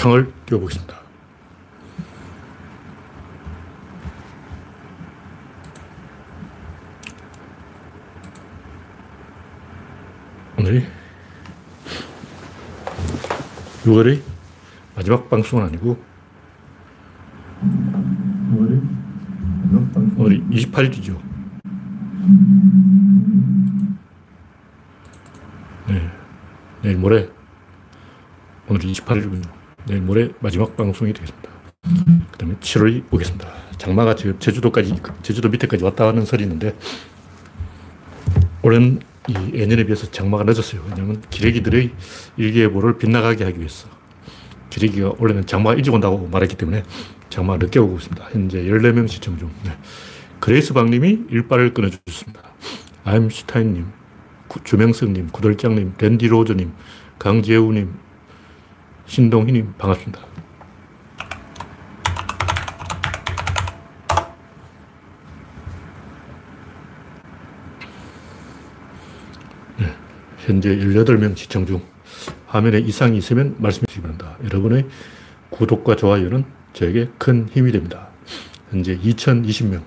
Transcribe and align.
창을 0.00 0.32
띄워보겠습니다. 0.46 0.98
오늘이 10.58 10.86
6월의 13.84 14.22
마지막 14.96 15.28
방송은 15.28 15.66
아니고 15.66 16.02
6월의 18.54 18.82
마지막 19.60 19.92
방송 19.92 20.14
오늘이 20.18 20.42
28일이죠. 20.44 21.20
네. 25.88 26.10
내일 26.80 26.96
모레 26.96 27.28
오늘이 28.66 28.92
28일이군요. 28.94 29.59
내일 29.90 30.02
모레 30.02 30.30
마지막 30.38 30.76
방송이 30.76 31.12
되겠습니다. 31.12 31.50
그 32.30 32.38
다음에 32.38 32.54
7월이 32.60 33.12
오겠습니다. 33.12 33.48
장마가 33.76 34.14
지금 34.14 34.38
제주도까지, 34.38 34.94
제주도 35.22 35.48
밑에까지 35.48 35.82
왔다 35.82 36.04
가는 36.04 36.24
설이 36.24 36.44
있는데 36.44 36.76
올해는 38.62 39.00
이 39.26 39.34
예년에 39.52 39.84
비해서 39.84 40.08
장마가 40.08 40.44
늦었어요. 40.44 40.80
왜냐하면 40.88 41.20
기레기들의 41.30 41.90
일기예보를 42.36 42.98
빗나가게 42.98 43.42
하기 43.42 43.58
위해서. 43.58 43.88
기레기가 44.70 45.12
원래는 45.18 45.46
장마가 45.46 45.74
일찍 45.74 45.92
온다고 45.92 46.28
말했기 46.28 46.54
때문에 46.54 46.84
장마가 47.28 47.58
늦게 47.58 47.80
오고 47.80 47.96
있습니다. 47.96 48.28
현재 48.30 48.62
14명 48.62 49.08
시청 49.08 49.38
중. 49.38 49.50
네. 49.64 49.72
그레이스 50.38 50.72
박님이 50.72 51.24
일발을 51.30 51.74
끊어주셨습니다. 51.74 52.42
아임슈타인님, 53.02 53.86
주명성님, 54.62 55.30
구덜장님, 55.32 55.94
댄디로저님, 55.98 56.70
강재우님, 57.18 58.09
신동희님 59.10 59.74
반갑습니다. 59.76 60.24
현재 70.38 70.76
18명 70.76 71.36
시청 71.36 71.66
중 71.66 71.82
화면에 72.46 72.78
이상이 72.78 73.18
있으면 73.18 73.56
말씀해 73.58 73.86
주시기 73.88 74.00
바랍니다. 74.00 74.36
여러분의 74.44 74.86
구독과 75.50 75.96
좋아요는 75.96 76.44
저에게 76.72 77.10
큰 77.18 77.48
힘이 77.48 77.72
됩니다. 77.72 78.10
현재 78.70 78.96
2020명. 78.96 79.82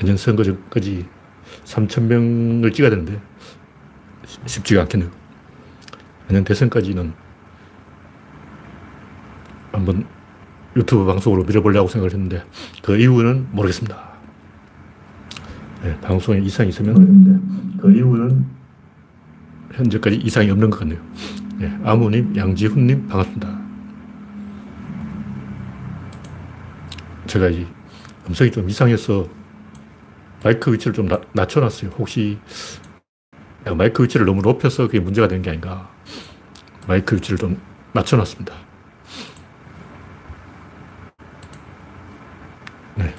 내년 0.00 0.16
선거 0.16 0.42
전까지 0.42 1.06
3,000명을 1.64 2.74
찍어야 2.74 2.90
되는데 2.90 3.20
쉽지가 4.46 4.82
않겠네요. 4.82 5.27
내년 6.28 6.44
대선까지는 6.44 7.12
한번 9.72 10.06
유튜브 10.76 11.04
방송으로 11.06 11.44
밀어보려고 11.44 11.88
생각을 11.88 12.12
했는데 12.12 12.44
그 12.82 12.96
이유는 12.96 13.48
모르겠습니다. 13.52 14.08
네, 15.82 15.98
방송에 16.00 16.38
이상이 16.40 16.68
있으면 16.68 16.94
모르겠는데 16.94 17.80
그 17.80 17.92
이유는 17.92 18.44
현재까지 19.72 20.16
이상이 20.16 20.50
없는 20.50 20.70
것 20.70 20.80
같네요. 20.80 20.98
네, 21.58 21.78
아무님, 21.84 22.36
양지훈님 22.36 23.08
반갑습니다. 23.08 23.58
제가 27.26 27.48
이 27.48 27.66
음성이 28.26 28.50
좀 28.50 28.68
이상해서 28.68 29.26
마이크 30.42 30.72
위치를 30.72 30.92
좀 30.92 31.08
나, 31.08 31.20
낮춰놨어요. 31.32 31.90
혹시 31.98 32.38
마이크 33.64 34.02
위치를 34.02 34.26
너무 34.26 34.42
높여서 34.42 34.86
그게 34.86 35.00
문제가 35.00 35.28
되는 35.28 35.42
게 35.42 35.50
아닌가. 35.50 35.90
마이크 36.86 37.16
위치를 37.16 37.38
좀 37.38 37.60
낮춰놨습니다. 37.92 38.54
네. 42.96 43.14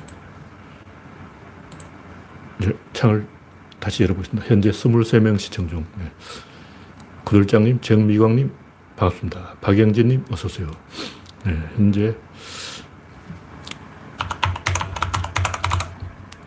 이제 2.60 2.78
창을 2.94 3.28
다시 3.80 4.04
열어보겠습니다. 4.04 4.48
현재 4.48 4.72
23명 4.72 5.40
시청 5.40 5.68
중. 5.68 5.86
네. 5.98 6.12
구들장님, 7.24 7.82
정미광님, 7.82 8.52
반갑습니다. 8.96 9.56
박영진님, 9.62 10.26
어서오세요. 10.32 10.72
네, 11.46 11.54
현재 11.76 12.16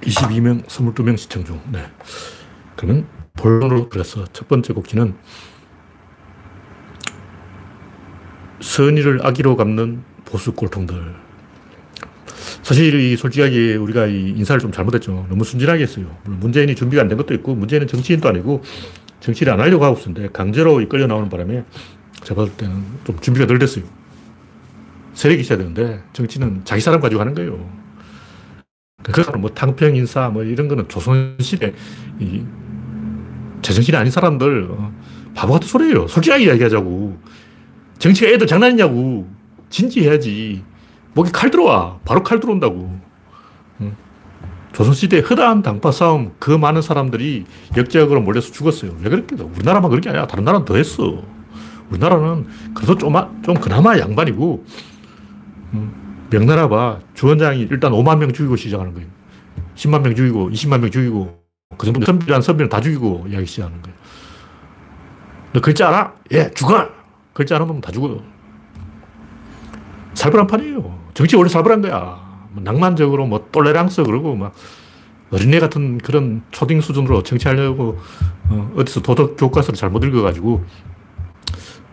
22명, 0.00 0.66
22명 0.66 1.16
시청 1.16 1.44
중. 1.44 1.62
네. 1.70 1.90
그러면 2.76 3.06
본론으로 3.46 3.88
들어서 3.88 4.24
첫 4.32 4.46
번째 4.46 4.72
곡지는 4.72 5.14
선의를 8.60 9.26
악의로 9.26 9.56
갚는 9.56 10.04
보수 10.24 10.52
꼴통들. 10.52 11.16
사실 12.62 12.94
이 12.94 13.16
솔직하게 13.16 13.74
우리가 13.74 14.06
이 14.06 14.28
인사를 14.36 14.60
좀 14.60 14.70
잘못했죠. 14.70 15.26
너무 15.28 15.42
순진하게 15.42 15.82
했어요. 15.82 16.16
문재인이 16.24 16.76
준비가 16.76 17.02
안 17.02 17.08
된 17.08 17.18
것도 17.18 17.34
있고 17.34 17.56
문재인은 17.56 17.88
정치인도 17.88 18.28
아니고 18.28 18.62
정치를 19.18 19.52
안 19.52 19.60
하려고 19.60 19.84
하고 19.84 19.98
있었는데 19.98 20.28
강제로 20.32 20.80
이끌려 20.80 21.08
나오는 21.08 21.28
바람에 21.28 21.64
제가 22.22 22.42
봤을 22.42 22.56
때는 22.56 22.84
좀 23.04 23.18
준비가 23.18 23.46
덜 23.48 23.58
됐어요. 23.58 23.84
세력이 25.14 25.40
있어야 25.40 25.58
되는데 25.58 26.00
정치는 26.12 26.64
자기 26.64 26.80
사람 26.80 27.00
가지고 27.00 27.20
하는 27.20 27.34
거예요. 27.34 27.68
그거는 29.02 29.40
뭐 29.40 29.50
탕평 29.50 29.96
인사 29.96 30.28
뭐 30.28 30.44
이런 30.44 30.68
거는 30.68 30.88
조선시대 30.88 31.74
이 32.20 32.44
제정신이 33.62 33.96
아닌 33.96 34.10
사람들 34.10 34.68
어, 34.70 34.92
바보 35.34 35.54
같은 35.54 35.68
소리예요. 35.68 36.08
솔직하게 36.08 36.44
이야기하자고. 36.44 37.18
정치가 37.98 38.30
애들 38.30 38.46
장난이냐고. 38.46 39.28
진지해야지. 39.70 40.62
목에 41.14 41.30
칼 41.32 41.50
들어와. 41.50 41.98
바로 42.04 42.22
칼 42.22 42.40
들어온다고. 42.40 43.00
조선시대 44.72 45.20
허다한 45.20 45.62
당파 45.62 45.92
싸움 45.92 46.32
그 46.38 46.50
많은 46.50 46.82
사람들이 46.82 47.44
역적으로 47.76 48.22
몰려서 48.22 48.50
죽었어요. 48.52 48.96
왜 49.02 49.10
그랬겠어? 49.10 49.44
우리나라만 49.44 49.90
그런 49.90 50.00
게 50.00 50.08
아니야. 50.08 50.26
다른 50.26 50.44
나라는 50.44 50.64
더 50.64 50.76
했어. 50.76 51.22
우리나라는 51.90 52.46
그래도 52.74 52.96
좀, 52.96 53.12
좀 53.42 53.54
그나마 53.54 53.98
양반이고, 53.98 54.64
명나라 56.30 56.68
봐. 56.68 57.00
주원장이 57.14 57.68
일단 57.70 57.92
5만 57.92 58.18
명 58.18 58.32
죽이고 58.32 58.56
시작하는 58.56 58.94
거예요. 58.94 59.08
10만 59.74 60.00
명 60.00 60.14
죽이고, 60.14 60.50
20만 60.50 60.80
명 60.80 60.90
죽이고, 60.90 61.41
그 61.82 61.86
정도 61.86 62.06
선비란 62.06 62.42
선비는 62.42 62.68
다 62.68 62.80
죽이고 62.80 63.26
이야기 63.28 63.44
시작하는 63.44 63.82
거예요. 63.82 63.96
너 65.52 65.60
글자 65.60 65.88
알아? 65.88 66.14
예, 66.30 66.48
죽어! 66.52 66.88
글자 67.32 67.56
아는 67.56 67.66
놈다 67.66 67.90
죽어요. 67.90 68.22
살벌한 70.14 70.46
판이에요. 70.46 70.96
정치 71.12 71.34
원래 71.34 71.48
살벌한 71.48 71.82
거야. 71.82 72.46
뭐 72.52 72.62
낭만적으로 72.62 73.26
뭐 73.26 73.48
똘레랑스 73.50 74.04
그러고 74.04 74.36
막 74.36 74.54
어린애 75.32 75.58
같은 75.58 75.98
그런 75.98 76.42
초딩 76.52 76.80
수준으로 76.80 77.24
정치하려고 77.24 77.98
어, 78.48 78.84
디서 78.86 79.02
도덕 79.02 79.36
교과서를 79.36 79.76
잘못 79.76 80.04
읽어가지고 80.04 80.64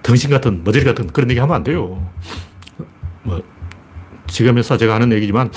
등신 0.03 0.29
같은 0.29 0.63
머저리 0.63 0.85
같은 0.85 1.07
그런 1.07 1.31
얘기 1.31 1.39
하면 1.39 1.55
안 1.55 1.63
돼요. 1.63 2.07
뭐 3.23 3.41
지금에서 4.27 4.77
제가 4.77 4.93
하는 4.93 5.11
얘기지만 5.13 5.49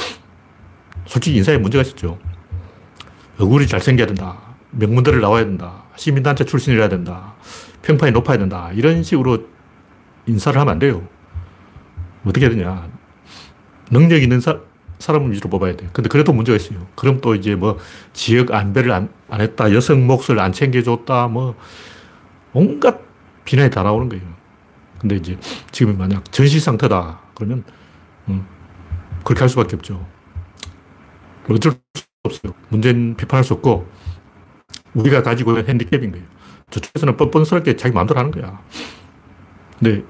솔직히 1.05 1.37
인사에 1.37 1.59
문제가 1.59 1.83
있었죠. 1.83 2.19
얼굴이 3.39 3.67
잘생겨야 3.67 4.07
된다. 4.07 4.39
명문대를 4.71 5.21
나와야 5.21 5.45
된다. 5.45 5.85
시민단체 5.97 6.45
출신이라야 6.45 6.89
된다. 6.89 7.35
평판이 7.83 8.13
높아야 8.13 8.39
된다. 8.39 8.71
이런 8.75 9.03
식으로 9.03 9.47
인사를 10.27 10.59
하면 10.61 10.73
안 10.73 10.79
돼요. 10.79 11.07
어떻게 12.25 12.47
해야 12.47 12.55
되냐. 12.55 12.89
능력 13.91 14.23
있는 14.23 14.41
사, 14.41 14.59
사람 14.99 15.31
위주로 15.31 15.51
뽑아야 15.51 15.77
돼. 15.77 15.89
근데 15.93 16.09
그래도 16.09 16.33
문제가 16.33 16.57
있어요. 16.57 16.87
그럼 16.95 17.21
또 17.21 17.35
이제 17.35 17.55
뭐 17.55 17.79
지역 18.13 18.53
안배를 18.53 18.93
안, 18.93 19.09
안 19.29 19.41
했다. 19.41 19.73
여성 19.73 20.07
몫을 20.07 20.39
안 20.39 20.53
챙겨줬다. 20.53 21.29
뭐 21.29 21.57
온갖 22.53 23.01
비난이 23.45 23.71
다 23.71 23.83
나오는 23.83 24.09
거예요. 24.09 24.25
근데 24.99 25.17
이제 25.17 25.37
지금 25.73 25.99
만약 25.99 26.31
전시 26.31 26.61
상태다. 26.61 27.21
그러면 27.35 27.65
음, 28.29 28.47
그렇게 29.25 29.41
할 29.41 29.49
수밖에 29.49 29.75
없죠. 29.75 30.07
어쩔 31.51 31.73
수 31.95 32.12
없어요. 32.23 32.53
문제는 32.69 33.17
비판할 33.17 33.45
수 33.45 33.55
없고 33.55 33.87
우리가 34.95 35.23
가지고 35.23 35.53
있는 35.53 35.69
핸디캡인 35.69 36.13
거예요. 36.13 36.25
저쪽에서는 36.71 37.17
뻔뻔스럽게 37.17 37.77
자기 37.77 37.95
마음대로 37.95 38.21
하는 38.21 38.31
거야. 38.31 38.61
근데 39.79 40.05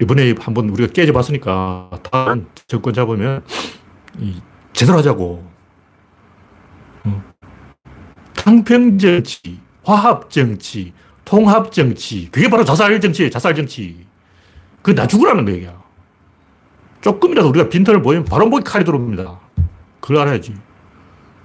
이번에 0.00 0.34
한번 0.40 0.70
우리가 0.70 0.92
깨져봤으니까 0.92 1.90
다음 2.10 2.46
정권 2.66 2.94
잡으면 2.94 3.44
이 4.18 4.40
제대로 4.72 4.98
하자고. 4.98 5.50
어. 7.04 7.22
탕평정치, 8.34 9.60
화합정치, 9.84 10.94
통합정치. 11.26 12.30
그게 12.32 12.48
바로 12.48 12.64
자살정치예요, 12.64 13.30
자살정치. 13.30 14.06
그게 14.80 14.94
나 14.94 15.06
죽으라는 15.06 15.44
거야. 15.44 15.78
조금이라도 17.02 17.50
우리가 17.50 17.68
빈털을 17.68 18.00
보이면 18.00 18.24
바로 18.24 18.46
목에 18.48 18.62
칼이 18.62 18.84
들어옵니다. 18.84 19.38
그걸 20.00 20.18
알아야지. 20.18 20.54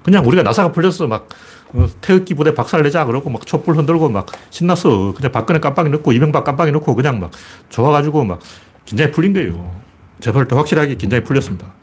그냥 0.05 0.23
우리가 0.27 0.43
나사가 0.43 0.71
풀렸어. 0.71 1.07
막 1.07 1.27
어, 1.73 1.87
태극기 1.99 2.35
부대 2.35 2.53
박살내자 2.53 3.05
그러고 3.05 3.31
막 3.31 3.43
촛불 3.47 3.75
흔들고 3.75 4.07
막 4.09 4.27
신났어. 4.51 5.13
그냥 5.15 5.31
박근혜 5.31 5.59
깜빡이 5.59 5.89
넣고 5.89 6.13
이명박 6.13 6.43
깜빡이 6.43 6.71
넣고 6.71 6.93
그냥 6.93 7.19
막 7.19 7.31
좋아가지고 7.69 8.23
막 8.23 8.39
긴장이 8.85 9.09
풀린 9.11 9.33
거예요. 9.33 9.75
제발 10.19 10.47
더 10.47 10.57
확실하게 10.57 10.93
긴장이 10.93 11.23
풀렸습니다. 11.23 11.73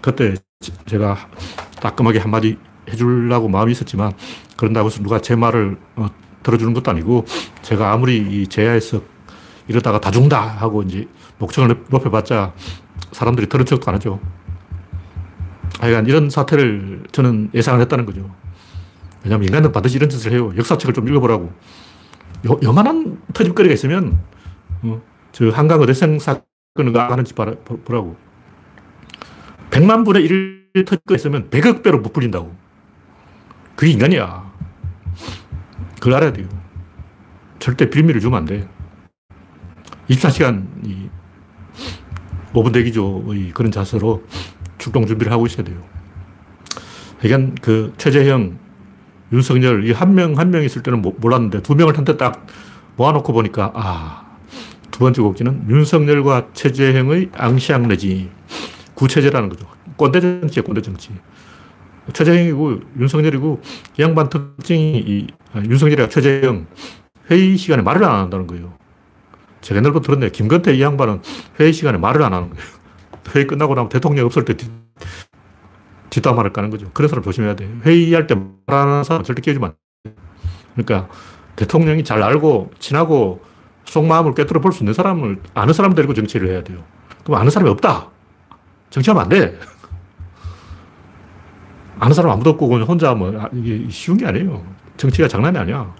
그때 0.00 0.34
제가 0.86 1.16
따끔하게 1.80 2.20
한마디 2.20 2.56
해주려고 2.88 3.48
마음이 3.48 3.72
있었지만 3.72 4.12
그런다고 4.56 4.86
해서 4.86 5.02
누가 5.02 5.20
제 5.20 5.34
말을 5.34 5.76
어, 5.96 6.06
들어주는 6.44 6.72
것도 6.72 6.92
아니고 6.92 7.24
제가 7.62 7.92
아무리 7.92 8.18
이 8.18 8.46
제야에서 8.46 9.00
이러다가 9.66 10.00
다 10.00 10.12
죽는다 10.12 10.40
하고 10.40 10.82
이제 10.82 11.08
목청을 11.38 11.84
높여봤자 11.88 12.54
사람들이 13.10 13.48
들은 13.48 13.66
척도 13.66 13.90
안 13.90 13.96
하죠. 13.96 14.20
하여간 15.80 16.06
이런 16.06 16.28
사태를 16.28 17.04
저는 17.10 17.50
예상을 17.54 17.80
했다는 17.80 18.04
거죠. 18.04 18.30
왜냐하면 19.24 19.48
인간은 19.48 19.72
반드시 19.72 19.96
이런 19.96 20.10
짓을 20.10 20.32
해요. 20.32 20.52
역사책을 20.56 20.92
좀 20.92 21.08
읽어보라고. 21.08 21.52
요, 22.46 22.60
요만한 22.62 23.20
터집거리가 23.32 23.74
있으면, 23.74 24.18
어, 24.82 25.00
저 25.32 25.48
한강 25.48 25.80
어대생 25.80 26.18
사건을 26.18 26.96
하는지 26.96 27.34
보라고. 27.34 28.16
100만 29.70 30.04
분의 30.04 30.24
1 30.24 30.84
터집거리 30.84 31.16
있으면 31.16 31.48
100억 31.48 31.82
배로 31.82 32.00
못 32.00 32.12
불린다고. 32.12 32.54
그게 33.74 33.92
인간이야. 33.92 34.50
그걸 35.94 36.14
알아야 36.14 36.32
돼요. 36.32 36.46
절대 37.58 37.88
빌미를 37.88 38.20
주면 38.20 38.38
안 38.38 38.44
돼. 38.44 38.68
24시간 40.08 40.66
이 40.84 41.08
5분 42.52 42.72
대기조의 42.72 43.52
그런 43.52 43.70
자세로 43.70 44.24
출동 44.80 45.06
준비를 45.06 45.30
하고 45.32 45.46
있어야 45.46 45.62
돼요. 45.64 45.78
그러니까 47.20 47.54
그 47.62 47.92
최재형, 47.98 48.58
윤석열 49.32 49.84
이 49.86 49.92
한 49.92 50.14
명 50.14 50.34
한 50.38 50.50
명 50.50 50.64
있을 50.64 50.82
때는 50.82 51.02
몰랐는데 51.02 51.62
두 51.62 51.74
명을 51.76 51.96
한테 51.96 52.16
딱 52.16 52.46
모아놓고 52.96 53.32
보니까 53.32 53.70
아, 53.74 54.26
두 54.90 54.98
번째 55.00 55.22
곡지는 55.22 55.66
윤석열과 55.70 56.48
최재형의 56.52 57.30
앙시앙 57.34 57.86
내지 57.88 58.30
구체제라는 58.94 59.48
거죠. 59.50 59.66
꼰대 59.96 60.20
정치야, 60.20 60.64
꼰대 60.64 60.82
정치. 60.82 61.10
최재형이고 62.12 62.80
윤석열이고 62.98 63.60
이 63.98 64.02
양반 64.02 64.28
특징이 64.28 64.98
이, 64.98 65.26
아, 65.52 65.60
윤석열이가 65.60 66.08
최재형 66.08 66.66
회의 67.30 67.56
시간에 67.56 67.82
말을 67.82 68.02
안 68.04 68.14
한다는 68.16 68.46
거예요. 68.46 68.72
제가 69.60 69.78
옛날부터 69.78 70.06
들었는데 70.06 70.32
김건태 70.32 70.74
이 70.74 70.82
양반은 70.82 71.20
회의 71.60 71.72
시간에 71.72 71.98
말을 71.98 72.22
안 72.22 72.32
하는 72.32 72.50
거예요. 72.50 72.79
회의 73.34 73.46
끝나고 73.46 73.74
나면 73.74 73.88
대통령 73.88 74.26
없을 74.26 74.44
때 74.44 74.56
뒷, 74.56 74.70
뒷담화를 76.10 76.52
까는 76.52 76.70
거죠. 76.70 76.90
그런 76.92 77.08
사람 77.08 77.22
조심해야 77.22 77.54
돼. 77.56 77.68
회의할 77.84 78.26
때 78.26 78.36
말하는 78.66 79.04
사람 79.04 79.22
절대 79.22 79.42
끼우지만 79.42 79.74
그러니까 80.74 81.08
대통령이 81.56 82.04
잘 82.04 82.22
알고 82.22 82.72
친하고 82.78 83.42
속마음을 83.84 84.34
꿰뚫어 84.34 84.60
볼 84.60 84.72
수 84.72 84.82
있는 84.82 84.94
사람을 84.94 85.40
아는 85.54 85.74
사람 85.74 85.94
데리고 85.94 86.14
정치를 86.14 86.48
해야 86.48 86.62
돼요. 86.62 86.84
그럼 87.24 87.40
아는 87.40 87.50
사람이 87.50 87.70
없다. 87.70 88.08
정치하면 88.90 89.22
안 89.24 89.28
돼. 89.28 89.58
아는 91.98 92.14
사람 92.14 92.32
아무도 92.32 92.50
없고 92.50 92.68
그냥 92.68 92.86
혼자 92.86 93.14
뭐 93.14 93.32
아, 93.38 93.48
이게 93.52 93.88
쉬운 93.90 94.16
게 94.16 94.26
아니에요. 94.26 94.64
정치가 94.96 95.28
장난이 95.28 95.58
아니야. 95.58 95.94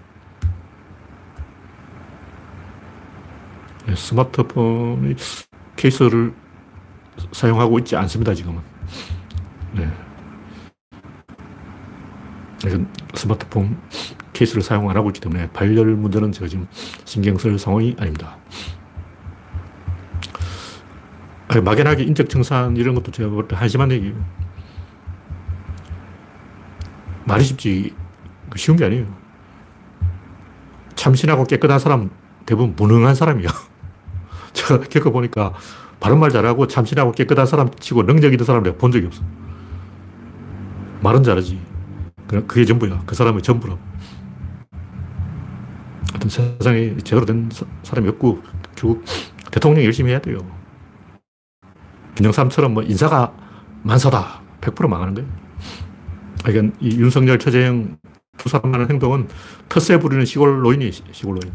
네, 3.85 3.95
스마트폰이 3.95 5.15
케이스를 5.75 6.33
사용하고 7.31 7.79
있지 7.79 7.95
않습니다, 7.95 8.33
지금은. 8.33 8.61
네. 9.73 9.89
스마트폰 13.15 13.79
케이스를 14.33 14.61
사용 14.61 14.89
안 14.89 14.97
하고 14.97 15.09
있기 15.09 15.19
때문에 15.19 15.49
발열 15.51 15.85
문제는 15.95 16.31
제가 16.31 16.47
지금 16.47 16.67
신경 17.05 17.37
쓸 17.37 17.57
상황이 17.57 17.95
아닙니다. 17.99 18.37
막연하게 21.63 22.03
인적 22.03 22.29
청산 22.29 22.77
이런 22.77 22.95
것도 22.95 23.11
제가 23.11 23.29
볼 23.29 23.47
때 23.47 23.55
한심한 23.55 23.91
얘기예요. 23.91 24.15
말이 27.25 27.43
쉽지 27.43 27.93
쉬운 28.55 28.77
게 28.77 28.85
아니에요. 28.85 29.05
참신하고 30.95 31.43
깨끗한 31.45 31.79
사람 31.79 32.09
대부분 32.45 32.75
무능한 32.75 33.15
사람이야. 33.15 33.49
제가 34.53 34.79
겪어보니까 34.81 35.53
바른말 36.01 36.31
잘하고 36.31 36.67
참신하고 36.67 37.13
깨끗한 37.13 37.45
사람 37.45 37.69
치고 37.69 38.05
능력 38.05 38.33
있는 38.33 38.43
사람 38.43 38.63
내가 38.63 38.75
본 38.75 38.91
적이 38.91 39.05
없어. 39.05 39.23
말은 41.01 41.23
잘하지. 41.23 41.61
그게 42.27 42.65
전부야. 42.65 43.03
그 43.05 43.15
사람이 43.15 43.41
전부라. 43.41 43.77
하여튼 46.11 46.29
세상에 46.29 46.97
제대로 46.97 47.25
된 47.25 47.49
사람이 47.83 48.09
없고, 48.09 48.41
결국 48.75 49.05
대통령 49.51 49.85
열심히 49.85 50.11
해야 50.11 50.19
돼요. 50.19 50.39
김영삼처럼 52.15 52.73
뭐 52.73 52.83
인사가 52.83 53.33
만사다. 53.83 54.41
100% 54.61 54.87
망하는 54.87 55.13
거예요. 55.13 55.29
그러니까 56.43 56.75
이 56.79 56.97
윤석열, 56.99 57.37
최재형 57.37 57.97
두 58.37 58.49
사람 58.49 58.73
하는 58.73 58.89
행동은 58.89 59.27
텃세 59.69 59.99
부리는 59.99 60.25
시골 60.25 60.61
노인이 60.61 60.91
시골 60.91 61.39
노인. 61.39 61.53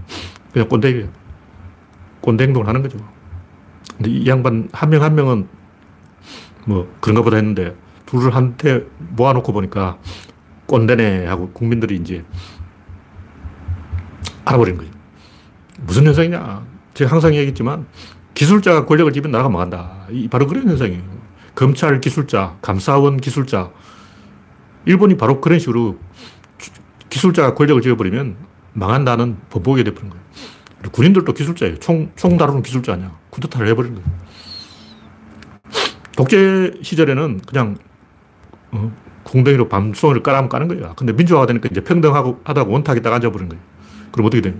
그냥 0.53 0.69
꼰대예요. 0.69 1.09
꼰대 2.21 2.45
행동을 2.45 2.69
하는 2.69 2.83
거죠. 2.83 2.99
근데 3.97 4.11
이 4.11 4.27
양반 4.27 4.69
한명한 4.73 5.15
명은 5.15 5.49
뭐 6.67 6.93
그런가 7.01 7.23
보다 7.23 7.37
했는데 7.37 7.75
둘을 8.07 8.35
한테 8.35 8.87
모아놓고 8.99 9.53
보니까 9.53 9.99
꼰대네 10.67 11.27
하고 11.27 11.51
국민들이 11.51 11.97
이제 11.97 12.25
알아버린 14.45 14.77
거죠. 14.77 14.91
무슨 15.81 16.07
현상이냐. 16.07 16.65
제가 16.95 17.11
항상 17.11 17.35
얘기했지만 17.35 17.87
기술자가 18.35 18.87
권력을 18.87 19.13
쥐면 19.13 19.31
나라가 19.31 19.49
망한다. 19.49 20.07
이 20.11 20.29
바로 20.29 20.47
그런 20.47 20.69
현상이에요. 20.69 21.03
검찰 21.55 22.01
기술자, 22.01 22.57
감사원 22.63 23.17
기술자. 23.17 23.71
일본이 24.85 25.17
바로 25.17 25.41
그런 25.41 25.59
식으로 25.59 25.99
기술자가 27.09 27.55
권력을 27.55 27.83
쥐어버리면 27.83 28.37
망한다는 28.75 29.39
법보게 29.51 29.85
돼버린 29.85 30.11
거예요. 30.11 30.25
군인들도 30.93 31.33
기술자예요. 31.33 31.79
총, 31.79 32.11
총 32.15 32.37
다루는 32.37 32.63
기술자 32.63 32.93
아니야. 32.93 33.17
쿠데타를 33.37 33.69
해버린 33.69 33.95
거예요. 33.95 34.09
독재 36.17 36.81
시절에는 36.83 37.41
그냥 37.47 37.77
어, 38.73 38.91
궁뎅이로 39.25 39.69
밤송이를 39.69 40.23
깔아면 40.23 40.49
까는 40.49 40.69
거야. 40.69 40.95
근데 40.95 41.13
민주화가 41.13 41.47
되니까 41.47 41.69
이제 41.71 41.83
평등하고 41.83 42.41
하다고 42.45 42.73
원탁에 42.73 43.01
딱 43.01 43.13
앉아버린 43.13 43.49
거예요. 43.49 43.63
그럼 44.13 44.27
어떻게 44.27 44.41
돼요? 44.41 44.55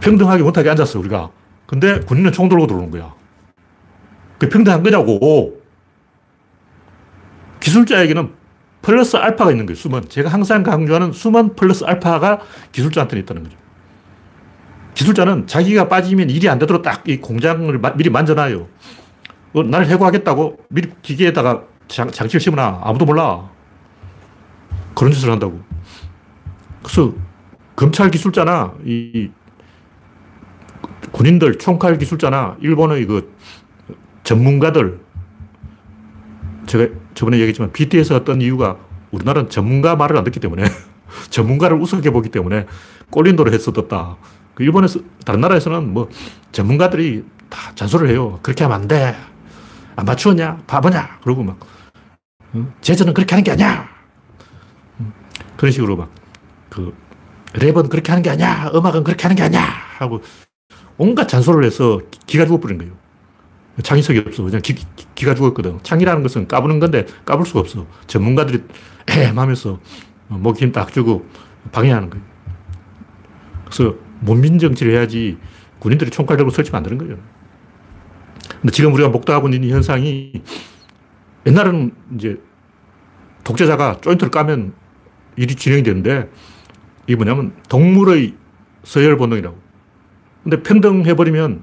평등하게 0.00 0.42
원탁에 0.42 0.70
앉았어, 0.70 0.98
우리가. 0.98 1.30
근데 1.66 2.00
군인은 2.00 2.32
총 2.32 2.48
들고 2.48 2.66
들어오는 2.66 2.90
거야. 2.90 3.14
그 4.38 4.48
평등한 4.48 4.82
거냐고. 4.82 5.60
기술자에게는 7.60 8.32
플러스 8.80 9.16
알파가 9.16 9.52
있는 9.52 9.66
거예요, 9.66 9.76
수만. 9.76 10.08
제가 10.08 10.28
항상 10.28 10.62
강조하는 10.64 11.12
수만 11.12 11.54
플러스 11.54 11.84
알파가 11.84 12.40
기술자한테는 12.72 13.22
있다는 13.22 13.44
거죠. 13.44 13.61
기술자는 14.94 15.46
자기가 15.46 15.88
빠지면 15.88 16.30
일이 16.30 16.48
안 16.48 16.58
되도록 16.58 16.82
딱 16.82 17.02
이 17.06 17.16
공장을 17.18 17.80
미리 17.96 18.10
만져놔요. 18.10 18.66
어, 19.54 19.62
나를 19.62 19.88
해고하겠다고 19.88 20.58
미리 20.68 20.90
기계에다가 21.02 21.64
장, 21.88 22.10
장치를 22.10 22.40
심어놔. 22.40 22.80
아무도 22.84 23.04
몰라. 23.04 23.50
그런 24.94 25.12
짓을 25.12 25.30
한다고. 25.30 25.60
그래서 26.82 27.12
검찰 27.76 28.10
기술자나 28.10 28.74
이 28.84 29.30
군인들, 31.10 31.58
총칼 31.58 31.98
기술자나 31.98 32.56
일본의 32.60 33.06
그 33.06 33.34
전문가들 34.24 35.00
제가 36.66 36.88
저번에 37.14 37.38
얘기했지만 37.38 37.72
BTS 37.72 38.14
어떤 38.14 38.40
이유가 38.40 38.76
우리나라는 39.10 39.50
전문가 39.50 39.96
말을 39.96 40.16
안 40.16 40.24
듣기 40.24 40.40
때문에 40.40 40.64
전문가를 41.28 41.76
우습게 41.78 42.10
보기 42.10 42.30
때문에 42.30 42.66
꼴린 43.10 43.36
도를 43.36 43.52
했었다. 43.52 44.16
그 44.54 44.62
일본에서, 44.62 45.00
다른 45.24 45.40
나라에서는 45.40 45.92
뭐 45.92 46.08
전문가들이 46.52 47.24
다 47.48 47.72
잔소리를 47.74 48.12
해요. 48.12 48.38
그렇게 48.42 48.64
하면 48.64 48.80
안 48.80 48.88
돼. 48.88 49.16
안 49.96 50.04
맞추었냐? 50.04 50.62
바보냐? 50.66 51.20
그러고 51.22 51.42
막, 51.42 51.58
제저는 52.80 53.14
그렇게 53.14 53.34
하는 53.34 53.44
게 53.44 53.52
아니야. 53.52 53.88
그런 55.56 55.72
식으로 55.72 55.96
막, 55.96 56.10
그, 56.68 56.94
랩은 57.54 57.90
그렇게 57.90 58.10
하는 58.10 58.22
게 58.22 58.30
아니야. 58.30 58.70
음악은 58.74 59.04
그렇게 59.04 59.22
하는 59.22 59.36
게 59.36 59.42
아니야. 59.42 59.62
하고 59.98 60.22
온갖 60.96 61.28
잔소리를 61.28 61.64
해서 61.64 62.00
기가 62.26 62.46
죽어버린 62.46 62.78
거예요. 62.78 62.92
창의성이 63.82 64.20
없어. 64.20 64.42
그냥 64.42 64.60
기, 64.62 64.74
가 65.24 65.34
죽었거든. 65.34 65.80
창의라는 65.82 66.22
것은 66.22 66.48
까부는 66.48 66.80
건데 66.80 67.06
까불 67.24 67.46
수가 67.46 67.60
없어. 67.60 67.86
전문가들이 68.06 68.64
엠 69.08 69.38
하면서 69.38 69.78
목에 70.28 70.64
힘딱 70.66 70.92
주고 70.92 71.26
방해하는 71.72 72.10
거예요. 72.10 72.24
그래서 73.66 73.94
문민 74.22 74.58
정치를 74.58 74.92
해야지 74.92 75.38
군인들이 75.78 76.10
총칼 76.10 76.36
들고 76.36 76.50
설치면 76.50 76.78
안 76.78 76.82
되는 76.82 76.98
거예요. 76.98 77.18
근데 78.60 78.72
지금 78.72 78.92
우리가 78.94 79.08
목도하고 79.08 79.48
있는 79.48 79.68
현상이 79.68 80.42
옛날에는 81.46 81.92
이제 82.16 82.40
독재자가 83.44 84.00
조인트를 84.00 84.30
까면 84.30 84.74
일이 85.36 85.54
진행이 85.54 85.82
되는데 85.82 86.30
이게 87.06 87.16
뭐냐면 87.16 87.54
동물의 87.68 88.34
서열 88.84 89.16
본능이라고. 89.16 89.58
근데 90.44 90.62
평등해버리면 90.62 91.62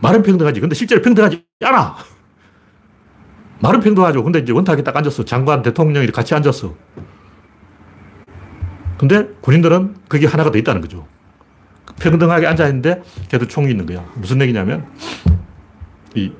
말은 0.00 0.22
평등하지. 0.22 0.60
근데 0.60 0.74
실제로 0.74 1.02
평등하지 1.02 1.44
않아. 1.64 1.96
말은 3.60 3.80
평등하죠. 3.80 4.22
근데 4.22 4.38
이제 4.40 4.52
원탁에 4.52 4.82
딱 4.82 4.96
앉았어. 4.96 5.24
장관, 5.24 5.62
대통령이 5.62 6.08
같이 6.08 6.34
앉았어. 6.34 6.74
근데 8.98 9.28
군인들은 9.40 9.96
그게 10.08 10.26
하나가 10.26 10.50
더 10.50 10.58
있다는 10.58 10.80
거죠. 10.80 11.06
평등하게 12.00 12.46
앉아있는데 12.46 13.02
걔도 13.28 13.46
총이 13.48 13.70
있는 13.70 13.86
거야. 13.86 14.04
무슨 14.14 14.40
얘기냐면, 14.42 14.86
이, 16.14 16.32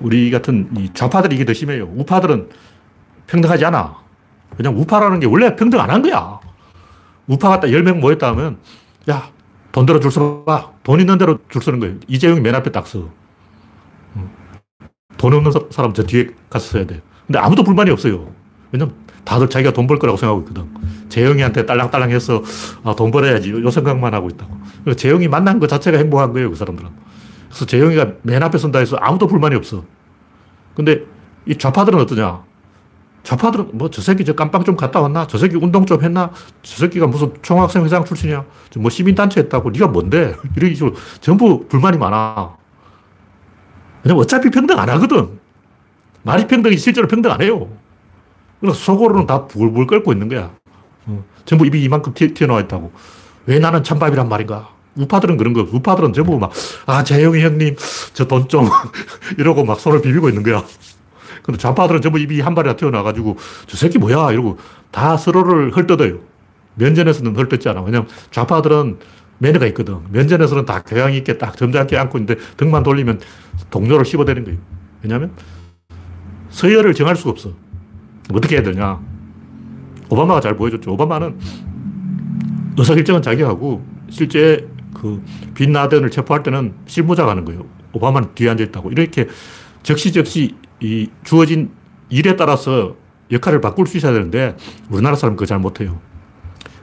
우리 0.00 0.30
같은 0.30 0.68
이 0.76 0.90
좌파들이 0.92 1.34
이게 1.36 1.44
더 1.44 1.52
심해요. 1.52 1.84
우파들은 1.94 2.48
평등하지 3.26 3.64
않아. 3.66 3.96
그냥 4.56 4.76
우파라는 4.78 5.20
게 5.20 5.26
원래 5.26 5.54
평등 5.56 5.80
안 5.80 5.90
한 5.90 6.02
거야. 6.02 6.40
우파가 7.26 7.60
딱 7.60 7.68
10명 7.68 7.98
모였다 8.00 8.28
하면, 8.28 8.58
야, 9.10 9.30
돈 9.72 9.86
들어 9.86 9.98
줄 10.00 10.10
서봐. 10.10 10.72
돈 10.82 11.00
있는 11.00 11.18
대로 11.18 11.38
줄 11.48 11.62
서는 11.62 11.80
거예요. 11.80 11.96
이재용이 12.06 12.40
맨 12.40 12.54
앞에 12.54 12.70
딱 12.70 12.86
서. 12.86 13.08
돈 15.16 15.32
없는 15.32 15.52
사람 15.70 15.92
저 15.94 16.02
뒤에 16.04 16.28
가서 16.50 16.72
써야 16.72 16.84
돼. 16.86 17.00
근데 17.26 17.38
아무도 17.38 17.62
불만이 17.64 17.90
없어요. 17.90 18.30
왜냐면 18.72 18.94
다들 19.24 19.48
자기가 19.48 19.72
돈 19.72 19.86
벌 19.86 19.98
거라고 19.98 20.16
생각하고 20.16 20.42
있거든. 20.48 20.68
재영이한테 21.08 21.66
딸랑딸랑 21.66 22.10
해서 22.10 22.42
아, 22.82 22.94
돈 22.94 23.10
벌어야지. 23.10 23.50
요 23.50 23.70
생각만 23.70 24.12
하고 24.14 24.28
있다고. 24.28 24.56
재영이 24.96 25.28
만난 25.28 25.58
것 25.60 25.68
자체가 25.68 25.98
행복한 25.98 26.32
거예요. 26.32 26.50
그 26.50 26.56
사람들은. 26.56 26.90
그래서 27.48 27.64
재영이가 27.66 28.12
맨 28.22 28.42
앞에 28.42 28.58
선다 28.58 28.78
해서 28.80 28.96
아무도 28.96 29.26
불만이 29.26 29.54
없어. 29.54 29.84
근데 30.74 31.02
이 31.46 31.56
좌파들은 31.56 31.98
어떠냐? 32.00 32.42
좌파들은 33.22 33.70
뭐 33.72 33.88
저 33.90 34.02
새끼 34.02 34.24
저 34.24 34.34
깜빵 34.34 34.64
좀 34.64 34.76
갔다 34.76 35.00
왔나? 35.00 35.26
저 35.26 35.38
새끼 35.38 35.56
운동 35.56 35.86
좀 35.86 36.02
했나? 36.02 36.30
저 36.62 36.76
새끼가 36.80 37.06
무슨 37.06 37.32
총학생 37.40 37.82
회장 37.84 38.04
출신이야? 38.04 38.44
뭐 38.78 38.90
시민단체 38.90 39.40
했다고? 39.40 39.70
네가 39.70 39.88
뭔데? 39.88 40.36
이런 40.56 40.74
식으로 40.74 40.94
전부 41.20 41.66
불만이 41.68 41.96
많아. 41.96 42.54
왜냐면 44.02 44.22
어차피 44.22 44.50
평등 44.50 44.78
안 44.78 44.90
하거든. 44.90 45.38
말이 46.22 46.46
평등이 46.46 46.76
실제로 46.76 47.06
평등 47.08 47.30
안 47.30 47.40
해요. 47.40 47.68
그래서 48.60 48.76
속으로는 48.76 49.26
다 49.26 49.46
불불 49.46 49.86
끓고 49.86 50.12
있는 50.12 50.28
거야. 50.28 50.50
어. 51.06 51.24
전부 51.44 51.66
입이 51.66 51.82
이만큼 51.82 52.14
튀어나와 52.14 52.60
있다고. 52.62 52.92
왜 53.46 53.58
나는 53.58 53.82
찬밥이란 53.84 54.28
말인가? 54.28 54.70
우파들은 54.96 55.36
그런 55.36 55.52
거. 55.52 55.62
우파들은 55.70 56.12
전부 56.12 56.38
막, 56.38 56.52
아, 56.86 57.02
재영이 57.04 57.42
형님, 57.42 57.76
저 58.14 58.26
돈 58.26 58.48
좀, 58.48 58.68
이러고 59.38 59.64
막 59.64 59.80
손을 59.80 60.00
비비고 60.00 60.28
있는 60.28 60.42
거야. 60.42 60.64
근데 61.42 61.58
좌파들은 61.58 62.00
전부 62.00 62.18
입이 62.18 62.40
한 62.40 62.54
발이 62.54 62.68
다 62.68 62.76
튀어나와가지고, 62.76 63.36
저 63.66 63.76
새끼 63.76 63.98
뭐야? 63.98 64.32
이러고 64.32 64.58
다 64.90 65.16
서로를 65.16 65.76
헐뜯어요. 65.76 66.20
면전에서는 66.76 67.36
헐뜯지 67.36 67.68
않아. 67.68 67.82
왜냐면 67.82 68.08
좌파들은 68.30 68.98
매너가 69.38 69.66
있거든. 69.66 69.98
면전에서는 70.10 70.64
다 70.64 70.82
교양 70.86 71.12
있게 71.12 71.36
딱 71.38 71.56
점잖게 71.56 71.98
안고 71.98 72.18
있는데 72.18 72.40
등만 72.56 72.82
돌리면 72.84 73.20
동료를 73.70 74.04
씹어대는 74.06 74.44
거예요. 74.44 74.58
왜냐하면 75.02 75.32
서열을 76.50 76.94
정할 76.94 77.16
수가 77.16 77.30
없어. 77.30 77.50
어떻게 78.32 78.56
해야 78.56 78.62
되냐. 78.62 79.00
오바마가 80.08 80.40
잘 80.40 80.56
보여줬죠. 80.56 80.92
오바마는 80.92 81.38
의사결정은 82.78 83.22
자기가 83.22 83.48
하고 83.48 83.84
실제 84.08 84.68
그 84.94 85.22
빈라덴을 85.54 86.10
체포할 86.10 86.42
때는 86.42 86.74
실무자가 86.86 87.30
하는 87.30 87.44
거예요. 87.44 87.64
오바마는 87.92 88.34
뒤에 88.34 88.50
앉아있다고. 88.50 88.90
이렇게 88.92 89.28
적시적시 89.82 90.56
이 90.80 91.10
주어진 91.22 91.70
일에 92.08 92.36
따라서 92.36 92.96
역할을 93.30 93.60
바꿀 93.60 93.86
수 93.86 93.96
있어야 93.96 94.12
되는데 94.12 94.56
우리나라 94.90 95.16
사람은 95.16 95.36
그거 95.36 95.46
잘 95.46 95.58
못해요. 95.58 96.00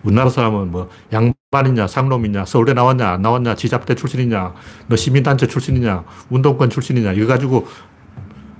우리나라 0.03 0.29
사람은 0.29 0.71
뭐 0.71 0.89
양반이냐, 1.13 1.87
상놈이냐, 1.87 2.45
서울대 2.45 2.73
나왔냐, 2.73 3.07
안 3.07 3.21
나왔냐, 3.21 3.55
지잡대 3.55 3.95
출신이냐, 3.95 4.53
너 4.87 4.95
시민단체 4.95 5.47
출신이냐, 5.47 6.03
운동권 6.29 6.69
출신이냐, 6.69 7.13
이거 7.13 7.27
가지고 7.27 7.67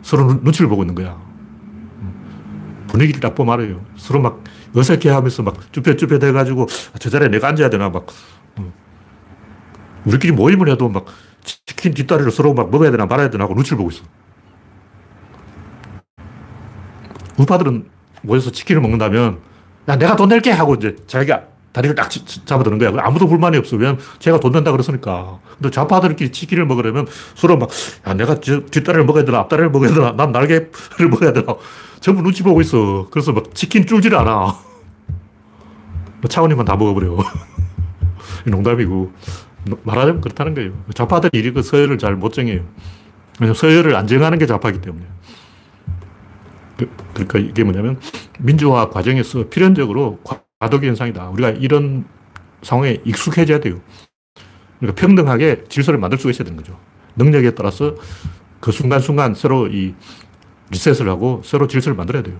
서로 0.04 0.34
눈치를 0.34 0.70
보고 0.70 0.84
있는 0.84 0.94
거야. 0.94 1.31
분위기를 2.92 3.22
나빠 3.22 3.46
말해요. 3.46 3.86
서로 3.96 4.22
막 4.22 4.44
어색해 4.76 5.10
하면서 5.10 5.42
막 5.44 5.56
쭈뼛쭈뼛 5.72 6.22
해가지고 6.22 6.68
아, 6.94 6.98
저 7.00 7.10
자리에 7.10 7.30
내가 7.30 7.48
앉아야 7.48 7.70
되나 7.70 7.90
막. 7.90 8.06
우리끼리 10.06 10.34
모임을 10.34 10.68
해도 10.70 10.90
막 10.90 11.06
치킨 11.44 11.94
뒷다리를 11.94 12.32
서로 12.32 12.54
막 12.54 12.70
먹어야 12.70 12.92
되나 12.92 13.06
말아야 13.06 13.30
되나 13.30 13.46
하고 13.46 13.54
눈치를 13.54 13.78
보고 13.78 13.92
있어. 13.92 14.04
우파들은 17.38 17.90
모여서 18.24 18.52
치킨을 18.52 18.82
먹는다면 18.82 19.40
야, 19.88 19.96
내가 19.96 20.16
돈 20.16 20.30
낼게 20.30 20.52
하고 20.52 20.76
이제 20.76 20.96
자기가 21.08 21.44
다리를 21.72 21.96
딱 21.96 22.10
잡아드는 22.46 22.78
거야. 22.78 22.92
아무도 23.06 23.28
불만이 23.28 23.58
없어. 23.58 23.78
왜냐면 23.78 24.00
제가 24.20 24.40
돈 24.40 24.52
낸다 24.52 24.72
그랬으니까. 24.72 25.40
근데 25.56 25.70
좌파들끼리 25.70 26.32
치킨을 26.32 26.66
먹으려면 26.66 27.08
서로 27.36 27.58
막, 27.58 27.70
야, 28.08 28.14
내가 28.14 28.40
저 28.42 28.62
뒷다리를 28.66 29.06
먹어야 29.06 29.24
되나, 29.24 29.40
앞다리를 29.40 29.70
먹어야 29.72 29.94
되나, 29.94 30.12
난 30.12 30.32
날개를 30.32 30.70
먹어야 31.10 31.32
되나. 31.34 31.56
전부 32.02 32.22
눈치 32.24 32.44
보고 32.44 32.60
있어. 32.62 33.08
그래서 33.12 33.32
막 33.32 33.56
치킨 33.56 33.86
줄지를 33.86 34.18
않아. 34.18 34.32
뭐 36.22 36.30
차원이만 36.30 36.66
다 36.66 36.76
먹어버려. 36.76 37.18
농담이고. 38.46 39.12
말하자면 39.84 40.22
그렇다는 40.22 40.56
거예요. 40.56 40.74
좌파들이 40.96 41.38
이리 41.38 41.54
그 41.54 41.62
서열을 41.62 42.00
잘 42.00 42.16
못 42.16 42.34
정해요. 42.34 42.64
왜냐면 43.40 43.54
서열을 43.56 43.96
안 43.96 44.08
정하는 44.08 44.40
게 44.40 44.46
좌파이기 44.48 44.82
때문에. 44.82 45.06
그, 46.78 46.90
그러니까 47.14 47.40
이게 47.40 47.64
뭐냐면 47.64 48.00
민주화 48.40 48.90
과정에서 48.90 49.48
필연적으로 49.50 50.20
과도기 50.62 50.88
현상이다. 50.88 51.30
우리가 51.30 51.50
이런 51.50 52.06
상황에 52.62 53.00
익숙해져야 53.04 53.60
돼요. 53.60 53.82
그러니까 54.80 55.02
평등하게 55.02 55.64
질서를 55.68 56.00
만들 56.00 56.20
수가 56.20 56.30
있어야 56.30 56.46
되는 56.46 56.56
거죠. 56.56 56.80
능력에 57.16 57.56
따라서 57.56 57.96
그 58.60 58.72
순간순간 58.72 59.34
서로 59.34 59.68
이 59.68 59.96
리셋을 60.70 61.10
하고 61.10 61.42
서로 61.44 61.66
질서를 61.66 61.96
만들어야 61.96 62.22
돼요. 62.22 62.40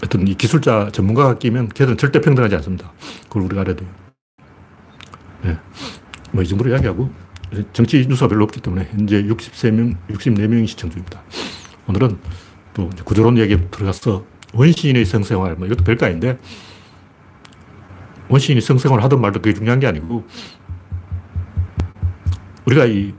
하여튼 0.00 0.26
이 0.26 0.34
기술자 0.34 0.90
전문가가 0.92 1.38
끼면 1.38 1.68
걔들은 1.68 1.96
절대 1.96 2.20
평등하지 2.20 2.56
않습니다. 2.56 2.92
그걸 3.24 3.42
우리가 3.44 3.60
알아야 3.60 3.76
돼요. 3.76 3.88
네. 5.42 5.56
뭐 6.32 6.42
이 6.42 6.48
정도로 6.48 6.70
이야기하고 6.70 7.08
정치 7.72 8.04
뉴스가 8.04 8.26
별로 8.26 8.42
없기 8.44 8.60
때문에 8.60 8.88
현재 8.90 9.22
63명, 9.22 9.96
64명이 10.10 10.66
시청 10.66 10.90
중입니다. 10.90 11.22
오늘은 11.86 12.18
또 12.74 12.90
구조론 13.04 13.38
얘기 13.38 13.56
들어가서 13.70 14.35
원시인의 14.56 15.04
성생활, 15.04 15.56
뭐 15.56 15.66
이것도 15.66 15.84
별거 15.84 16.06
아닌데 16.06 16.38
원시인이 18.28 18.60
성생활 18.60 19.02
하든 19.04 19.20
말든 19.20 19.42
그게 19.42 19.54
중요한 19.54 19.78
게 19.78 19.86
아니고 19.86 20.24
우리가 22.64 22.86
이 22.86 23.14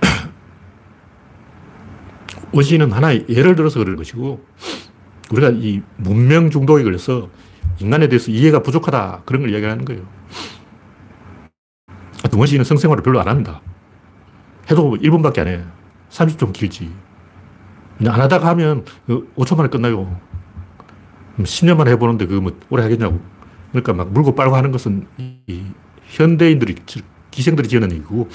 원시인은 2.52 2.92
하나의 2.92 3.26
예를 3.28 3.56
들어서 3.56 3.78
그러는 3.78 3.96
것이고 3.96 4.42
우리가 5.30 5.50
이 5.50 5.82
문명 5.96 6.50
중독에 6.50 6.82
걸려서 6.82 7.28
인간에 7.80 8.08
대해서 8.08 8.30
이해가 8.30 8.62
부족하다 8.62 9.24
그런 9.26 9.42
걸 9.42 9.50
이야기하는 9.50 9.84
거예요. 9.84 10.16
씨는 12.46 12.64
성생활을 12.64 13.02
별로 13.02 13.20
안 13.20 13.28
합니다. 13.28 13.60
해도 14.70 14.96
1분밖에 14.96 15.40
안 15.40 15.48
해. 15.48 15.64
30초 16.10 16.52
길지. 16.52 16.90
안 18.00 18.20
하다가 18.20 18.48
하면 18.48 18.84
5초 19.08 19.50
그 19.50 19.54
만에 19.54 19.68
끝나요. 19.68 20.20
10년만 21.38 21.88
해보는데 21.88 22.26
그거 22.26 22.40
뭐 22.40 22.52
오래 22.70 22.82
하겠냐고. 22.82 23.20
그러니까 23.70 23.92
막 23.92 24.12
물고 24.12 24.34
빨고 24.34 24.56
하는 24.56 24.70
것은 24.70 25.06
이 25.18 25.64
현대인들이, 26.04 26.76
기생들이 27.30 27.68
지어낸 27.68 27.92
얘기고 27.92 28.28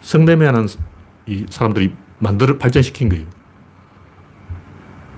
성매매하는 0.00 0.66
이 1.26 1.46
사람들이 1.48 1.94
만들어 2.18 2.58
발전시킨 2.58 3.08
거예요. 3.08 3.26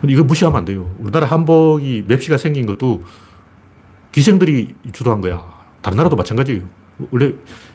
근데 0.01 0.13
이거 0.13 0.25
무시하면 0.25 0.59
안 0.59 0.65
돼요. 0.65 0.95
우리나라 0.99 1.27
한복이 1.27 2.05
맵시가 2.07 2.39
생긴 2.39 2.67
것도 2.67 3.05
기생들이 4.13 4.75
주도한 4.93 5.21
거야. 5.21 5.45
다른 5.83 5.97
나라도 5.97 6.17
마찬가지예요. 6.17 6.63
원래 7.11 7.33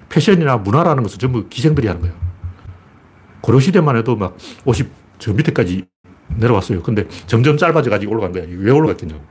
패션이나 0.09 0.57
문화라는 0.57 1.03
것은 1.03 1.19
전부 1.19 1.47
기생들이 1.47 1.88
하는 1.88 2.01
거예요. 2.01 2.15
고려시대만 3.41 3.97
해도 3.97 4.15
막 4.15 4.38
옷이 4.65 4.88
저 5.20 5.34
밑에까지 5.34 5.86
내려왔어요. 6.36 6.82
근데 6.84 7.08
점점 7.27 7.58
짧아져가지고 7.58 8.12
올라간 8.13 8.32
거야. 8.32 8.46
왜 8.48 8.72
올라갔겠냐고. 8.72 9.24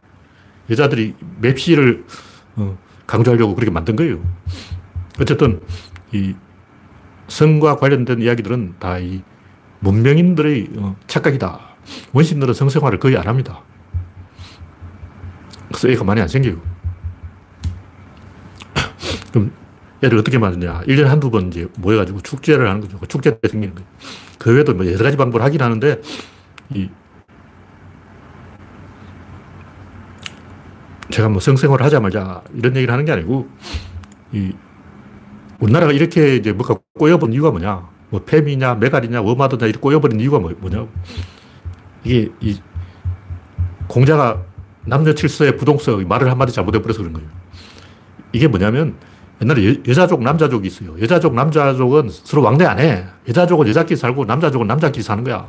여자들이 0.70 1.14
맵시를 1.40 2.04
어, 2.56 2.78
강조하려고 3.06 3.54
그렇게 3.54 3.70
만든 3.70 3.96
거예요. 3.96 4.22
어쨌든 5.20 5.60
이 6.12 6.34
성과 7.28 7.76
관련된 7.76 8.20
이야기들은 8.20 8.74
다 8.78 8.98
이 8.98 9.22
문명인들의 9.82 10.68
어, 10.76 10.96
착각이다. 11.08 11.60
원신들은 12.12 12.54
성생활을 12.54 12.98
거의 12.98 13.16
안 13.16 13.26
합니다. 13.26 13.62
그래서 15.68 15.88
애가 15.88 16.04
많이 16.04 16.20
안 16.20 16.28
생겨요. 16.28 16.60
그럼 19.32 19.52
얘를 20.02 20.18
어떻게 20.18 20.38
맞느냐. 20.38 20.82
1년에 20.82 21.04
한두 21.04 21.30
번 21.30 21.48
이제 21.48 21.68
모여가지고 21.78 22.20
축제를 22.20 22.68
하는 22.68 22.80
거죠. 22.80 22.98
축제 23.08 23.38
때 23.38 23.48
생기는 23.48 23.74
거예요. 23.74 23.88
그 24.38 24.52
외에도 24.52 24.74
뭐 24.74 24.86
여러 24.86 24.98
가지 24.98 25.16
방법을 25.16 25.44
하긴 25.44 25.62
하는데, 25.62 26.00
이, 26.74 26.88
제가 31.10 31.28
뭐 31.28 31.40
성생활을 31.40 31.84
하자마자 31.84 32.42
이런 32.54 32.74
얘기를 32.74 32.92
하는 32.92 33.04
게 33.04 33.12
아니고, 33.12 33.48
이, 34.32 34.52
우리나라가 35.60 35.92
이렇게 35.92 36.34
이제 36.36 36.52
뭔가 36.52 36.76
꼬여본 36.98 37.32
이유가 37.32 37.50
뭐냐. 37.50 37.88
뭐 38.10 38.22
페미냐, 38.24 38.74
메갈이냐, 38.74 39.22
워마드냐 39.22 39.66
이렇게 39.66 39.80
꼬여버린 39.80 40.20
이유가 40.20 40.38
뭐, 40.38 40.52
뭐냐. 40.58 40.86
이게 42.04 42.30
이 42.40 42.60
공자가 43.86 44.42
남녀 44.84 45.14
칠서의 45.14 45.56
부동성 45.56 46.06
말을 46.08 46.30
한마디 46.30 46.52
잘못해버려서 46.52 46.98
그런 46.98 47.12
거예요. 47.12 47.28
이게 48.32 48.48
뭐냐면 48.48 48.96
옛날에 49.40 49.80
여, 49.86 49.94
자족 49.94 50.22
남자족이 50.22 50.68
있어요. 50.68 51.00
여자족, 51.00 51.34
남자족은 51.34 52.08
서로 52.10 52.42
왕래 52.42 52.64
안 52.64 52.78
해. 52.78 53.04
여자족은 53.28 53.66
여자끼리 53.68 53.96
살고 53.96 54.24
남자족은 54.24 54.66
남자끼리 54.66 55.02
사는 55.02 55.24
거야. 55.24 55.46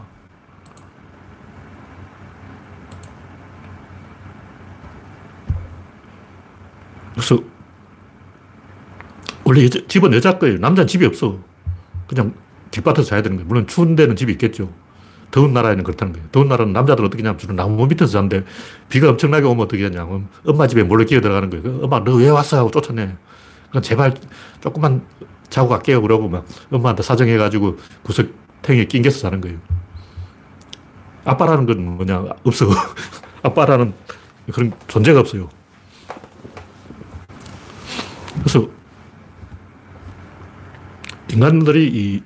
그래서 7.14 7.40
원래 9.44 9.64
여자, 9.66 9.80
집은 9.88 10.14
여자 10.14 10.38
거예요. 10.40 10.58
남자는 10.58 10.88
집이 10.88 11.06
없어. 11.06 11.38
그냥 12.08 12.34
길밭에서 12.72 13.04
자야 13.08 13.22
되는 13.22 13.38
거예요. 13.38 13.48
물론 13.48 13.68
추운 13.68 13.96
데는 13.96 14.16
집이 14.16 14.32
있겠죠. 14.34 14.70
더운 15.32 15.54
나라에는 15.54 15.84
그렇다는 15.84 16.14
거예요. 16.14 16.28
더운 16.32 16.48
나라는 16.48 16.74
남자들 16.74 17.04
어떻게 17.06 17.22
하냐면 17.24 17.40
주로 17.40 17.54
나무 17.54 17.86
밑에서 17.88 18.12
자는데 18.12 18.44
비가 18.90 19.10
엄청나게 19.10 19.46
오면 19.46 19.66
어떻게 19.66 19.84
하냐면 19.84 20.28
엄마 20.46 20.68
집에 20.68 20.84
몰래 20.84 21.06
끼어 21.06 21.22
들어가는 21.22 21.50
거예요. 21.50 21.64
그 21.64 21.80
엄마 21.84 22.00
너 22.04 22.16
왜 22.18 22.30
왔어? 22.30 22.58
하고 22.58 22.70
쫓아내. 22.72 23.16
그럼 23.74 23.82
제발 23.82 24.14
조금만 24.62 25.04
자고 25.50 25.68
갈게요. 25.70 26.00
그러고 26.04 26.30
막 26.30 26.46
엄마한테 26.72 27.02
사정해가지고 27.02 27.78
구석탱이에 28.04 28.86
낑겨서 28.86 29.18
자는 29.18 29.42
거예요. 29.42 29.58
아빠라는 31.26 31.66
건 31.66 31.84
뭐냐? 31.98 32.24
없어. 32.44 32.68
아빠라는 33.42 33.94
그런 34.52 34.74
존재가 34.88 35.22
없어요. 35.22 35.50
그래서 38.40 38.70
인간들이 41.32 41.88
이 41.88 42.22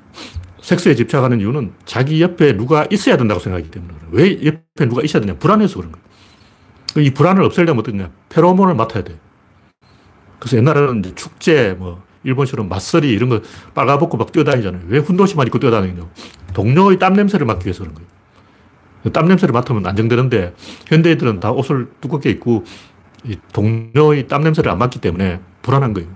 섹스에 0.62 0.96
집착하는 0.96 1.40
이유는 1.40 1.76
자기 1.86 2.22
옆에 2.22 2.58
누가 2.58 2.86
있어야 2.92 3.16
된다고 3.16 3.40
생각하기 3.40 3.72
때문에 3.72 3.94
왜 4.12 4.46
옆에 4.46 4.90
누가 4.90 5.02
있어야 5.02 5.22
되냐? 5.22 5.36
불안해서 5.36 5.78
그런 5.78 5.94
거예요. 5.94 7.08
이 7.08 7.14
불안을 7.14 7.42
없애려면 7.44 7.80
어떻냐? 7.80 8.12
페로몬을 8.28 8.76
맡아야 8.76 9.06
돼. 9.06 9.18
그래서 10.40 10.58
옛날에는 10.58 11.00
이제 11.00 11.16
축제, 11.16 11.76
뭐, 11.78 12.04
일본식으로 12.24 12.66
맞서리 12.66 13.10
이런 13.10 13.30
거 13.30 13.42
빨가벗고 13.74 14.18
막 14.18 14.32
뛰어다니잖아요. 14.32 14.84
왜 14.88 15.00
훈도시만 15.00 15.48
입고 15.48 15.60
뛰어다니냐고. 15.60 16.10
동료의 16.54 17.00
땀 17.00 17.14
냄새를 17.14 17.46
맡기 17.46 17.66
위해서 17.66 17.80
그런 17.80 17.96
거예요. 17.96 18.08
땀 19.14 19.28
냄새를 19.28 19.54
맡으면 19.54 19.86
안정되는데 19.86 20.54
현대인들은 20.88 21.40
다 21.40 21.52
옷을 21.52 21.90
두껍게 22.02 22.30
입고 22.32 22.66
동료의 23.54 24.28
땀 24.28 24.42
냄새를 24.44 24.70
안 24.70 24.78
맡기 24.78 25.00
때문에 25.00 25.40
불안한 25.62 25.94
거예요. 25.94 26.10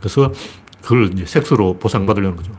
그래서 0.00 0.32
그걸 0.82 1.12
이제 1.12 1.24
섹스로 1.26 1.78
보상받으려는 1.78 2.36
거죠. 2.36 2.52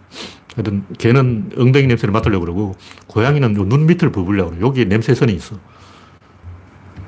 하여튼 0.55 0.83
개는 0.97 1.51
엉덩이 1.57 1.87
냄새를 1.87 2.11
맡으려고 2.13 2.45
그러고 2.45 2.75
고양이는 3.07 3.53
눈 3.53 3.85
밑을 3.85 4.11
부으려고 4.11 4.51
그래요. 4.51 4.65
여기에 4.65 4.85
냄새선이 4.85 5.33
있어. 5.33 5.57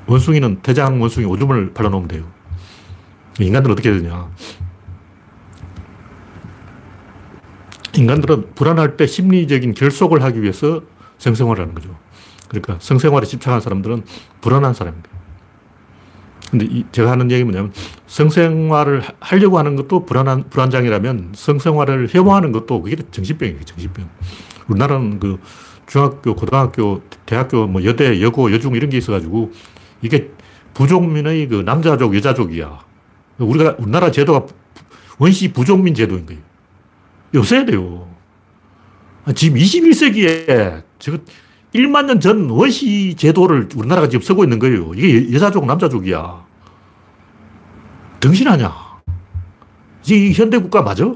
원숭이는 0.06 0.60
대장 0.62 1.00
원숭이 1.00 1.26
오줌을 1.26 1.72
발라놓으면 1.72 2.08
돼요. 2.08 2.39
인간들은 3.38 3.72
어떻게 3.72 3.90
되냐. 3.92 4.30
인간들은 7.96 8.54
불안할 8.54 8.96
때 8.96 9.06
심리적인 9.06 9.74
결속을 9.74 10.22
하기 10.22 10.42
위해서 10.42 10.82
성생활을 11.18 11.62
하는 11.62 11.74
거죠. 11.74 11.96
그러니까 12.48 12.76
성생활에 12.80 13.26
집착한 13.26 13.60
사람들은 13.60 14.04
불안한 14.40 14.74
사람입니다. 14.74 15.10
근데 16.50 16.66
이 16.66 16.84
제가 16.90 17.12
하는 17.12 17.30
얘기 17.30 17.44
뭐냐면 17.44 17.72
성생활을 18.06 19.02
하려고 19.20 19.58
하는 19.58 19.76
것도 19.76 20.04
불안한, 20.04 20.50
불안장이라면 20.50 21.32
성생활을 21.34 22.08
혐오하는 22.10 22.50
것도 22.50 22.82
그게 22.82 22.96
정신병이에요, 23.10 23.64
정신병. 23.64 24.08
우리나라는 24.68 25.20
그 25.20 25.38
중학교, 25.86 26.34
고등학교, 26.34 27.02
대학교, 27.26 27.66
뭐 27.66 27.84
여대, 27.84 28.20
여고, 28.20 28.52
여중 28.52 28.74
이런 28.74 28.90
게 28.90 28.98
있어가지고 28.98 29.52
이게 30.02 30.30
부족민의 30.74 31.48
그 31.48 31.62
남자족, 31.64 32.14
여자족이야. 32.16 32.89
우리가, 33.44 33.76
우리나라 33.78 34.10
제도가 34.10 34.46
원시 35.18 35.52
부족민 35.52 35.94
제도인 35.94 36.26
거예요. 36.26 36.40
없애야 37.36 37.64
돼요. 37.64 38.08
지금 39.34 39.58
21세기에 39.58 40.82
저 40.98 41.12
1만 41.74 42.06
년 42.06 42.20
전 42.20 42.50
원시 42.50 43.14
제도를 43.16 43.68
우리나라가 43.76 44.08
지금 44.08 44.22
쓰고 44.22 44.44
있는 44.44 44.58
거예요. 44.58 44.92
이게 44.94 45.32
여자족, 45.32 45.66
남자족이야. 45.66 46.44
등신하냐? 48.20 48.72
이 50.08 50.32
현대 50.32 50.58
국가 50.58 50.82
맞아? 50.82 51.12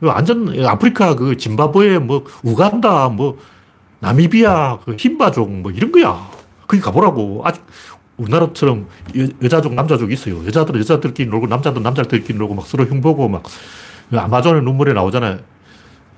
완전 0.00 0.64
아프리카 0.66 1.14
그 1.14 1.36
짐바브웨 1.36 1.98
뭐 1.98 2.24
우간다 2.42 3.08
뭐 3.08 3.38
나미비아 4.00 4.78
그 4.84 4.96
흰바족 4.98 5.50
뭐 5.50 5.72
이런 5.72 5.90
거야. 5.92 6.28
거기 6.66 6.80
가보라고. 6.80 7.42
아직 7.44 7.62
우리나라처럼 8.16 8.86
여, 9.42 9.48
자족 9.48 9.74
남자족 9.74 10.12
있어요. 10.12 10.44
여자들은 10.46 10.80
여자들끼리 10.80 11.28
놀고 11.30 11.46
남자들은 11.46 11.82
남자들끼리 11.82 12.38
놀고 12.38 12.54
막 12.54 12.66
서로 12.66 12.84
흉보고 12.84 13.28
막 13.28 13.42
아마존의 14.12 14.62
눈물에 14.62 14.92
나오잖아요. 14.92 15.38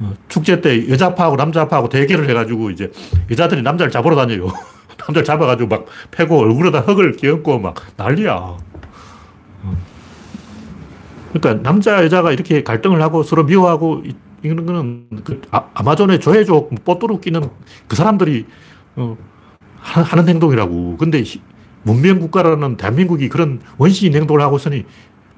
어, 0.01 0.13
축제 0.29 0.61
때 0.61 0.89
여자파하고 0.89 1.37
남자파하고 1.37 1.89
대결을 1.89 2.29
해가지고 2.29 2.71
이제 2.71 2.91
여자들이 3.31 3.63
남자를 3.63 3.93
잡으러 3.93 4.17
다녀요. 4.17 4.49
남자를 4.99 5.25
잡아가지고 5.25 5.69
막 5.69 5.87
패고 6.11 6.39
얼굴에다 6.39 6.81
흙을 6.81 7.13
끼얹고 7.13 7.61
막 7.61 7.75
난리야. 7.97 8.35
어. 8.35 8.59
그러니까 11.33 11.63
남자, 11.63 12.05
여자가 12.05 12.33
이렇게 12.33 12.63
갈등을 12.63 13.03
하고 13.03 13.23
서로 13.23 13.45
미워하고 13.45 14.03
이런 14.43 14.67
거는 14.67 15.07
그 15.25 15.41
아, 15.51 15.83
마존의 15.83 16.21
조회족 16.21 16.85
뽀뚜루 16.85 17.21
끼는 17.21 17.49
그 17.89 17.97
사람들이 17.97 18.47
어, 18.97 19.17
하는 19.77 20.29
행동이라고. 20.29 20.97
근데 20.97 21.23
문명 21.85 22.18
국가라는 22.18 22.77
대한민국이 22.77 23.29
그런 23.29 23.61
원시인 23.79 24.14
행동을 24.14 24.40
하고 24.40 24.57
있으니 24.57 24.85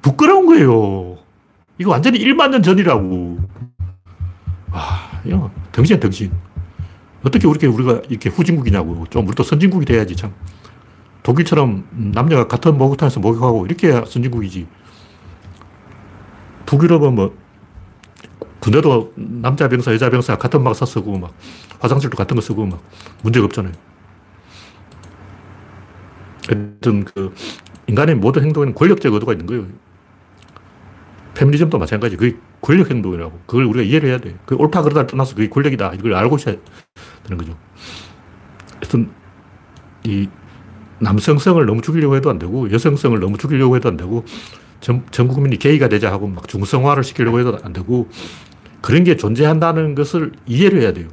부끄러운 0.01 0.45
거예요. 0.47 1.17
이거 1.77 1.91
완전히 1.91 2.19
1만 2.19 2.49
년 2.49 2.63
전이라고. 2.63 3.37
와, 4.71 4.81
이거 5.23 5.51
덩신이야, 5.71 5.99
덩신. 5.99 6.31
어떻게 7.23 7.47
우리가 7.47 8.01
이렇게 8.09 8.29
후진국이냐고. 8.29 9.05
좀 9.09 9.27
우리도 9.27 9.43
선진국이 9.43 9.85
돼야지, 9.85 10.15
참. 10.15 10.33
독일처럼 11.23 11.85
남녀가 11.91 12.47
같은 12.47 12.77
목욕탕에서 12.77 13.19
목욕하고 13.19 13.65
이렇게 13.65 13.91
선진국이지. 13.91 14.67
독일은 16.65 17.15
뭐, 17.15 17.35
군대도 18.59 19.13
남자 19.15 19.67
병사, 19.67 19.93
여자 19.93 20.09
병사 20.09 20.37
같은 20.37 20.63
막사 20.63 20.85
쓰고, 20.85 21.17
막, 21.17 21.33
화장실도 21.79 22.17
같은 22.17 22.35
거 22.35 22.41
쓰고, 22.41 22.65
막, 22.65 22.81
문제가 23.23 23.45
없잖아요. 23.45 23.73
하여튼, 26.47 27.03
그, 27.05 27.33
인간의 27.87 28.15
모든 28.15 28.43
행동에는 28.43 28.73
권력적 28.75 29.13
의도가 29.13 29.33
있는 29.33 29.45
거예요. 29.45 29.67
페미니즘도 31.35 31.77
마찬가지. 31.77 32.17
그게 32.17 32.37
권력 32.61 32.89
행동이라고. 32.89 33.39
그걸 33.45 33.65
우리가 33.65 33.83
이해를 33.83 34.09
해야 34.09 34.17
돼. 34.17 34.35
그 34.45 34.55
옳다 34.55 34.81
그러다 34.81 35.07
떠나서 35.07 35.35
그게 35.35 35.49
권력이다. 35.49 35.93
이걸 35.93 36.13
알고 36.15 36.37
있어야 36.37 36.55
되는 37.23 37.37
거죠. 37.37 37.57
하여튼, 38.75 39.09
이 40.03 40.27
남성성을 40.99 41.63
너무 41.65 41.81
죽이려고 41.81 42.15
해도 42.15 42.29
안 42.29 42.39
되고, 42.39 42.71
여성성을 42.71 43.19
너무 43.19 43.37
죽이려고 43.37 43.75
해도 43.75 43.89
안 43.89 43.97
되고, 43.97 44.25
전, 44.79 45.05
전 45.11 45.27
국민이 45.27 45.57
게이가 45.57 45.89
되자 45.89 46.11
하고 46.11 46.27
막 46.27 46.47
중성화를 46.47 47.03
시키려고 47.03 47.39
해도 47.39 47.57
안 47.63 47.73
되고, 47.73 48.09
그런 48.81 49.03
게 49.03 49.15
존재한다는 49.17 49.95
것을 49.95 50.31
이해를 50.45 50.81
해야 50.81 50.93
돼요. 50.93 51.07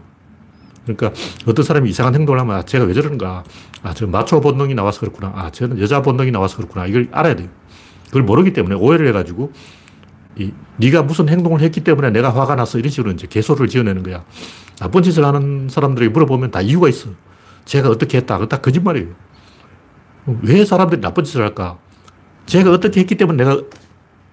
그러니까 0.85 1.13
어떤 1.47 1.65
사람이 1.65 1.89
이상한 1.89 2.15
행동을 2.15 2.41
하면 2.41 2.57
아, 2.57 2.63
제가 2.63 2.85
왜 2.85 2.93
저러는가. 2.93 3.45
아, 3.83 3.95
저 3.95 4.07
마초 4.07 4.41
본능이 4.41 4.75
나와서 4.75 5.01
그렇구나. 5.01 5.33
아, 5.35 5.51
저는 5.51 5.81
여자 5.81 6.03
본능이 6.03 6.31
나와서 6.31 6.57
그렇구나. 6.57 6.87
이걸 6.87 7.09
알아야 7.13 7.37
돼요. 7.37 7.49
그걸 8.07 8.23
모르기 8.23 8.53
때문에 8.53 8.75
오해를 8.77 9.09
해가지고 9.09 9.53
이, 10.37 10.53
네가 10.77 11.03
무슨 11.03 11.29
행동을 11.29 11.61
했기 11.61 11.83
때문에 11.83 12.11
내가 12.11 12.35
화가 12.35 12.55
나서 12.55 12.79
이런 12.79 12.91
식으로 12.91 13.13
이제 13.13 13.27
개소를 13.27 13.69
지어내는 13.69 14.03
거야. 14.03 14.25
나쁜 14.79 15.03
짓을 15.03 15.25
하는 15.25 15.69
사람들에게 15.69 16.13
물어보면 16.13 16.51
다 16.51 16.61
이유가 16.61 16.89
있어. 16.89 17.11
제가 17.65 17.89
어떻게 17.89 18.19
했다. 18.19 18.37
그거 18.37 18.49
다 18.49 18.61
거짓말이에요. 18.61 19.09
왜 20.43 20.65
사람들이 20.65 21.01
나쁜 21.01 21.25
짓을 21.25 21.43
할까? 21.43 21.79
제가 22.47 22.71
어떻게 22.71 23.01
했기 23.01 23.17
때문에 23.17 23.45
내가 23.45 23.63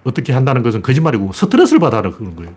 어떻게 0.04 0.32
한다는 0.32 0.62
것은 0.62 0.82
거짓말이고 0.82 1.32
스트레스를 1.32 1.80
받아 1.80 2.02
그런 2.02 2.36
거예요. 2.36 2.54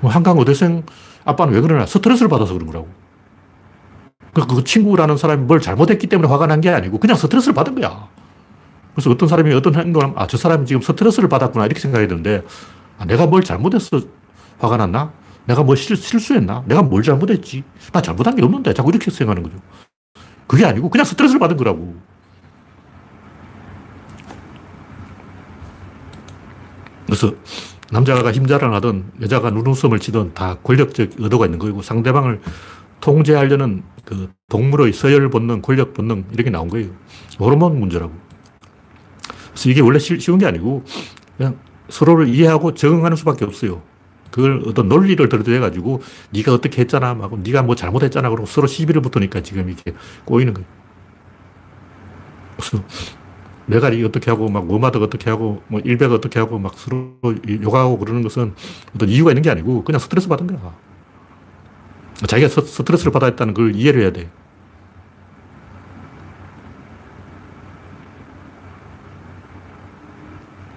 뭐 0.00 0.10
한강 0.10 0.38
어대생 0.38 0.84
아빠는 1.24 1.54
왜 1.54 1.60
그러나? 1.60 1.86
스트레스를 1.86 2.28
받아서 2.28 2.52
그런 2.54 2.66
거라고. 2.66 2.88
그, 4.32 4.46
그 4.46 4.64
친구라는 4.64 5.16
사람이 5.16 5.44
뭘 5.44 5.60
잘못했기 5.60 6.06
때문에 6.08 6.28
화가 6.28 6.46
난 6.46 6.60
게 6.60 6.70
아니고 6.70 6.98
그냥 6.98 7.16
스트레스를 7.16 7.54
받은 7.54 7.74
거야. 7.76 8.08
그래서 8.94 9.10
어떤 9.10 9.28
사람이 9.28 9.52
어떤 9.54 9.74
행동을 9.74 10.08
하면 10.08 10.18
아, 10.18 10.26
저 10.26 10.36
사람이 10.36 10.66
지금 10.66 10.80
스트레스를 10.82 11.28
받았구나 11.28 11.66
이렇게 11.66 11.80
생각이 11.80 12.06
드는데 12.08 12.42
아, 12.98 13.04
내가 13.04 13.26
뭘 13.26 13.42
잘못해서 13.42 14.00
화가 14.58 14.76
났나? 14.76 15.12
내가 15.46 15.62
뭐 15.62 15.74
실, 15.74 15.96
실수했나? 15.96 16.62
내가 16.66 16.82
뭘 16.82 17.02
잘못했지? 17.02 17.64
나 17.92 18.00
잘못한 18.00 18.34
게 18.36 18.42
없는데 18.42 18.72
자꾸 18.72 18.90
이렇게 18.90 19.10
생각하는 19.10 19.42
거죠. 19.42 19.56
그게 20.46 20.64
아니고 20.64 20.90
그냥 20.90 21.04
스트레스를 21.04 21.40
받은 21.40 21.56
거라고. 21.56 21.94
그래서 27.06 27.32
남자가 27.94 28.32
힘자랑하든 28.32 29.12
여자가 29.22 29.50
눈웃음을 29.50 30.00
치든 30.00 30.34
다 30.34 30.56
권력적 30.64 31.10
의도가 31.16 31.46
있는 31.46 31.60
거고 31.60 31.80
상대방을 31.80 32.40
통제하려는 33.00 33.84
그 34.04 34.30
동물의 34.48 34.92
서열 34.92 35.30
본능, 35.30 35.62
권력 35.62 35.94
본능 35.94 36.24
이렇게 36.32 36.50
나온 36.50 36.68
거예요. 36.68 36.88
호르몬 37.38 37.78
문제라고. 37.78 38.12
그래서 39.50 39.70
이게 39.70 39.80
원래 39.80 40.00
쉬운 40.00 40.38
게 40.38 40.46
아니고 40.46 40.82
그냥 41.36 41.56
서로를 41.88 42.28
이해하고 42.28 42.74
적응하는 42.74 43.16
수밖에 43.16 43.44
없어요. 43.44 43.80
그걸 44.32 44.64
어떤 44.66 44.88
논리를 44.88 45.28
들어대 45.28 45.60
가지고 45.60 46.02
네가 46.30 46.52
어떻게 46.52 46.80
했잖아, 46.80 47.14
막 47.14 47.38
네가 47.38 47.62
뭐 47.62 47.76
잘못했잖아, 47.76 48.28
그러고 48.28 48.46
서로 48.46 48.66
시비를 48.66 49.02
붙으니까 49.02 49.40
지금 49.42 49.70
이게 49.70 49.94
꼬이는 50.24 50.52
거예요. 50.52 50.66
그래서 52.56 52.82
메갈이 53.66 54.04
어떻게 54.04 54.30
하고 54.30 54.48
막 54.48 54.70
워마드 54.70 54.98
어떻게 54.98 55.30
하고 55.30 55.62
뭐 55.68 55.80
일베 55.80 56.12
어떻게 56.12 56.38
하고 56.38 56.58
막 56.58 56.74
서로 56.76 57.14
욕하고 57.62 57.98
그러는 57.98 58.22
것은 58.22 58.54
어떤 58.94 59.08
이유가 59.08 59.30
있는 59.30 59.42
게 59.42 59.50
아니고 59.50 59.84
그냥 59.84 59.98
스트레스 59.98 60.28
받은 60.28 60.46
거야. 60.46 60.74
자기가 62.26 62.48
스트레스를 62.48 63.12
받아 63.12 63.26
했다는 63.26 63.54
걸 63.54 63.74
이해를 63.74 64.02
해야 64.02 64.12
돼. 64.12 64.30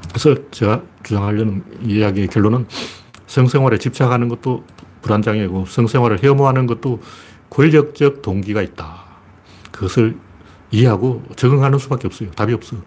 그래서 0.09 0.35
제가 0.49 0.81
주장하려는 1.03 1.63
이야기의 1.83 2.27
결론은 2.29 2.65
성생활에 3.27 3.77
집착하는 3.77 4.29
것도 4.29 4.63
불안장애고 5.03 5.65
성생활을 5.67 6.23
혐오하는 6.23 6.65
것도 6.65 7.01
권력적 7.49 8.23
동기가 8.23 8.61
있다. 8.61 9.05
그것을 9.71 10.17
이해하고 10.71 11.23
적응하는 11.35 11.79
수밖에 11.79 12.07
없어요. 12.07 12.31
답이 12.31 12.53
없어. 12.53 12.77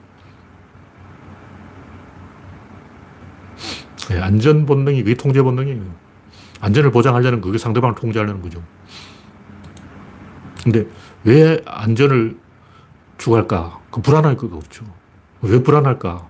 네, 4.09 4.19
안전 4.21 4.67
본능이 4.67 5.03
그게 5.03 5.15
통제 5.15 5.41
본능이에요. 5.41 5.83
안전을 6.61 6.91
보장하려는 6.91 7.41
그게 7.41 7.59
상대방을 7.59 7.95
통제하려는 7.95 8.43
거죠. 8.43 8.63
근데 10.63 10.87
왜 11.25 11.61
안전을 11.65 12.37
추구할까? 13.19 13.81
그 13.91 14.03
불안할 14.03 14.37
거가 14.37 14.57
없죠. 14.57 14.85
왜 15.43 15.63
불안할까? 15.63 16.29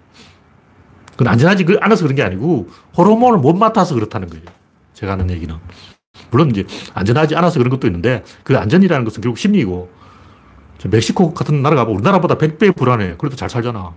그건 1.13 1.29
안전하지 1.29 1.67
않아서 1.81 2.05
그런 2.05 2.17
게 2.17 2.23
아니고 2.23 2.69
호르몬을 2.97 3.39
못 3.39 3.55
맡아서 3.55 3.95
그렇다는 3.95 4.29
거예요. 4.29 4.45
제가 4.95 5.13
하는 5.13 5.31
얘기는. 5.31 5.55
물론 6.31 6.51
이제 6.51 6.65
안전하지 6.95 7.35
않아서 7.37 7.59
그런 7.59 7.71
것도 7.71 7.87
있는데 7.89 8.25
그 8.45 8.57
안전이라는 8.57 9.05
것은 9.05 9.21
결국 9.23 9.39
심리고 9.39 9.91
멕시코 10.88 11.35
같은 11.35 11.62
나라 11.62 11.77
가보고 11.77 11.97
우리나라보다 11.97 12.37
100배 12.37 12.75
불안해. 12.77 13.16
그래도 13.19 13.37
잘 13.37 13.51
살잖아. 13.51 13.93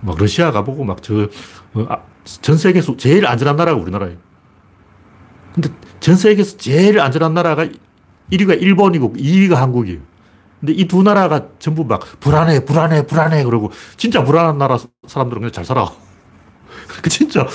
막 0.00 0.16
러시아 0.18 0.50
가보고 0.52 0.84
막 0.84 1.02
저, 1.02 1.28
어, 1.74 1.86
아, 1.88 1.98
전 2.24 2.56
세계에서 2.56 2.96
제일 2.96 3.26
안전한 3.26 3.56
나라가 3.56 3.80
우리나라예요. 3.80 4.16
근데 5.54 5.70
전 6.00 6.16
세계에서 6.16 6.56
제일 6.56 7.00
안전한 7.00 7.34
나라가 7.34 7.66
1위가 8.32 8.60
일본이고 8.60 9.14
2위가 9.14 9.54
한국이에요. 9.54 10.00
근데 10.60 10.72
이 10.72 10.86
두 10.88 11.02
나라가 11.02 11.46
전부 11.60 11.84
막 11.84 12.00
불안해, 12.20 12.64
불안해, 12.64 13.06
불안해 13.06 13.44
그러고 13.44 13.70
진짜 13.96 14.24
불안한 14.24 14.58
나라 14.58 14.76
사람들은 15.06 15.40
그냥 15.40 15.52
잘 15.52 15.64
살아. 15.64 15.88
그 17.02 17.08
진짜 17.10 17.46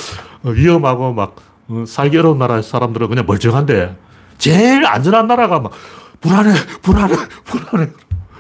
위험하고 0.44 1.14
막 1.14 1.36
어, 1.68 1.84
살기 1.88 2.18
어려운 2.18 2.38
나라 2.40 2.62
사람들은 2.62 3.10
그냥 3.10 3.26
멀쩡한데 3.26 3.98
제일 4.38 4.86
안전한 4.86 5.28
나라가 5.28 5.60
막 5.60 5.72
불안해, 6.22 6.54
불안해, 6.82 7.16
불안해. 7.46 7.92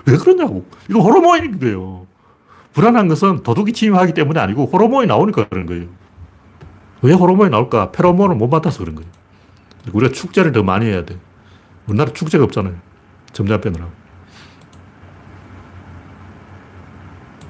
왜 0.05 0.17
그러냐고. 0.17 0.65
이거 0.89 0.99
호르몬인 0.99 1.59
거예요. 1.59 2.07
불안한 2.73 3.07
것은 3.07 3.43
도둑이 3.43 3.73
침입하기 3.73 4.13
때문에 4.13 4.39
아니고 4.39 4.65
호르몬이 4.65 5.07
나오니까 5.07 5.47
그런 5.47 5.65
거예요. 5.65 5.88
왜 7.01 7.13
호르몬이 7.13 7.49
나올까? 7.49 7.91
페로몬을 7.91 8.36
못 8.36 8.47
맡아서 8.47 8.79
그런 8.79 8.95
거예요. 8.95 9.09
우리가 9.91 10.12
축제를 10.12 10.51
더 10.51 10.63
많이 10.63 10.86
해야 10.86 11.05
돼. 11.05 11.17
우리나라 11.88 12.12
축제가 12.12 12.43
없잖아요. 12.45 12.75
점점 13.33 13.62
빼느라고. 13.62 13.91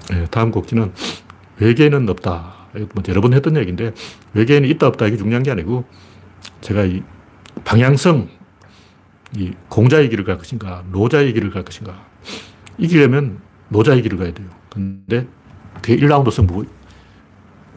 네, 0.10 0.26
다음 0.32 0.52
곡지는 0.52 0.92
외계는 1.60 2.10
없다. 2.10 2.54
뭐 2.74 3.04
여러 3.08 3.22
번 3.22 3.34
했던 3.34 3.56
얘기인데 3.56 3.94
외계인이 4.34 4.68
있다 4.70 4.88
없다 4.88 5.06
이게 5.06 5.18
중요한 5.18 5.44
게 5.44 5.52
아니고 5.52 5.86
제가 6.62 6.84
이 6.86 7.04
방향성 7.64 8.28
이 9.36 9.54
공자의 9.70 10.10
길을 10.10 10.24
갈 10.24 10.38
것인가, 10.38 10.84
노자의 10.92 11.34
길을 11.34 11.50
갈 11.50 11.64
것인가. 11.64 12.06
이기려면 12.78 13.40
노자의 13.70 14.02
길을 14.02 14.18
가야 14.18 14.34
돼요. 14.34 14.48
근데 14.70 15.28
그게 15.82 15.98
1라운드 15.98 16.32
승부. 16.32 16.66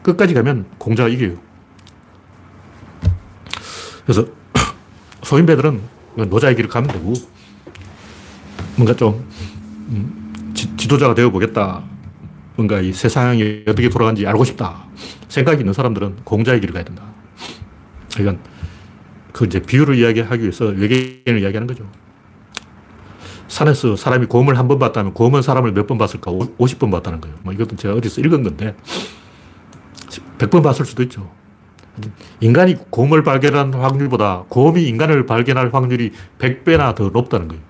끝까지 0.03 0.33
가면 0.33 0.65
공자가 0.77 1.09
이겨요. 1.09 1.37
그래서 4.05 4.25
소인배들은 5.23 5.81
노자의 6.29 6.55
길을 6.55 6.69
가면 6.69 6.89
되고, 6.89 7.13
뭔가 8.75 8.95
좀, 8.95 9.27
음, 9.89 10.53
지, 10.53 10.87
도자가 10.87 11.13
되어 11.13 11.29
보겠다. 11.29 11.83
뭔가 12.55 12.79
이 12.79 12.93
세상이 12.93 13.63
어떻게 13.67 13.89
돌아가는지 13.89 14.25
알고 14.25 14.45
싶다. 14.45 14.85
생각이 15.27 15.59
있는 15.59 15.73
사람들은 15.73 16.17
공자의 16.23 16.61
길을 16.61 16.73
가야 16.73 16.83
된다. 16.85 17.03
그러니까 18.15 18.41
그 19.37 19.45
이제 19.45 19.59
비유를 19.61 19.95
이야기하기 19.99 20.41
위해서 20.41 20.65
외계인을 20.65 21.41
이야기하는 21.41 21.67
거죠. 21.67 21.87
산에서 23.47 23.95
사람이 23.95 24.25
곰을 24.25 24.57
한 24.57 24.67
번 24.67 24.79
봤다면 24.79 25.13
곰은 25.13 25.43
사람을 25.43 25.73
몇 25.73 25.85
번 25.85 25.99
봤을까? 25.99 26.31
50번 26.31 26.89
봤다는 26.91 27.21
거예요. 27.21 27.37
뭐 27.43 27.53
이것도 27.53 27.75
제가 27.75 27.93
어디서 27.93 28.21
읽은 28.21 28.41
건데 28.41 28.75
100번 30.39 30.63
봤을 30.63 30.85
수도 30.85 31.03
있죠. 31.03 31.29
인간이 32.39 32.77
곰을 32.89 33.23
발견한 33.23 33.75
확률보다 33.75 34.45
곰이 34.49 34.87
인간을 34.87 35.27
발견할 35.27 35.69
확률이 35.71 36.13
100배나 36.39 36.95
더 36.95 37.09
높다는 37.09 37.47
거예요. 37.47 37.61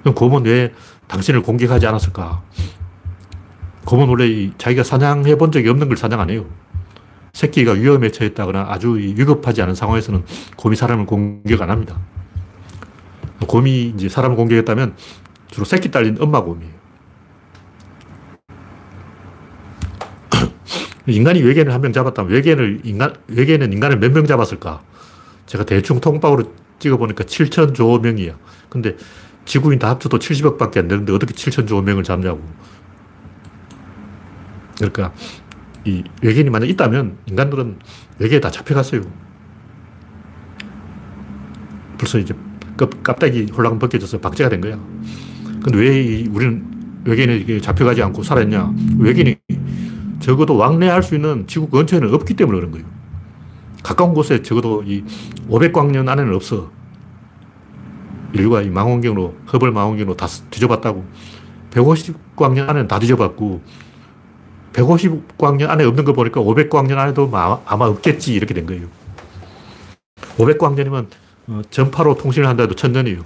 그럼 0.00 0.14
곰은 0.14 0.46
왜 0.46 0.72
당신을 1.06 1.42
공격하지 1.42 1.86
않았을까? 1.86 2.42
곰은 3.84 4.08
원래 4.08 4.50
자기가 4.56 4.84
사냥해 4.84 5.36
본 5.36 5.52
적이 5.52 5.68
없는 5.68 5.88
걸 5.88 5.98
사냥 5.98 6.20
안 6.20 6.30
해요. 6.30 6.46
새끼가 7.32 7.72
위험에 7.72 8.10
처했다거나 8.10 8.66
아주 8.68 8.96
위급하지 8.96 9.62
않은 9.62 9.74
상황에서는 9.74 10.24
곰이 10.56 10.76
사람을 10.76 11.06
공격 11.06 11.62
안 11.62 11.70
합니다. 11.70 11.98
곰이 13.46 13.94
이제 13.96 14.08
사람을 14.08 14.36
공격했다면 14.36 14.96
주로 15.48 15.64
새끼 15.64 15.90
딸린 15.90 16.16
엄마 16.20 16.42
곰이에요. 16.42 16.72
인간이 21.06 21.40
외계인을 21.42 21.72
한 21.72 21.80
명 21.80 21.92
잡았다면 21.92 22.30
외계인을 22.32 22.80
인간, 22.84 23.14
외계인은 23.28 23.72
인간을 23.72 23.98
몇 23.98 24.12
명 24.12 24.26
잡았을까? 24.26 24.82
제가 25.46 25.64
대충 25.64 26.00
통박으로 26.00 26.44
찍어 26.78 26.96
보니까 26.98 27.24
7천조 27.24 28.00
명이야. 28.02 28.36
근데 28.68 28.96
지구인 29.44 29.78
다 29.78 29.90
합쳐도 29.90 30.18
70억 30.18 30.56
밖에 30.58 30.80
안 30.80 30.88
되는데 30.88 31.12
어떻게 31.12 31.34
7천조 31.34 31.82
명을 31.82 32.04
잡냐고. 32.04 32.40
그러니까 34.76 35.12
이 35.84 36.04
외계인이 36.22 36.50
만약 36.50 36.68
있다면 36.68 37.18
인간들은 37.26 37.78
외계에 38.18 38.40
다 38.40 38.50
잡혀갔어요. 38.50 39.02
벌써 41.98 42.18
이제 42.18 42.34
껍데기 42.76 43.46
홀랑 43.52 43.78
벗겨져서 43.78 44.18
박제가 44.18 44.50
된 44.50 44.60
거야. 44.60 44.78
근데 45.62 45.78
왜 45.78 46.26
우리는 46.28 46.64
외계인이 47.04 47.60
잡혀가지 47.60 48.02
않고 48.02 48.22
살았냐? 48.22 48.72
외계인이 48.98 49.36
적어도 50.20 50.56
왕래할 50.56 51.02
수 51.02 51.14
있는 51.14 51.46
지구 51.46 51.68
근처에는 51.68 52.12
없기 52.14 52.34
때문에 52.34 52.58
그런 52.58 52.72
거예요. 52.72 52.86
가까운 53.82 54.14
곳에 54.14 54.42
적어도 54.42 54.82
이 54.84 55.02
500광년 55.48 56.08
안에는 56.08 56.34
없어. 56.34 56.70
인류가 58.32 58.62
이 58.62 58.70
망원경으로, 58.70 59.36
허벌 59.52 59.72
망원경으로 59.72 60.16
다 60.16 60.26
뒤져봤다고. 60.50 61.04
150광년 61.70 62.68
안에는 62.68 62.88
다 62.88 62.98
뒤져봤고, 62.98 63.62
150광년 64.72 65.68
안에 65.68 65.84
없는 65.84 66.04
거 66.04 66.12
보니까 66.12 66.40
500광년 66.40 66.98
안에도 66.98 67.30
아마 67.32 67.86
없겠지 67.86 68.34
이렇게 68.34 68.54
된 68.54 68.66
거예요. 68.66 68.86
500광년이면 70.38 71.06
어, 71.48 71.60
전파로 71.70 72.16
통신을 72.16 72.48
한다 72.48 72.62
해도 72.62 72.74
천년이에요. 72.74 73.20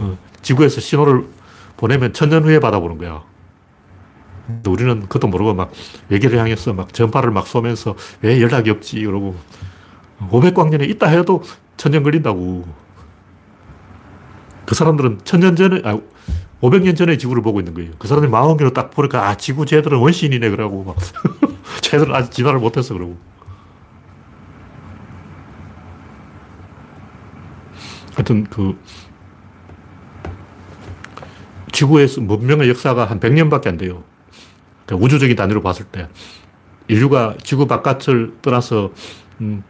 어, 0.00 0.18
지구에서 0.42 0.80
신호를 0.80 1.24
보내면 1.76 2.12
천년 2.12 2.44
후에 2.44 2.60
받아보는 2.60 2.98
거야. 2.98 3.22
우리는 4.66 5.00
그것도 5.02 5.28
모르고 5.28 5.54
막 5.54 5.72
외계를 6.08 6.38
향해서 6.38 6.72
막 6.72 6.92
전파를 6.92 7.30
막 7.30 7.46
쏘면서 7.46 7.94
왜 8.20 8.40
연락이 8.40 8.70
없지 8.70 9.02
그러고 9.04 9.36
500광년에 10.30 10.88
있다 10.90 11.08
해도 11.08 11.42
천년 11.76 12.02
걸린다고. 12.02 12.82
그 14.66 14.74
사람들은 14.74 15.20
천년 15.24 15.56
전에, 15.56 15.82
아, 15.84 15.98
500년 16.62 16.96
전에 16.96 17.16
지구를 17.16 17.42
보고 17.42 17.60
있는 17.60 17.74
거예요. 17.74 17.90
그 17.98 18.06
사람들이 18.06 18.30
망원경으로 18.30 18.72
딱 18.72 18.90
보니까, 18.90 19.28
아, 19.28 19.36
지구 19.36 19.66
쟤들은 19.66 19.98
원시인이네, 19.98 20.48
그러고, 20.50 20.84
막. 20.84 20.96
쟤들은 21.82 22.14
아직 22.14 22.30
진화를 22.30 22.60
못했어, 22.60 22.94
그러고. 22.94 23.18
하여튼, 28.14 28.44
그, 28.44 28.78
지구에서 31.72 32.20
문명의 32.20 32.68
역사가 32.68 33.06
한 33.06 33.18
100년밖에 33.18 33.66
안 33.66 33.76
돼요. 33.76 34.04
그러니까 34.86 35.04
우주적인 35.04 35.34
단위로 35.34 35.62
봤을 35.62 35.84
때. 35.86 36.08
인류가 36.86 37.34
지구 37.42 37.66
바깥을 37.66 38.36
떠나서, 38.40 38.92
음, 39.40 39.64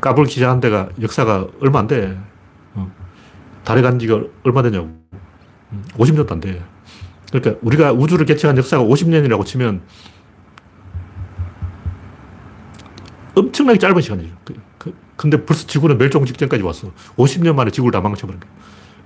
까불 0.00 0.26
기자한 0.26 0.58
데가 0.58 0.88
역사가 1.00 1.46
얼마 1.60 1.78
안 1.80 1.86
돼. 1.86 2.18
어. 2.74 2.90
달에 3.64 3.82
간 3.82 3.98
지가 4.00 4.20
얼마 4.42 4.62
되냐고. 4.62 4.98
50년도 5.96 6.30
음, 6.30 6.32
안 6.32 6.40
돼. 6.40 6.62
그러니까 7.30 7.58
우리가 7.62 7.92
우주를 7.92 8.26
개척한 8.26 8.56
역사가 8.56 8.82
50년이라고 8.84 9.44
치면 9.44 9.82
엄청나게 13.34 13.78
짧은 13.78 14.00
시간이죠. 14.00 14.34
그, 14.44 14.54
그, 14.78 14.94
근데 15.16 15.44
벌써 15.44 15.66
지구는 15.66 15.98
멸종 15.98 16.24
직전까지 16.24 16.62
왔어. 16.62 16.90
50년 17.16 17.54
만에 17.54 17.70
지구를 17.70 17.92
다 17.92 18.00
망쳐버린 18.00 18.40
거예요. 18.40 18.54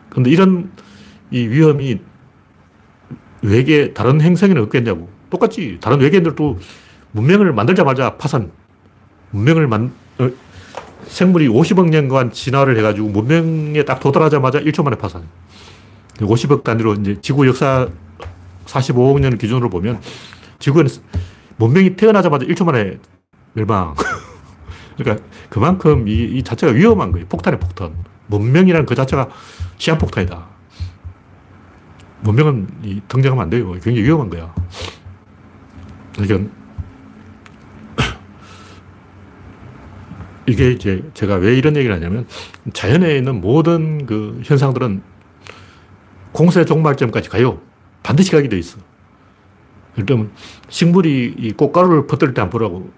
근데 0.08 0.30
이런 0.30 0.70
이 1.30 1.46
위험이 1.48 2.00
외계 3.42 3.92
다른 3.92 4.20
행성에는 4.20 4.62
없겠냐고. 4.62 5.08
똑같지. 5.30 5.78
다른 5.80 6.00
외계인들도 6.00 6.58
문명을 7.12 7.52
만들자마자 7.52 8.16
파산. 8.16 8.52
문명을 9.30 9.66
만, 9.66 9.92
어, 10.18 10.30
생물이 11.06 11.48
50억 11.48 11.88
년간 11.88 12.32
진화를 12.32 12.78
해가지고 12.78 13.08
문명에 13.08 13.84
딱 13.84 13.98
도달하자마자 14.00 14.60
1초 14.60 14.84
만에 14.84 14.96
파산. 14.96 15.24
50억 16.18 16.64
단위로 16.64 16.94
이제 16.94 17.20
지구 17.20 17.46
역사 17.46 17.88
45억 18.66 19.20
년 19.20 19.38
기준으로 19.38 19.70
보면 19.70 20.00
지구는 20.58 20.90
문명이 21.56 21.96
태어나자마자 21.96 22.46
1초 22.46 22.64
만에 22.64 22.98
멸망. 23.54 23.94
그러니까 24.96 25.24
그만큼 25.48 26.08
이, 26.08 26.24
이 26.24 26.42
자체가 26.42 26.72
위험한 26.72 27.12
거예요. 27.12 27.26
폭탄의 27.28 27.60
폭탄. 27.60 27.94
문명이라는 28.26 28.86
그 28.86 28.94
자체가 28.94 29.28
시한폭탄이다. 29.76 30.48
문명은 32.20 32.68
이 32.84 33.00
등장하면 33.08 33.42
안 33.42 33.50
돼요. 33.50 33.72
굉장히 33.72 34.02
위험한 34.02 34.30
거야. 34.30 34.54
그러니까 36.16 36.50
이게 40.46 40.70
이제 40.70 41.02
제가 41.14 41.36
왜 41.36 41.56
이런 41.56 41.76
얘기를 41.76 41.94
하냐면 41.94 42.26
자연에 42.72 43.16
있는 43.16 43.40
모든 43.40 44.06
그 44.06 44.40
현상들은 44.44 45.02
공세 46.32 46.64
종말점까지 46.64 47.28
가요. 47.28 47.60
반드시 48.02 48.30
가게 48.30 48.48
돼 48.48 48.58
있어. 48.58 48.78
그러면 49.94 50.30
식물이 50.68 51.34
이 51.38 51.52
꽃가루를 51.52 52.06
퍼뜨릴 52.06 52.34
때 52.34 52.40
안 52.40 52.50
보라고. 52.50 52.90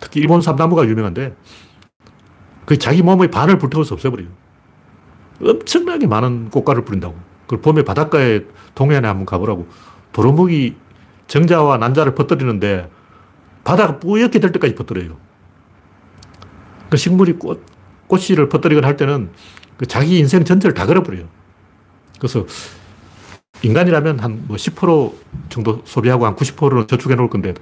특히 0.00 0.20
일본 0.20 0.40
삼나무가 0.40 0.84
유명한데 0.86 1.36
그 2.64 2.78
자기 2.78 3.02
몸의 3.02 3.30
반을 3.30 3.58
불태워서 3.58 3.94
없애버려요. 3.94 4.28
엄청나게 5.42 6.06
많은 6.06 6.50
꽃가루를 6.50 6.84
뿌린다고. 6.84 7.14
그 7.46 7.60
봄에 7.60 7.82
바닷가에 7.82 8.40
동해안에 8.74 9.06
한번 9.06 9.26
가보라고. 9.26 9.68
도루묵이 10.12 10.76
정자와 11.26 11.78
난자를 11.78 12.14
퍼뜨리는데 12.14 12.90
바다가 13.64 13.98
뿌옇게 13.98 14.40
될 14.40 14.52
때까지 14.52 14.74
퍼뜨려요. 14.74 15.16
그 16.90 16.96
식물이 16.96 17.34
꽃, 17.34 17.64
꽃씨를 18.06 18.48
퍼뜨리거나 18.48 18.86
할 18.86 18.96
때는 18.96 19.30
그 19.76 19.86
자기 19.86 20.18
인생 20.18 20.44
전체를 20.44 20.74
다 20.74 20.86
걸어버려요. 20.86 21.28
그래서 22.18 22.46
인간이라면 23.62 24.18
한 24.20 24.44
뭐 24.46 24.56
10% 24.56 25.14
정도 25.48 25.82
소비하고 25.84 26.26
한 26.26 26.36
90%는 26.36 26.86
저축해 26.86 27.14
놓을 27.14 27.30
건데 27.30 27.54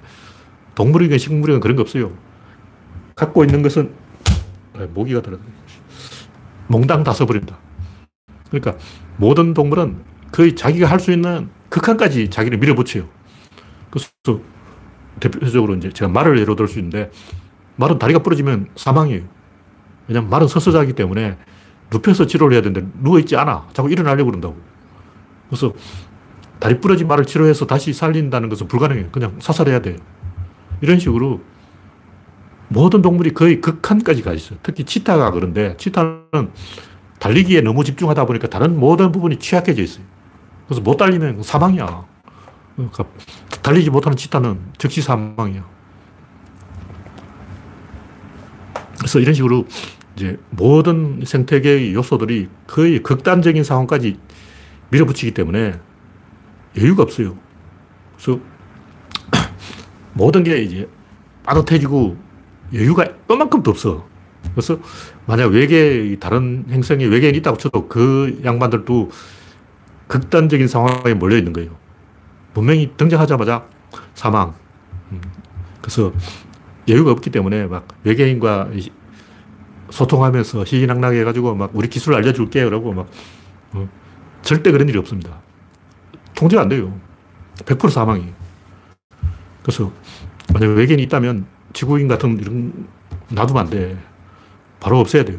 동물이건 0.74 1.18
식물이건 1.18 1.60
그런 1.60 1.76
거 1.76 1.82
없어요. 1.82 2.12
갖고 3.14 3.44
있는 3.44 3.62
것은 3.62 3.92
아, 4.74 4.86
모기가 4.92 5.20
들어 5.22 5.38
몽당 6.68 7.04
다 7.04 7.12
써버린다. 7.12 7.58
그러니까 8.50 8.76
모든 9.16 9.54
동물은 9.54 10.02
거의 10.32 10.56
자기가 10.56 10.88
할 10.88 10.98
수 10.98 11.12
있는 11.12 11.50
극한까지 11.68 12.30
자기를 12.30 12.58
밀어붙여요. 12.58 13.08
그래서 13.90 14.40
대표적으로 15.20 15.74
이제 15.74 15.90
제가 15.90 16.10
말을 16.10 16.38
예로 16.38 16.56
들 16.56 16.66
수 16.68 16.78
있는데 16.78 17.10
말은 17.76 17.98
다리가 17.98 18.20
부러지면 18.20 18.68
사망이에요. 18.76 19.22
왜냐면 20.08 20.30
말은 20.30 20.48
서서 20.48 20.72
자기 20.72 20.94
때문에 20.94 21.36
눕혀서 21.92 22.26
치료를 22.26 22.54
해야 22.54 22.62
되는데 22.62 22.88
누워있지 23.00 23.36
않아. 23.36 23.68
자꾸 23.72 23.90
일어나려고 23.90 24.30
그런다고. 24.30 24.56
그래서 25.48 25.72
다리 26.58 26.80
부러진 26.80 27.08
말을 27.08 27.26
치료해서 27.26 27.66
다시 27.66 27.92
살린다는 27.92 28.48
것은 28.48 28.68
불가능해요. 28.68 29.10
그냥 29.10 29.36
사살해야 29.40 29.80
돼요. 29.82 29.96
이런 30.80 30.98
식으로 30.98 31.40
모든 32.68 33.02
동물이 33.02 33.34
거의 33.34 33.60
극한까지 33.60 34.22
가 34.22 34.32
있어요. 34.32 34.58
특히 34.62 34.84
치타가 34.84 35.30
그런데 35.30 35.76
치타는 35.76 36.50
달리기에 37.18 37.60
너무 37.60 37.84
집중하다 37.84 38.24
보니까 38.24 38.48
다른 38.48 38.80
모든 38.80 39.12
부분이 39.12 39.38
취약해져 39.38 39.82
있어요. 39.82 40.04
그래서 40.66 40.80
못 40.80 40.96
달리면 40.96 41.42
사망이야. 41.42 42.04
그러니까 42.76 43.04
달리지 43.62 43.90
못하는 43.90 44.16
치타는 44.16 44.58
즉시 44.78 45.02
사망이야. 45.02 45.64
그래서 48.98 49.18
이런 49.18 49.34
식으로 49.34 49.66
이제 50.16 50.38
모든 50.50 51.22
생태계의 51.24 51.94
요소들이 51.94 52.48
거의 52.66 53.02
극단적인 53.02 53.64
상황까지 53.64 54.18
밀어붙이기 54.90 55.32
때문에 55.32 55.78
여유가 56.78 57.02
없어요. 57.02 57.36
그래서 58.16 58.40
모든 60.12 60.44
게 60.44 60.62
이제 60.62 60.88
빠듯해지고 61.44 62.16
여유가 62.74 63.06
이만큼도 63.30 63.70
없어. 63.70 64.06
그래서 64.52 64.78
만약 65.26 65.46
외계, 65.46 66.16
다른 66.18 66.64
행성에 66.68 67.04
외계인이 67.04 67.38
있다고 67.38 67.56
쳐도 67.56 67.88
그 67.88 68.40
양반들도 68.44 69.10
극단적인 70.08 70.68
상황에 70.68 71.14
몰려 71.14 71.36
있는 71.36 71.52
거예요. 71.52 71.70
문명이 72.54 72.96
등장하자마자 72.96 73.66
사망. 74.14 74.54
음. 75.12 75.20
그래서 75.80 76.12
여유가 76.88 77.12
없기 77.12 77.30
때문에 77.30 77.66
막 77.66 77.88
외계인과 78.04 78.70
소통하면서 79.92 80.64
희희낙낙 80.64 81.14
해가지고 81.14 81.54
막 81.54 81.70
우리 81.74 81.88
기술을 81.88 82.16
알려줄게. 82.18 82.64
그러고 82.64 82.92
막 82.92 83.08
어, 83.72 83.88
절대 84.40 84.72
그런 84.72 84.88
일이 84.88 84.98
없습니다. 84.98 85.40
통제가 86.34 86.62
안 86.62 86.68
돼요. 86.68 86.98
100% 87.58 87.90
사망이에요. 87.90 88.32
그래서 89.62 89.92
만약 90.52 90.68
외계인이 90.68 91.02
있다면 91.04 91.46
지구인 91.72 92.08
같은 92.08 92.38
이런 92.40 92.88
놔두면 93.28 93.62
안 93.64 93.70
돼. 93.70 93.98
바로 94.80 94.98
없애야 94.98 95.24
돼요. 95.24 95.38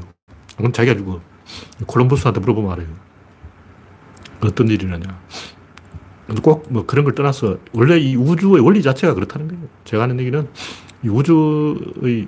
그건 0.56 0.72
자기가 0.72 0.96
죽어. 0.96 1.20
콜럼버스한테 1.88 2.39
물어보면 2.39 2.72
알아요. 2.72 2.88
어떤 4.42 4.68
일이냐냐. 4.70 5.20
꼭 6.42 6.68
뭐 6.70 6.86
그런 6.86 7.04
걸 7.04 7.16
떠나서 7.16 7.58
원래 7.74 7.98
이 7.98 8.16
우주의 8.16 8.63
원리 8.63 8.82
자체가 8.82 9.13
그렇다는 9.13 9.48
거예요. 9.48 9.63
제가 9.84 10.04
하는 10.04 10.20
얘기는 10.20 10.48
이 11.04 11.10
우주의 11.10 12.28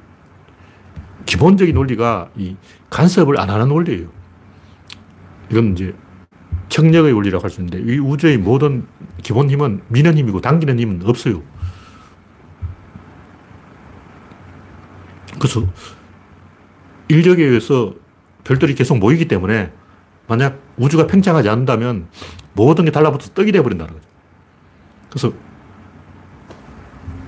기본적인 1.25 1.75
원리가 1.75 2.29
이 2.35 2.55
간섭을 2.89 3.39
안 3.39 3.49
하는 3.49 3.69
원리예요. 3.71 4.07
이건 5.51 5.73
이제 5.73 5.93
청력의 6.69 7.13
원리라고 7.13 7.43
할 7.43 7.49
수 7.49 7.61
있는데 7.61 7.79
이 7.79 7.99
우주의 7.99 8.37
모든 8.37 8.87
기본 9.21 9.49
힘은 9.49 9.81
미는 9.87 10.17
힘이고 10.17 10.41
당기는 10.41 10.79
힘은 10.79 11.01
없어요. 11.05 11.41
그래서 15.39 15.65
인력에 17.07 17.43
의해서 17.43 17.93
별들이 18.43 18.73
계속 18.73 18.97
모이기 18.97 19.27
때문에 19.27 19.71
만약 20.27 20.59
우주가 20.77 21.07
팽창하지 21.07 21.49
않는다면 21.49 22.07
모든 22.53 22.85
게 22.85 22.91
달라붙어서 22.91 23.33
떡이 23.33 23.51
되어버린다는 23.51 23.93
거죠. 23.93 24.07
그래서 25.09 25.33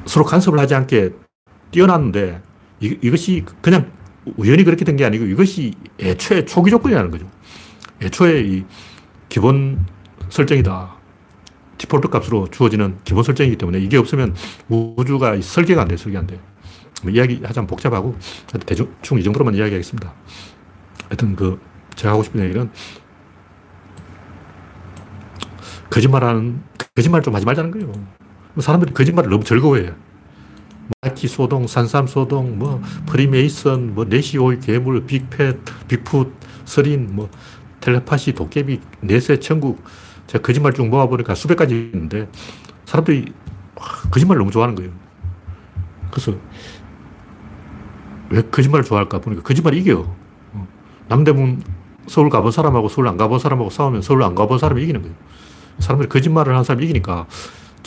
서로 0.06 0.26
간섭을 0.26 0.58
하지 0.60 0.74
않게 0.74 1.12
뛰어났는데 1.72 2.42
이, 2.80 3.10
것이 3.10 3.44
그냥 3.62 3.92
우연히 4.38 4.64
그렇게 4.64 4.84
된 4.86 4.98
게 4.98 5.06
아니고 5.06 5.26
이것이 5.26 5.74
애초에 6.00 6.46
초기 6.46 6.70
조건이라는 6.70 7.12
거죠. 7.12 7.30
애초에 8.02 8.42
이 8.42 8.66
기본 9.30 9.86
설정이다. 10.30 10.96
디폴트 11.78 12.10
값으로 12.10 12.48
주어지는 12.50 12.98
기본 13.04 13.24
설정이기 13.24 13.56
때문에 13.58 13.80
이게 13.80 13.98
없으면 13.98 14.36
우주가 14.68 15.40
설계가 15.40 15.84
안 15.84 15.88
돼, 15.88 15.98
설계 15.98 16.18
안 16.18 16.28
돼. 16.28 16.40
뭐 17.04 17.12
이야기 17.12 17.40
하자면 17.44 17.68
복잡하고 17.68 18.16
대충 18.66 19.20
이 19.20 19.24
정도로만 19.24 19.54
이야기하겠습니다. 19.56 20.14
하여튼 21.06 21.36
그 21.36 21.60
제가 21.96 22.14
하고 22.14 22.24
싶은 22.24 22.42
얘기는 22.44 22.70
거짓말하는 25.90 26.62
거짓말 26.96 27.22
좀 27.22 27.36
하지 27.36 27.46
말자는 27.46 27.72
거예요. 27.72 27.92
사람들이 28.60 28.94
거짓말을 28.94 29.30
너무 29.30 29.44
즐거워해. 29.44 29.94
마키 31.02 31.28
소동, 31.28 31.68
산삼 31.68 32.08
소동, 32.08 32.58
뭐 32.58 32.82
프리메이슨, 33.06 33.96
뭐 33.96 34.06
내시오이 34.06 34.60
괴물, 34.60 35.06
빅팻, 35.06 35.62
빅풋, 35.88 36.34
서린, 36.66 37.16
뭐 37.16 37.30
텔레파시, 37.80 38.34
도깨비, 38.34 38.80
내세, 39.02 39.40
천국. 39.40 39.84
제가 40.28 40.42
거짓말 40.42 40.74
쭉 40.74 40.88
모아보니까 40.88 41.36
수백 41.36 41.56
가지 41.56 41.92
있는데 41.94 42.30
사람들이 42.86 43.32
거짓말을 44.12 44.40
너무 44.40 44.52
좋아하는 44.52 44.76
거예요. 44.76 44.92
그래서 46.12 46.34
왜 48.30 48.42
거짓말을 48.42 48.84
좋아할까 48.84 49.20
보니까 49.20 49.44
거짓말이 49.44 49.80
이겨. 49.80 50.06
어. 50.54 50.68
남대문 51.08 51.64
서울 52.08 52.30
가본 52.30 52.52
사람하고 52.52 52.90
서울 52.90 53.08
안 53.08 53.18
가본 53.18 53.40
사람하고 53.40 53.70
싸우면 53.70 54.02
서울 54.02 54.24
안 54.24 54.36
가본 54.36 54.60
사람이 54.60 54.82
이기는 54.84 55.02
거예요. 55.02 55.16
사람들이 55.80 56.10
거짓말을 56.10 56.54
하는 56.54 56.64
사람이 56.64 56.84
이기니까 56.86 57.28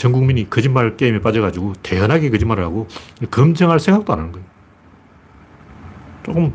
전 0.01 0.13
국민이 0.13 0.49
거짓말 0.49 0.97
게임에 0.97 1.21
빠져가지고 1.21 1.75
태연하게 1.83 2.31
거짓말을 2.31 2.65
하고 2.65 2.89
검증할 3.31 3.79
생각도 3.79 4.15
안 4.15 4.21
하는 4.21 4.33
거예요. 4.33 4.47
조금 6.23 6.51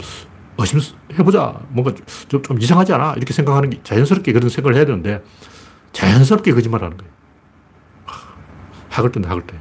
의심해보자. 0.57 1.61
뭔가 1.69 1.93
좀, 2.27 2.41
좀 2.41 2.59
이상하지 2.59 2.93
않아? 2.93 3.13
이렇게 3.17 3.33
생각하는 3.33 3.69
게 3.69 3.79
자연스럽게 3.83 4.33
그런 4.33 4.49
생각을 4.49 4.75
해야 4.75 4.85
되는데 4.85 5.23
자연스럽게 5.91 6.53
거짓말하는 6.53 6.97
거예요. 6.97 7.13
학을 8.89 9.11
때, 9.11 9.21
학을 9.23 9.45
때. 9.45 9.59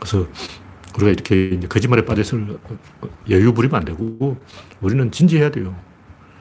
그래서 0.00 0.26
우리가 0.96 1.12
이렇게 1.12 1.60
거짓말에 1.68 2.04
빠져서 2.04 2.38
여유 3.30 3.54
부리면 3.54 3.76
안 3.76 3.84
되고 3.84 4.36
우리는 4.80 5.12
진지해야 5.12 5.52
돼요. 5.52 5.76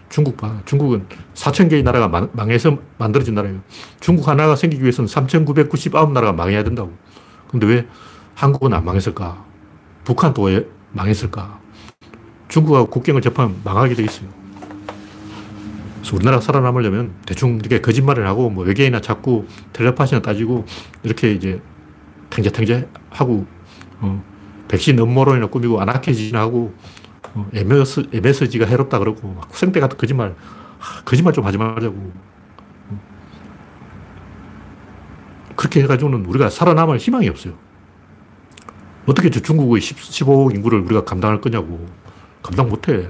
중국 0.09 0.37
봐. 0.37 0.61
중국은 0.65 1.05
4천 1.33 1.69
개의 1.69 1.83
나라가 1.83 2.07
망 2.07 2.49
해서 2.49 2.77
만들어진 2.97 3.35
나라예요. 3.35 3.59
중국 3.99 4.27
하나가 4.27 4.55
생기기 4.55 4.81
위해서는 4.81 5.07
3,999나라가 5.07 6.33
망해야 6.33 6.63
된다고. 6.63 6.93
근데 7.49 7.67
왜 7.67 7.87
한국은 8.35 8.73
안 8.73 8.85
망했을까? 8.85 9.43
북한도 10.03 10.43
왜 10.43 10.65
망했을까? 10.93 11.59
중국하고 12.47 12.87
국경을 12.89 13.21
접하면 13.21 13.59
망하게 13.63 13.95
돼 13.95 14.03
있어요. 14.03 14.29
그래서 15.99 16.15
우리나라가 16.15 16.41
살아남으려면 16.41 17.13
대충 17.25 17.57
이렇게 17.57 17.81
거짓말을 17.81 18.25
하고 18.27 18.49
뭐 18.49 18.63
외계인이나 18.63 19.01
자꾸 19.01 19.45
텔레파시나 19.73 20.21
따지고 20.21 20.65
이렇게 21.03 21.33
이제 21.33 21.59
탱자탱자 22.29 22.85
하고 23.09 23.45
어, 23.99 24.23
백신 24.69 24.97
음모론이나 24.99 25.47
꾸미고 25.47 25.81
아나키진하고 25.81 26.73
어, 27.37 27.47
MS, 27.53 28.09
MSG가 28.11 28.65
해롭다 28.65 28.97
그러고 28.99 29.27
막 29.33 29.53
생떼 29.55 29.79
같은 29.79 29.97
거짓말 29.97 30.35
하, 30.79 31.01
거짓말 31.03 31.33
좀 31.33 31.45
하지 31.45 31.57
말자고 31.57 31.95
어. 32.89 33.01
그렇게 35.55 35.83
해가지고는 35.83 36.25
우리가 36.25 36.49
살아남을 36.49 36.97
희망이 36.97 37.29
없어요. 37.29 37.53
어떻게 39.05 39.29
저 39.29 39.39
중국의 39.39 39.81
10, 39.81 39.97
15억 39.97 40.55
인구를 40.55 40.79
우리가 40.81 41.03
감당할 41.03 41.39
거냐고. 41.39 41.87
감당 42.43 42.69
못 42.69 42.89
해. 42.89 43.07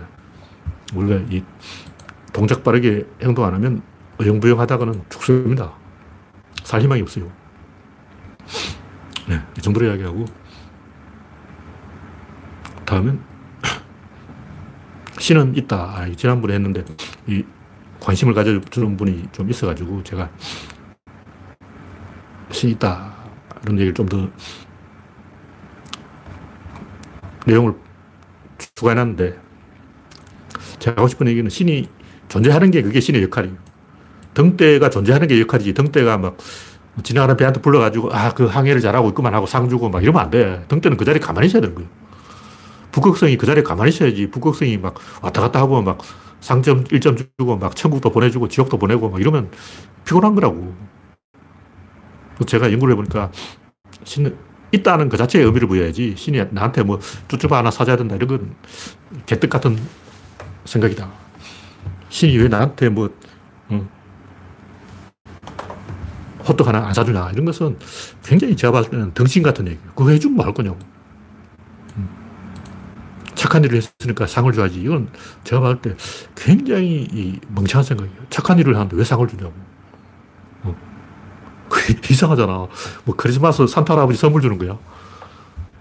원래 0.96 1.26
이 1.30 1.44
동작 2.34 2.64
빠르게 2.64 3.06
행동 3.22 3.46
안 3.46 3.54
하면 3.56 3.82
어영부영 4.22 4.60
하다가는 4.60 5.04
죽습니다. 5.10 5.74
살 6.64 6.82
희망이 6.82 7.02
없어요. 7.02 7.32
네, 9.28 9.42
이 9.58 9.62
정도로 9.62 9.88
이야기하고 9.88 10.26
다음은 12.86 13.20
신은 15.28 15.58
있다. 15.58 15.76
아, 15.76 16.10
지난번에 16.16 16.54
했는데 16.54 16.86
이 17.28 17.44
관심을 18.00 18.34
가져주는 18.34 18.96
분이 18.96 19.26
좀 19.34 19.50
있어가지고 19.50 20.02
제가 20.04 20.30
신이 22.52 22.72
있다. 22.74 23.14
이런 23.64 23.76
얘기를 23.76 23.94
좀 23.94 24.06
더 24.08 24.30
내용을 27.46 27.74
추가해놨는데 28.76 29.38
제가 30.80 30.98
하고 30.98 31.10
싶은 31.10 31.28
얘기는 31.28 31.50
신이 31.50 31.90
존재하는 32.30 32.72
게 32.72 32.82
그게 32.82 33.02
신의 33.02 33.22
역할이에요. 33.24 33.58
등대가 34.34 34.90
존재하는 34.90 35.28
게 35.28 35.42
역할이지. 35.42 35.74
등대가 35.74 36.18
막 36.18 36.38
지나가는 37.04 37.36
배한테 37.36 37.60
불러가지고 37.62 38.14
아, 38.14 38.34
그 38.34 38.46
항해를 38.46 38.80
잘하고 38.80 39.10
있구만 39.10 39.34
하고 39.34 39.46
상 39.46 39.68
주고 39.68 39.90
막 39.90 40.02
이러면 40.02 40.22
안 40.22 40.30
돼. 40.30 40.64
등대는 40.70 40.96
그 40.96 41.04
자리에 41.04 41.20
가만히 41.20 41.48
있어야 41.48 41.62
되는 41.62 41.76
거예요. 41.76 41.90
북극성이 42.98 43.38
그 43.38 43.46
자리에 43.46 43.62
가만히 43.62 43.90
있어야지. 43.90 44.28
북극성이 44.32 44.78
막 44.78 44.96
왔다 45.22 45.42
갔다 45.42 45.60
하고 45.60 45.84
막 45.84 46.00
상점 46.42 46.84
1점 46.86 47.16
주고 47.38 47.56
막 47.56 47.76
천국도 47.76 48.10
보내주고 48.10 48.48
지옥도 48.48 48.80
보내고 48.80 49.10
막 49.10 49.22
이러면 49.22 49.52
피곤한 50.04 50.34
거라고. 50.34 50.76
제가 52.48 52.72
연구를 52.72 52.94
해보니까 52.94 53.32
신, 54.04 54.36
있다는 54.72 55.10
그 55.10 55.18
자체에 55.18 55.44
의미를 55.44 55.68
부여해야지 55.68 56.16
신이 56.18 56.44
나한테 56.52 56.82
뭐 56.84 57.00
쭈쭈바 57.28 57.60
하나 57.60 57.70
사줘야 57.70 57.98
된다 57.98 58.16
이런 58.16 58.28
건 58.28 58.56
개떡 59.28 59.50
같은 59.50 59.78
생각이다. 60.66 61.08
신이 62.10 62.36
왜 62.38 62.48
나한테 62.48 62.90
뭐 62.90 63.10
응, 63.72 63.88
호떡 66.48 66.68
하나 66.68 66.88
안 66.88 66.94
사주냐 66.96 67.30
이런 67.34 67.46
것은 67.46 67.78
굉장히 68.24 68.56
제가 68.56 68.72
봤을 68.72 68.90
때는 68.90 69.14
덩신 69.14 69.44
같은 69.44 69.68
얘기예요. 69.68 69.92
그거 69.94 70.10
해주면 70.10 70.36
뭐 70.36 70.46
할 70.46 70.54
거냐고. 70.56 70.97
착한 73.38 73.64
일을 73.64 73.78
했으니까 73.78 74.28
상을 74.28 74.52
줘야지. 74.52 74.82
이건 74.82 75.10
제가 75.44 75.62
봤을 75.62 75.82
때 75.82 75.96
굉장히 76.36 77.40
멍청한 77.50 77.84
생각이에요. 77.84 78.18
착한 78.30 78.60
일을 78.60 78.76
하는데 78.76 78.96
왜 78.98 79.04
상을 79.04 79.26
주냐고. 79.28 79.54
이상하잖아. 82.10 82.68
뭐 83.06 83.16
크리스마스 83.16 83.66
산타 83.68 83.94
할아버지 83.94 84.18
선물 84.18 84.42
주는 84.42 84.58
거야. 84.58 84.78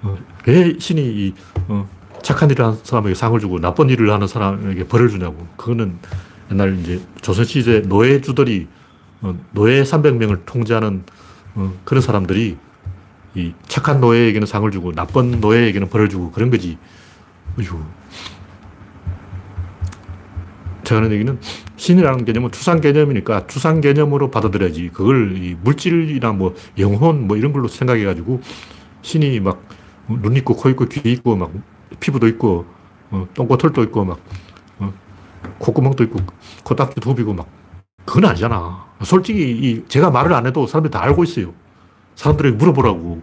어, 0.03 0.17
왜 0.47 0.79
신이 0.79 1.01
이, 1.01 1.35
어, 1.69 1.89
착한 2.23 2.51
일을 2.51 2.65
하는 2.65 2.79
사람에게 2.83 3.15
상을 3.15 3.39
주고 3.41 3.59
나쁜 3.61 3.89
일을 3.89 4.11
하는 4.13 4.27
사람에게 4.27 4.87
벌을 4.89 5.09
주냐고. 5.09 5.47
그거는 5.57 5.99
옛날 6.51 6.79
이제 6.79 7.01
조선시대 7.23 7.83
노예주들이 7.83 8.69
어, 9.23 9.39
노예 9.53 9.83
300명을 9.83 10.45
통제하는 10.47 11.05
어, 11.55 11.73
그런 11.85 12.03
사람들이 12.03 12.57
이 13.35 13.53
착한 13.67 14.01
노예에게는 14.01 14.47
상을 14.47 14.71
주고 14.71 14.93
나쁜 14.93 15.41
노예에게는 15.41 15.89
벌을 15.89 16.09
주고 16.09 16.31
그런 16.31 16.51
거지. 16.51 16.79
어휴. 17.59 17.85
제가 20.85 21.01
하는 21.01 21.13
얘기는 21.13 21.39
신이라는 21.77 22.25
개념은 22.25 22.53
추상 22.53 22.81
개념이니까 22.81 23.47
추상 23.49 23.81
개념으로 23.81 24.31
받아들여야지. 24.31 24.91
그걸 24.93 25.57
물질이나 25.63 26.33
뭐 26.33 26.55
영혼 26.79 27.27
뭐 27.27 27.37
이런 27.37 27.53
걸로 27.53 27.69
생각해가지고 27.69 28.41
신이 29.03 29.41
막 29.41 29.87
눈 30.09 30.37
있고 30.37 30.55
코 30.55 30.69
있고 30.71 30.87
귀 30.87 31.13
있고 31.13 31.37
막 31.37 31.51
피부도 32.01 32.29
있고 32.29 32.65
어, 33.11 33.27
똥꼬 33.35 33.57
털도 33.57 33.83
있고 33.85 34.05
막 34.05 34.21
어, 34.79 34.93
콧구멍도 35.59 36.05
있고 36.05 36.21
코딱지 36.65 37.01
두비고 37.01 37.35
막 37.35 37.47
그건 38.05 38.27
아니잖아. 38.27 38.87
솔직히 39.03 39.51
이 39.51 39.85
제가 39.89 40.11
말을 40.11 40.33
안 40.33 40.47
해도 40.47 40.67
사람들이 40.67 40.93
다 40.93 41.03
알고 41.03 41.25
있어요. 41.25 41.53
사람들에게 42.15 42.57
물어보라고. 42.57 43.23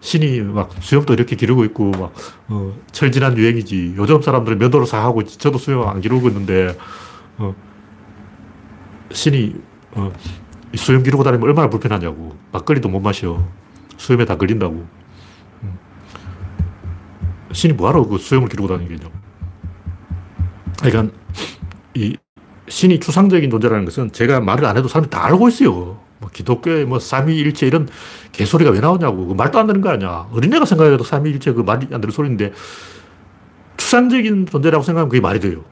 신이 0.00 0.40
막 0.40 0.70
수염도 0.80 1.12
이렇게 1.12 1.36
기르고 1.36 1.64
있고 1.66 1.90
막 1.90 2.12
어, 2.48 2.74
철진한 2.90 3.36
유행이지. 3.36 3.94
요즘 3.96 4.20
사람들은 4.22 4.58
면도를 4.58 4.86
사 4.86 5.02
하고. 5.04 5.22
저도 5.24 5.58
수염 5.58 5.86
안 5.86 6.00
기르고 6.00 6.28
있는데 6.28 6.76
어, 7.36 7.54
신이 9.12 9.54
어, 9.92 10.12
수염 10.74 11.02
기르고 11.02 11.22
다니면 11.22 11.46
얼마나 11.46 11.68
불편하냐고. 11.68 12.36
막걸리도 12.52 12.88
못 12.88 13.00
마셔. 13.00 13.46
수염에 13.98 14.24
다 14.24 14.36
걸린다고. 14.36 14.86
음. 15.62 15.78
신이 17.52 17.74
뭐하러 17.74 18.06
그 18.06 18.16
수염을 18.18 18.48
기르고 18.48 18.68
다니겠냐고. 18.68 19.12
그러니까 20.80 21.14
이 21.94 22.16
신이 22.68 23.00
추상적인 23.00 23.50
존재라는 23.50 23.84
것은 23.84 24.12
제가 24.12 24.40
말을 24.40 24.64
안 24.64 24.76
해도 24.78 24.88
사람들이 24.88 25.10
다 25.10 25.26
알고 25.26 25.48
있어요. 25.48 25.99
뭐 26.20 26.28
기독교의 26.32 26.84
뭐 26.84 26.98
삼위일체 26.98 27.66
이런 27.66 27.88
개소리가 28.32 28.70
왜 28.70 28.80
나오냐고. 28.80 29.26
그 29.26 29.34
말도 29.34 29.58
안 29.58 29.66
되는 29.66 29.80
거 29.80 29.88
아니야. 29.88 30.28
어린애가 30.32 30.66
생각해도 30.66 31.02
삼위일체 31.02 31.52
그 31.52 31.62
말이 31.62 31.86
안 31.92 32.00
되는 32.00 32.10
소리인데 32.10 32.52
추상적인 33.76 34.46
존재라고 34.46 34.84
생각하면 34.84 35.08
그게 35.08 35.20
말이 35.20 35.40
돼요. 35.40 35.64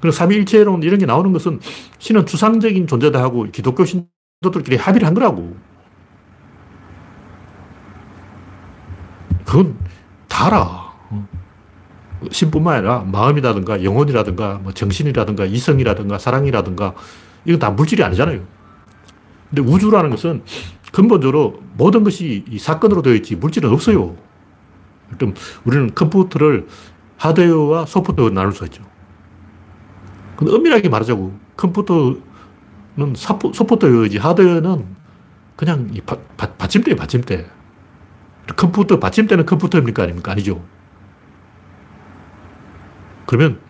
그리고 0.00 0.12
삼위일체론 0.12 0.82
이런 0.82 0.98
게 0.98 1.06
나오는 1.06 1.32
것은 1.32 1.60
신은 1.98 2.26
추상적인 2.26 2.86
존재다 2.86 3.22
하고 3.22 3.46
기독교 3.50 3.84
신도들끼리 3.84 4.76
합의를 4.76 5.06
한 5.06 5.14
거라고. 5.14 5.56
그건 9.44 9.76
다 10.28 10.46
알아. 10.46 10.90
신뿐만 12.30 12.76
아니라 12.76 13.00
마음이라든가 13.00 13.82
영혼이라든가 13.82 14.60
뭐 14.62 14.72
정신이라든가 14.72 15.44
이성이라든가 15.44 16.18
사랑이라든가 16.18 16.94
이건 17.44 17.58
다 17.58 17.70
물질이 17.70 18.02
아니잖아요. 18.02 18.59
근데 19.50 19.62
우주라는 19.62 20.10
것은 20.10 20.42
근본적으로 20.92 21.60
모든 21.76 22.04
것이 22.04 22.44
이 22.48 22.58
사건으로 22.58 23.02
되어 23.02 23.14
있지 23.14 23.36
물질은 23.36 23.70
없어요. 23.70 24.16
좀 25.18 25.34
우리는 25.64 25.92
컴퓨터를 25.94 26.68
하드웨어와 27.16 27.86
소프트웨어로 27.86 28.32
나눌 28.34 28.52
수 28.52 28.64
있죠. 28.64 28.82
근데 30.36 30.54
엄밀하게 30.54 30.88
말하자고 30.88 31.38
컴퓨터는 31.56 32.22
소프트웨어이지 33.16 34.18
하드웨어는 34.18 34.86
그냥 35.56 35.90
이 35.92 36.00
바, 36.00 36.16
바, 36.36 36.50
받침대예요, 36.54 36.96
받침대. 36.96 37.46
컴퓨터, 38.56 38.98
받침대는 38.98 39.44
컴퓨터입니까? 39.44 40.04
아닙니까? 40.04 40.32
아니죠. 40.32 40.64
그러면 43.26 43.60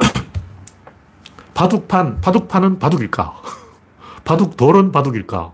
바둑판, 1.54 2.20
바둑판은 2.20 2.78
바둑일까? 2.78 3.61
바둑 4.24 4.56
돌은 4.56 4.92
바둑일까? 4.92 5.52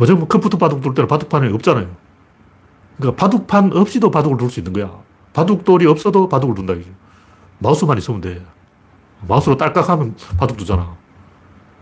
요즘 0.00 0.18
뭐 0.18 0.28
컴퓨터 0.28 0.58
바둑 0.58 0.80
둘 0.80 0.94
때는 0.94 1.08
바둑판이 1.08 1.52
없잖아요. 1.54 1.88
그러니까 2.96 3.20
바둑판 3.20 3.72
없이도 3.76 4.10
바둑을 4.10 4.38
둘 4.38 4.50
수 4.50 4.60
있는 4.60 4.72
거야. 4.72 4.90
바둑돌이 5.32 5.86
없어도 5.86 6.28
바둑을 6.28 6.54
둔다. 6.54 6.74
마우스만 7.58 7.98
있으면 7.98 8.20
돼. 8.20 8.42
마우스로 9.26 9.56
딸깍하면 9.56 10.16
바둑 10.38 10.56
두잖아. 10.56 10.96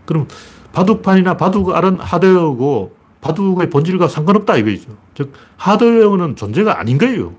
그럼 0.05 0.27
바둑판이나 0.73 1.37
바둑 1.37 1.75
알은 1.75 1.99
하드웨어고 1.99 2.95
바둑의 3.21 3.69
본질과 3.69 4.07
상관없다 4.07 4.57
이거죠. 4.57 4.97
즉, 5.13 5.33
하드웨어는 5.57 6.35
존재가 6.35 6.79
아닌 6.79 6.97
거예요. 6.97 7.33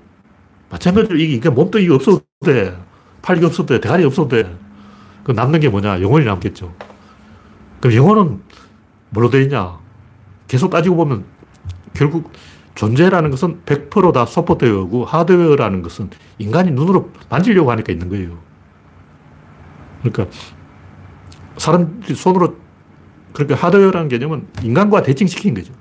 마찬가지로 0.69 1.17
이게, 1.17 1.33
이게 1.35 1.49
몸도 1.49 1.79
이게 1.79 1.93
없어도 1.93 2.21
돼. 2.45 2.77
팔이 3.21 3.43
없어도 3.45 3.73
돼. 3.73 3.81
대가리 3.81 4.05
없어도 4.05 4.29
돼. 4.29 4.55
그 5.23 5.31
남는 5.31 5.59
게 5.59 5.69
뭐냐? 5.69 6.01
영혼이 6.01 6.25
남겠죠. 6.25 6.73
그럼 7.83 7.97
영혼은 7.97 8.41
뭘로 9.09 9.29
되어 9.29 9.41
있냐? 9.41 9.77
계속 10.47 10.69
따지고 10.69 10.95
보면 10.95 11.25
결국 11.93 12.31
존재라는 12.75 13.29
것은 13.29 13.59
100%다 13.65 14.25
소프트웨어고 14.25 15.03
하드웨어라는 15.03 15.81
것은 15.81 16.09
인간이 16.37 16.71
눈으로 16.71 17.11
만지려고 17.29 17.71
하니까 17.71 17.91
있는 17.91 18.07
거예요. 18.07 18.39
그러니까 20.01 20.33
사람들이 21.57 22.15
손으로 22.15 22.55
그러니까 23.33 23.57
하드웨어라는 23.57 24.07
개념은 24.07 24.47
인간과 24.63 25.01
대칭시킨 25.01 25.53
거죠. 25.53 25.73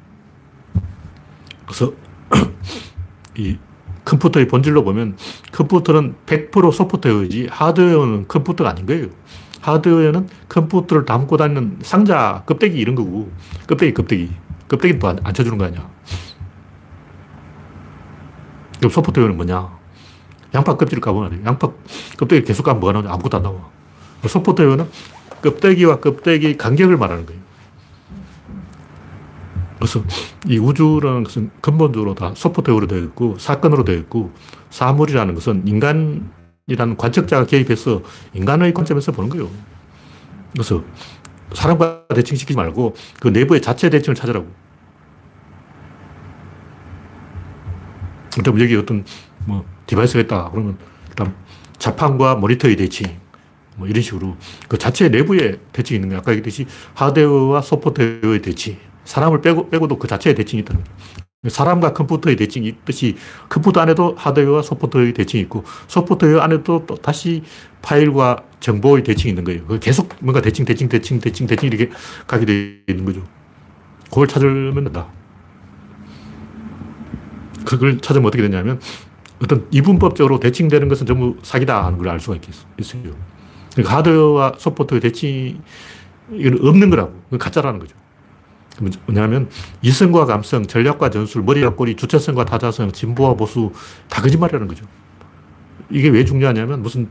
그래서 1.65 1.93
이 3.39 3.57
컴퓨터의 4.05 4.49
본질로 4.49 4.85
보면 4.85 5.17
컴퓨터는 5.53 6.15
100% 6.27 6.73
소프트웨어지 6.73 7.49
하드웨어는 7.51 8.29
컴퓨터가 8.29 8.71
아닌 8.71 8.87
거예요. 8.87 9.07
하드웨어는 9.61 10.29
컴퓨터를 10.49 11.05
담고 11.05 11.37
다니는 11.37 11.79
상자, 11.83 12.43
껍데기 12.47 12.79
이런 12.79 12.95
거고 12.95 13.31
껍데기, 13.67 13.95
kop데기. 13.95 14.31
껍데기는 14.69 14.99
또안 14.99 15.19
안 15.23 15.35
쳐주는 15.35 15.57
거 15.59 15.67
아니야. 15.67 15.89
그럼 18.79 18.91
소프트웨어는 18.91 19.37
뭐냐? 19.37 19.79
양파 20.55 20.77
껍질을 20.77 21.01
까보면 21.01 21.45
양파 21.45 21.71
껍데기 22.19 22.45
계속 22.45 22.65
까면 22.65 22.81
뭐가 22.81 22.93
나오냐? 22.95 23.13
아무것도 23.15 23.37
안 23.37 23.43
나와. 23.45 23.71
소프트웨어는 24.27 24.89
껍데기와 25.43 26.01
껍데기 26.01 26.57
간격을 26.57 26.97
말하는 26.97 27.27
거예요. 27.27 27.41
그래서 29.83 30.01
이 30.47 30.59
우주라는 30.59 31.24
것은 31.24 31.51
근본적으로 31.61 32.14
다 32.14 32.33
소프트웨어로 32.37 32.87
되어 32.87 33.01
있고 33.01 33.37
사건으로 33.41 33.83
되어 33.83 33.97
있고 33.97 34.30
사물이라는 34.70 35.35
것은 35.35 35.66
인간이라는 35.66 36.97
관측자가 36.97 37.47
개입해서 37.47 38.01
인간의 38.33 38.74
관점에서 38.74 39.11
보는 39.11 39.28
거예요. 39.30 39.51
그래서 40.53 40.85
사람과 41.53 42.05
대칭시키지 42.14 42.57
말고 42.57 42.95
그 43.18 43.26
내부의 43.26 43.61
자체 43.61 43.91
대칭을 43.91 44.14
찾으라고. 44.14 44.47
그럼 48.39 48.61
여기 48.61 48.76
어떤 48.76 49.05
뭐 49.47 49.64
device가 49.87 50.20
있다. 50.20 50.51
그러면 50.51 50.78
일단 51.09 51.35
자판과 51.78 52.37
모니터의 52.37 52.76
대칭, 52.76 53.18
뭐 53.74 53.89
이런 53.89 54.01
식으로 54.01 54.37
그 54.68 54.78
자체 54.78 55.09
내부에 55.09 55.59
대칭이 55.72 55.97
있는 55.97 56.11
거예요. 56.11 56.20
아까 56.20 56.30
얘기했듯이 56.30 56.66
하드웨어와 56.95 57.62
소프트웨어의 57.62 58.43
대칭. 58.43 58.91
사람을 59.05 59.41
빼고, 59.41 59.71
빼고도 59.71 59.99
그 59.99 60.07
자체에 60.09 60.35
대칭이 60.35 60.63
있다는 60.63 60.85
거예요. 60.85 60.97
사람과 61.49 61.93
컴퓨터의 61.93 62.37
대칭이 62.37 62.69
있듯이 62.69 63.17
컴퓨터 63.49 63.81
안에도 63.81 64.15
하드웨어와 64.17 64.63
소프트웨어의 64.63 65.13
대칭이 65.13 65.43
있고 65.43 65.65
소프트웨어 65.89 66.39
안에도 66.39 66.87
또 66.87 66.95
다시 66.95 67.43
파일과 67.83 68.45
정보의 68.61 69.03
대칭이 69.03 69.31
있는 69.31 69.43
거예요. 69.43 69.67
계속 69.81 70.09
뭔가 70.21 70.41
대칭, 70.41 70.65
대칭, 70.65 70.89
대칭, 70.89 71.19
대칭, 71.19 71.49
대칭 71.49 71.67
이렇게 71.69 71.91
가게 72.29 72.47
되어 72.47 72.55
있는 72.89 73.05
거죠. 73.05 73.25
그걸 74.05 74.29
찾으면 74.29 74.85
된다. 74.85 75.09
그걸 77.65 77.99
찾으면 78.01 78.27
어떻게 78.29 78.43
되냐면 78.43 78.81
어떤 79.43 79.67
이분법적으로 79.73 80.39
대칭되는 80.39 80.89
것은 80.89 81.07
전부 81.07 81.37
사기다 81.43 81.85
하는 81.85 81.99
걸 81.99 82.09
알 82.09 82.21
수가 82.21 82.39
있어요. 82.79 83.03
그러니까 83.73 83.97
하드웨어와 83.97 84.55
소프트웨어 84.59 85.01
대칭이 85.01 85.61
없는 86.31 86.91
거라고. 86.91 87.15
가짜라는 87.39 87.81
거죠. 87.81 87.97
뭐냐면 88.81 89.49
이성과 89.83 90.25
감성, 90.27 90.66
전략과 90.66 91.11
전술, 91.11 91.43
머리와 91.43 91.75
꼬리, 91.75 91.95
주체성과 91.95 92.45
타자성, 92.45 92.93
진보와 92.93 93.35
보수 93.35 93.73
다 94.09 94.23
거짓말이라는 94.23 94.66
거죠. 94.68 94.85
이게 95.91 96.09
왜 96.09 96.25
중요하냐면 96.25 96.83
무슨 96.83 97.09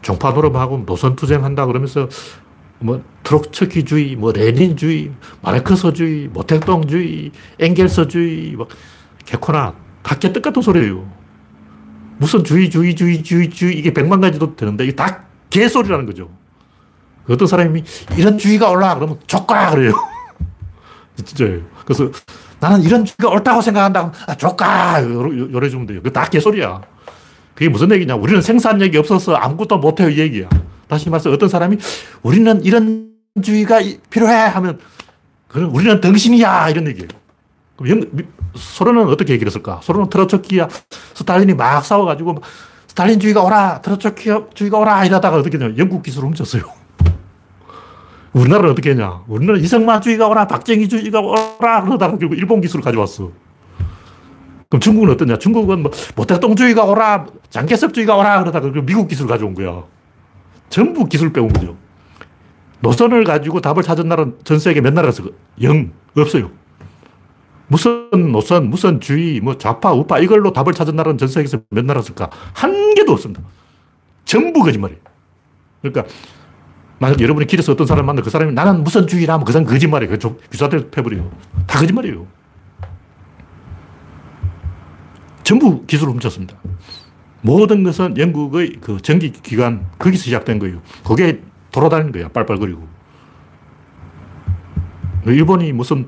종파 0.00 0.30
노름하고 0.30 0.84
노선 0.86 1.14
투쟁한다 1.14 1.66
그러면서 1.66 2.08
뭐 2.78 3.02
트로츠키주의, 3.22 4.16
뭐 4.16 4.32
레닌주의, 4.32 5.12
마르크스주의, 5.42 6.28
모택동주의, 6.28 7.30
엥겔스주의, 7.60 8.52
뭐 8.56 8.66
개코나 9.24 9.74
다 10.02 10.18
개떡 10.18 10.42
같은 10.42 10.62
소리예요. 10.62 11.08
무슨 12.18 12.42
주의, 12.44 12.68
주의, 12.70 12.94
주의, 12.94 13.22
주의, 13.22 13.48
주의 13.50 13.78
이게 13.78 13.92
백만 13.92 14.20
가지도 14.20 14.56
되는데 14.56 14.84
이게 14.84 14.94
다 14.94 15.24
개소리라는 15.50 16.06
거죠. 16.06 16.30
어떤 17.28 17.46
사람이 17.46 17.84
이런 18.16 18.36
주의가 18.36 18.70
올라 18.70 18.94
그러면 18.96 19.18
조까 19.26 19.70
그래요. 19.70 19.92
진짜예요. 21.24 21.60
그래서 21.84 22.10
나는 22.60 22.82
이런 22.82 23.04
주가 23.04 23.28
옳다고 23.28 23.60
생각한다. 23.60 24.12
아, 24.26 24.34
조까! 24.34 25.02
요래주면 25.02 25.86
돼요. 25.86 26.02
그다 26.02 26.28
개소리야. 26.28 26.80
그게 27.54 27.68
무슨 27.68 27.90
얘기냐. 27.92 28.14
우리는 28.14 28.40
생산력이 28.40 28.96
없어서 28.98 29.34
아무것도 29.34 29.78
못해요. 29.78 30.08
이 30.08 30.18
얘기야. 30.18 30.48
다시 30.88 31.10
말해서 31.10 31.30
어떤 31.30 31.48
사람이 31.48 31.76
우리는 32.22 32.64
이런 32.64 33.10
주의가 33.42 33.80
필요해 34.10 34.34
하면 34.34 34.78
그럼 35.48 35.74
우리는 35.74 36.00
덩신이야. 36.00 36.70
이런 36.70 36.86
얘기예요. 36.88 37.08
그럼 37.76 38.10
소련은 38.54 39.08
어떻게 39.08 39.32
얘기를 39.32 39.50
했을까? 39.50 39.80
소련은 39.82 40.08
트로츠키야 40.10 40.68
스탈린이 41.14 41.54
막 41.54 41.84
싸워가지고 41.84 42.36
스탈린주의가 42.88 43.42
오라, 43.42 43.80
트로츠키주의가 43.80 44.78
오라 44.78 45.04
이러다가 45.06 45.36
어떻게 45.36 45.58
되냐. 45.58 45.74
영국 45.78 46.02
기술을 46.02 46.28
훔쳤어요. 46.28 46.81
우리나라는 48.32 48.70
어떻게 48.70 48.90
했냐? 48.90 49.22
우리나라는 49.28 49.64
이승만주의가 49.64 50.26
오라, 50.28 50.46
박정희주의가 50.46 51.20
오라, 51.20 51.82
그러다가 51.84 52.16
결국 52.16 52.36
일본 52.36 52.60
기술을 52.60 52.82
가져왔어. 52.82 53.30
그럼 54.70 54.80
중국은 54.80 55.10
어떠냐? 55.10 55.38
중국은 55.38 55.82
뭐, 55.82 55.92
모택동주의가 56.16 56.84
오라, 56.84 57.26
장개석주의가 57.50 58.16
오라, 58.16 58.40
그러다가 58.40 58.70
미국 58.82 59.06
기술을 59.08 59.28
가져온 59.28 59.52
거야. 59.54 59.84
전부 60.70 61.04
기술 61.06 61.32
빼온 61.32 61.48
거죠. 61.48 61.76
노선을 62.80 63.24
가지고 63.24 63.60
답을 63.60 63.82
찾은 63.82 64.08
나라는 64.08 64.38
전 64.44 64.58
세계 64.58 64.80
몇 64.80 64.94
나라에서 64.94 65.24
영, 65.60 65.92
없어요. 66.16 66.50
무슨 67.68 68.32
노선, 68.32 68.70
무슨 68.70 69.00
주의, 69.00 69.40
뭐 69.40 69.56
좌파, 69.56 69.92
우파, 69.92 70.18
이걸로 70.18 70.52
답을 70.52 70.72
찾은 70.72 70.96
나라는 70.96 71.18
전 71.18 71.28
세계에서 71.28 71.60
몇 71.70 71.84
나라 71.84 72.00
있을까? 72.00 72.30
한 72.54 72.94
개도 72.94 73.12
없습니다. 73.12 73.42
전부 74.24 74.62
거짓말이에요. 74.62 75.00
그러니까 75.82 76.04
만약 77.02 77.20
여러분이 77.20 77.48
길에서 77.48 77.72
어떤 77.72 77.84
사람 77.84 78.06
만나 78.06 78.22
그 78.22 78.30
사람이 78.30 78.52
나는 78.52 78.84
무슨 78.84 79.08
주의라 79.08 79.34
하면 79.34 79.44
그 79.44 79.50
사람 79.50 79.66
거짓말이에요. 79.66 80.16
그 80.16 80.48
귀사들 80.52 80.88
패버려요. 80.92 81.32
다 81.66 81.80
거짓말이에요. 81.80 82.28
전부 85.42 85.84
기술을 85.84 86.12
훔쳤습니다. 86.12 86.54
모든 87.40 87.82
것은 87.82 88.16
영국의 88.16 88.76
그 88.80 89.00
전기기관, 89.02 89.84
거기서 89.98 90.22
시작된 90.22 90.60
거예요. 90.60 90.80
그게 91.04 91.42
돌아다니는 91.72 92.12
거야. 92.12 92.28
빨빨거리고. 92.28 92.86
일본이 95.26 95.72
무슨, 95.72 96.06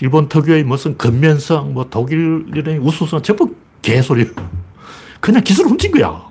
일본 0.00 0.28
특유의 0.28 0.62
무슨 0.62 0.96
근면성, 0.96 1.74
뭐 1.74 1.90
독일의 1.90 2.78
우수성, 2.78 3.22
전부 3.22 3.56
개소리. 3.82 4.30
그냥 5.18 5.42
기술을 5.42 5.72
훔친 5.72 5.90
거야. 5.90 6.22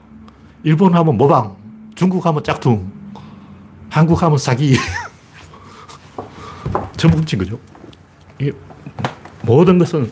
일본 0.63 0.93
하면 0.95 1.17
모방, 1.17 1.57
중국 1.95 2.25
하면 2.25 2.41
짝퉁, 2.41 2.96
한국 3.89 4.21
하면 4.21 4.37
사기. 4.37 4.77
전부 6.97 7.17
훔친 7.17 7.39
거죠. 7.39 7.59
이게 8.39 8.51
모든 9.43 9.77
것은 9.77 10.11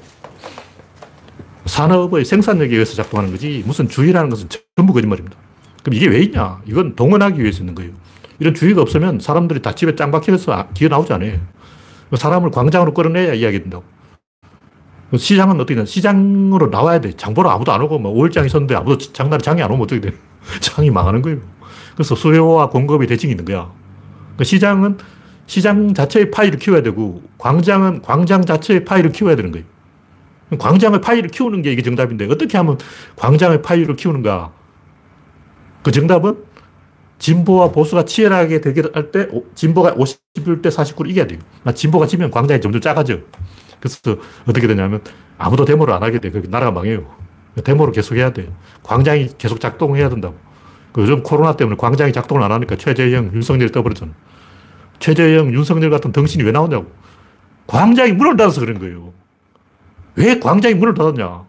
산업의 1.65 2.25
생산력에 2.25 2.73
의해서 2.73 2.95
작동하는 2.95 3.31
거지 3.31 3.63
무슨 3.65 3.89
주의라는 3.89 4.29
것은 4.29 4.49
전부 4.77 4.93
거짓말입니다. 4.93 5.35
그럼 5.83 5.95
이게 5.95 6.07
왜 6.07 6.21
있냐? 6.21 6.61
이건 6.65 6.95
동원하기 6.95 7.41
위해서 7.41 7.59
있는 7.59 7.75
거예요. 7.75 7.91
이런 8.39 8.53
주의가 8.53 8.81
없으면 8.81 9.19
사람들이 9.19 9.61
다 9.61 9.73
집에 9.73 9.95
짱 9.95 10.11
박혀서 10.11 10.69
기어 10.73 10.89
나오지 10.89 11.13
않아요. 11.13 11.39
사람을 12.15 12.51
광장으로 12.51 12.93
끌어내야 12.93 13.33
이야기 13.33 13.59
된다고. 13.59 13.83
시장은 15.15 15.55
어떻게 15.55 15.75
되냐? 15.75 15.85
시장으로 15.85 16.67
나와야 16.67 16.99
돼. 16.99 17.11
장보러 17.11 17.49
아무도 17.49 17.71
안 17.71 17.81
오고, 17.81 17.99
뭐, 17.99 18.13
5일장 18.13 18.45
있었는데 18.45 18.75
아무도 18.75 18.97
장날에 18.97 19.41
장이 19.41 19.61
안 19.61 19.71
오면 19.71 19.83
어떻게 19.83 20.01
돼? 20.01 20.13
장이 20.59 20.89
망하는 20.89 21.21
거예요. 21.21 21.39
그래서 21.95 22.13
수요와 22.15 22.69
공급의 22.69 23.07
대칭이 23.07 23.31
있는 23.31 23.45
거야. 23.45 23.71
그러니까 24.17 24.43
시장은 24.43 24.97
시장 25.47 25.93
자체의 25.93 26.31
파이를 26.31 26.59
키워야 26.59 26.83
되고 26.83 27.21
광장은 27.37 28.01
광장 28.01 28.43
자체의 28.43 28.85
파이를 28.85 29.11
키워야 29.11 29.35
되는 29.35 29.51
거예요. 29.51 29.65
광장의 30.59 31.01
파이를 31.01 31.29
키우는 31.29 31.61
게 31.61 31.71
이게 31.71 31.81
정답인데 31.81 32.25
어떻게 32.25 32.57
하면 32.57 32.77
광장의 33.15 33.61
파이를 33.61 33.95
키우는가? 33.95 34.51
그 35.83 35.91
정답은 35.91 36.43
진보와 37.19 37.71
보수가 37.71 38.05
치열하게 38.05 38.61
대결할 38.61 39.11
때 39.11 39.27
진보가 39.55 39.93
51대 39.93 40.67
49를 40.67 41.09
이겨야 41.09 41.27
돼요. 41.27 41.39
진보가 41.73 42.07
지면 42.07 42.29
광장이 42.29 42.59
점점 42.59 42.81
작아져. 42.81 43.19
그래서 43.79 43.99
어떻게 44.47 44.67
되냐면 44.67 45.01
아무도 45.37 45.63
데모를 45.63 45.93
안 45.93 46.03
하게 46.03 46.19
돼. 46.19 46.29
그 46.31 46.43
나라가 46.49 46.71
망해요. 46.71 47.05
데모를 47.63 47.93
계속 47.93 48.15
해야 48.15 48.33
돼. 48.33 48.51
광장이 48.83 49.29
계속 49.37 49.59
작동해야 49.59 50.09
된다고. 50.09 50.35
그 50.95 51.01
요즘 51.01 51.23
코로나 51.23 51.57
때문에 51.57 51.75
광장이 51.75 52.13
작동을 52.13 52.41
안 52.41 52.53
하니까 52.53 52.77
최재형, 52.77 53.31
윤석열이 53.33 53.73
떠버렸잖아. 53.73 54.13
최재형, 54.99 55.53
윤석열 55.53 55.89
같은 55.89 56.13
덩신이 56.13 56.41
왜 56.45 56.53
나오냐고. 56.53 56.89
광장이 57.67 58.13
문을 58.13 58.37
닫아서 58.37 58.61
그런 58.61 58.79
거예요. 58.79 59.11
왜 60.15 60.39
광장이 60.39 60.75
문을 60.75 60.93
닫았냐? 60.93 61.43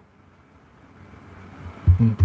음. 2.00 2.16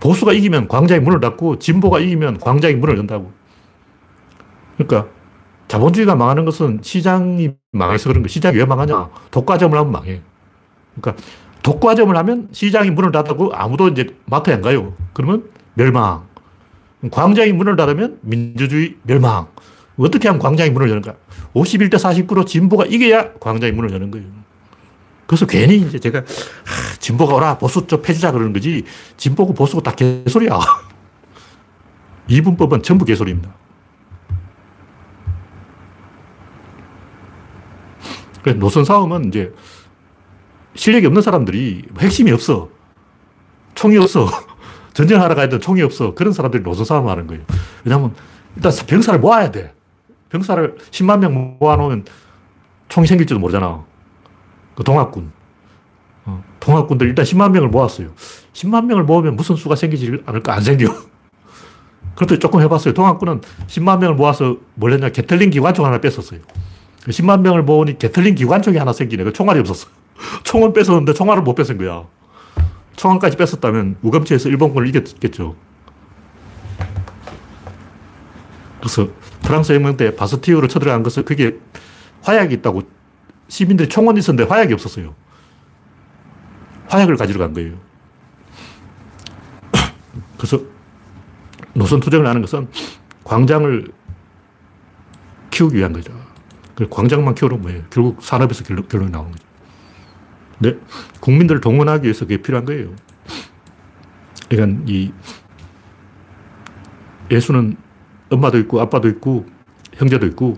보수가 0.00 0.32
이기면 0.32 0.66
광장이 0.66 0.98
문을 0.98 1.20
닫고 1.20 1.60
진보가 1.60 2.00
이기면 2.00 2.38
광장이 2.38 2.74
문을 2.74 2.98
연다고. 2.98 3.30
그러니까 4.78 5.08
자본주의가 5.68 6.16
망하는 6.16 6.44
것은 6.44 6.80
시장이 6.82 7.52
망해서 7.70 8.08
그런 8.08 8.24
거. 8.24 8.28
시장이 8.28 8.58
왜 8.58 8.64
망하냐? 8.64 9.10
독과점을 9.30 9.78
하면 9.78 9.92
망해. 9.92 10.22
그러니까 11.00 11.22
독과점을 11.62 12.16
하면 12.16 12.48
시장이 12.50 12.90
문을 12.90 13.12
닫고 13.12 13.54
아무도 13.54 13.86
이제 13.86 14.08
마트에 14.24 14.54
안 14.54 14.60
가요. 14.60 14.94
그러면 15.12 15.48
멸망. 15.74 16.27
광장이 17.10 17.52
문을 17.52 17.76
닫으면 17.76 18.18
민주주의 18.22 18.96
멸망. 19.02 19.46
어떻게 19.96 20.28
하면 20.28 20.40
광장이 20.40 20.70
문을 20.70 20.88
여는가? 20.88 21.14
51대 21.54 21.94
49로 21.94 22.46
진보가 22.46 22.86
이겨야 22.86 23.34
광장이 23.34 23.72
문을 23.72 23.92
여는 23.92 24.10
거예요. 24.10 24.26
그래서 25.26 25.46
괜히 25.46 25.76
이제 25.76 25.98
제가 25.98 26.20
아, 26.20 26.98
진보가 26.98 27.34
오라 27.34 27.58
보수 27.58 27.86
좀 27.86 28.00
폐지자 28.00 28.32
그러는 28.32 28.52
거지 28.52 28.84
진보고 29.16 29.54
보수고 29.54 29.82
다 29.82 29.92
개소리야. 29.94 30.58
이분법은 32.28 32.82
전부 32.82 33.04
개소리입니다. 33.04 33.54
노선 38.56 38.84
싸움은 38.84 39.26
이제 39.28 39.52
실력이 40.74 41.06
없는 41.06 41.20
사람들이 41.22 41.84
핵심이 41.98 42.30
없어. 42.32 42.70
총이 43.74 43.98
없어. 43.98 44.28
전쟁하러 44.98 45.36
가야 45.36 45.48
돼 45.48 45.60
총이 45.60 45.80
없어. 45.82 46.12
그런 46.12 46.32
사람들이 46.32 46.64
노선 46.64 46.84
싸움을 46.84 47.08
하는 47.08 47.28
거예요. 47.28 47.44
왜냐하면 47.84 48.14
일단 48.56 48.72
병사를 48.84 49.20
모아야 49.20 49.52
돼. 49.52 49.72
병사를 50.28 50.76
10만 50.90 51.20
명 51.20 51.56
모아놓으면 51.60 52.04
총이 52.88 53.06
생길지도 53.06 53.38
모르잖아. 53.38 53.84
그 54.74 54.82
동학군. 54.82 55.30
어, 56.24 56.42
동학군들 56.58 57.06
일단 57.06 57.24
10만 57.24 57.52
명을 57.52 57.68
모았어요. 57.68 58.08
10만 58.52 58.86
명을 58.86 59.04
모으면 59.04 59.36
무슨 59.36 59.54
수가 59.54 59.76
생기지 59.76 60.20
않을까? 60.26 60.54
안 60.54 60.62
생겨. 60.62 60.92
그것도 62.16 62.40
조금 62.40 62.60
해봤어요. 62.60 62.92
동학군은 62.92 63.40
10만 63.68 64.00
명을 64.00 64.16
모아서 64.16 64.56
뭘 64.74 64.94
했냐. 64.94 65.10
게틀링 65.10 65.50
기관총 65.50 65.86
하나 65.86 66.00
뺐었어요. 66.00 66.40
10만 67.06 67.42
명을 67.42 67.62
모으니 67.62 67.96
게틀링 67.96 68.34
기관총이 68.34 68.76
하나 68.76 68.92
생기네. 68.92 69.22
그 69.22 69.32
총알이 69.32 69.60
없었어. 69.60 69.86
총은 70.42 70.72
뺏었는데 70.72 71.12
총알을 71.12 71.44
못 71.44 71.54
뺏은 71.54 71.78
거야. 71.78 72.04
총알까지 72.98 73.36
뺐었다면 73.36 73.96
우감치에서 74.02 74.48
일본군을 74.48 74.88
이겼겠죠. 74.88 75.56
그래서 78.80 79.08
프랑스 79.42 79.72
혁명 79.72 79.96
때 79.96 80.14
바스티유를 80.14 80.68
쳐들어간 80.68 81.02
것은 81.02 81.24
그게 81.24 81.58
화약이 82.22 82.54
있다고 82.56 82.82
시민들이 83.48 83.88
총원이 83.88 84.18
있었는데 84.18 84.50
화약이 84.50 84.74
없었어요. 84.74 85.14
화약을 86.88 87.16
가지러 87.16 87.38
간 87.38 87.52
거예요. 87.54 87.74
그래서 90.36 90.60
노선 91.74 92.00
투쟁을 92.00 92.26
하는 92.26 92.40
것은 92.40 92.68
광장을 93.24 93.92
키우기 95.50 95.76
위한 95.76 95.92
거죠. 95.92 96.12
광장만 96.90 97.34
키우는 97.34 97.60
뭐예요? 97.60 97.82
결국 97.90 98.22
산업에서 98.22 98.64
결론이 98.64 99.10
나오는 99.10 99.30
거죠. 99.30 99.47
근데 100.60 100.78
국민들을 101.20 101.60
동원하기 101.60 102.04
위해서 102.04 102.24
그게 102.24 102.38
필요한 102.38 102.64
거예요. 102.64 102.90
그러니까 104.48 104.82
이 104.86 105.12
예수는 107.30 107.76
엄마도 108.30 108.58
있고 108.58 108.80
아빠도 108.80 109.08
있고 109.08 109.46
형제도 109.94 110.26
있고 110.26 110.56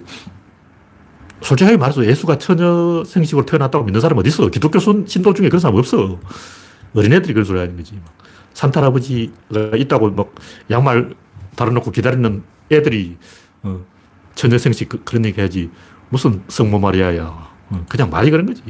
솔직하게 1.42 1.76
말해서 1.78 2.04
예수가 2.04 2.38
처녀 2.38 3.02
생식으로 3.04 3.46
태어났다고 3.46 3.84
믿는 3.84 4.00
사람 4.00 4.18
어디 4.18 4.28
있어? 4.28 4.48
기독교 4.48 4.78
신도 4.78 5.34
중에 5.34 5.48
그런 5.48 5.60
사람 5.60 5.76
없어. 5.76 6.18
어린애들이 6.94 7.32
그런 7.32 7.44
소리 7.44 7.58
하는 7.58 7.76
거지. 7.76 7.98
산타 8.54 8.80
할아버지가 8.80 9.76
있다고 9.76 10.10
막 10.10 10.34
양말 10.70 11.14
달아놓고 11.56 11.90
기다리는 11.90 12.42
애들이 12.70 13.16
어, 13.62 13.80
처녀 14.34 14.58
생식 14.58 14.88
그, 14.88 15.14
런 15.14 15.24
얘기 15.24 15.40
하지. 15.40 15.70
무슨 16.10 16.42
성모 16.48 16.78
마리아야. 16.78 17.24
어, 17.70 17.84
그냥 17.88 18.10
말이 18.10 18.30
그런 18.30 18.46
거지. 18.46 18.62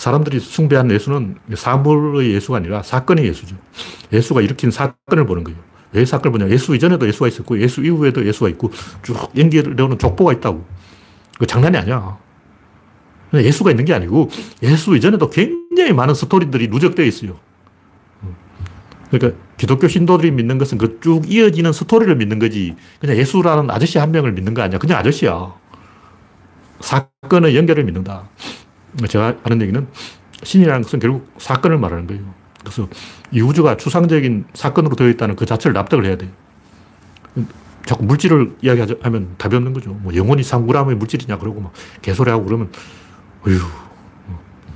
사람들이 0.00 0.40
숭배하는 0.40 0.94
예수는 0.94 1.36
사물의 1.54 2.32
예수가 2.32 2.56
아니라 2.56 2.82
사건의 2.82 3.26
예수죠. 3.26 3.54
예수가 4.10 4.40
일으킨 4.40 4.70
사건을 4.70 5.26
보는 5.26 5.44
거예요. 5.44 5.58
왜 5.92 6.06
사건을 6.06 6.38
보냐. 6.38 6.50
예수 6.50 6.74
이전에도 6.74 7.06
예수가 7.06 7.28
있었고, 7.28 7.60
예수 7.60 7.84
이후에도 7.84 8.24
예수가 8.24 8.48
있고, 8.50 8.70
쭉 9.02 9.30
연결되는 9.36 9.98
족보가 9.98 10.32
있다고. 10.32 10.64
그 11.38 11.46
장난이 11.46 11.76
아니야. 11.76 12.16
예수가 13.34 13.72
있는 13.72 13.84
게 13.84 13.92
아니고, 13.92 14.30
예수 14.62 14.96
이전에도 14.96 15.28
굉장히 15.28 15.92
많은 15.92 16.14
스토리들이 16.14 16.68
누적되어 16.68 17.04
있어요. 17.04 17.38
그러니까 19.10 19.38
기독교 19.58 19.86
신도들이 19.86 20.30
믿는 20.30 20.56
것은 20.56 20.78
그 20.78 20.98
쭉 21.00 21.30
이어지는 21.30 21.74
스토리를 21.74 22.16
믿는 22.16 22.38
거지. 22.38 22.74
그냥 23.00 23.18
예수라는 23.18 23.70
아저씨 23.70 23.98
한 23.98 24.12
명을 24.12 24.32
믿는 24.32 24.54
거 24.54 24.62
아니야. 24.62 24.78
그냥 24.78 24.98
아저씨야. 24.98 25.52
사건의 26.80 27.54
연결을 27.54 27.84
믿는다. 27.84 28.30
제가 29.08 29.36
하는 29.42 29.62
얘기는 29.62 29.86
신이라는 30.42 30.82
것은 30.82 30.98
결국 30.98 31.32
사건을 31.38 31.78
말하는 31.78 32.06
거예요. 32.06 32.22
그래서 32.60 32.88
이 33.30 33.40
우주가 33.40 33.76
추상적인 33.76 34.46
사건으로 34.54 34.96
되어 34.96 35.08
있다는 35.08 35.36
그 35.36 35.46
자체를 35.46 35.74
납득을 35.74 36.04
해야 36.04 36.16
돼요. 36.16 36.30
자꾸 37.86 38.04
물질을 38.04 38.56
이야기하면 38.62 39.34
답이 39.38 39.56
없는 39.56 39.72
거죠. 39.72 39.90
뭐 39.94 40.14
영원히 40.14 40.42
3g의 40.42 40.94
물질이냐 40.94 41.38
그러고 41.38 41.60
막 41.60 41.72
개소리하고 42.02 42.44
그러면 42.44 42.70
어휴 43.46 43.58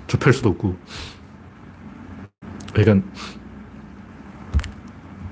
좁힐 0.07 0.33
수도 0.33 0.51
없고 0.51 0.77
그러니까 2.73 3.07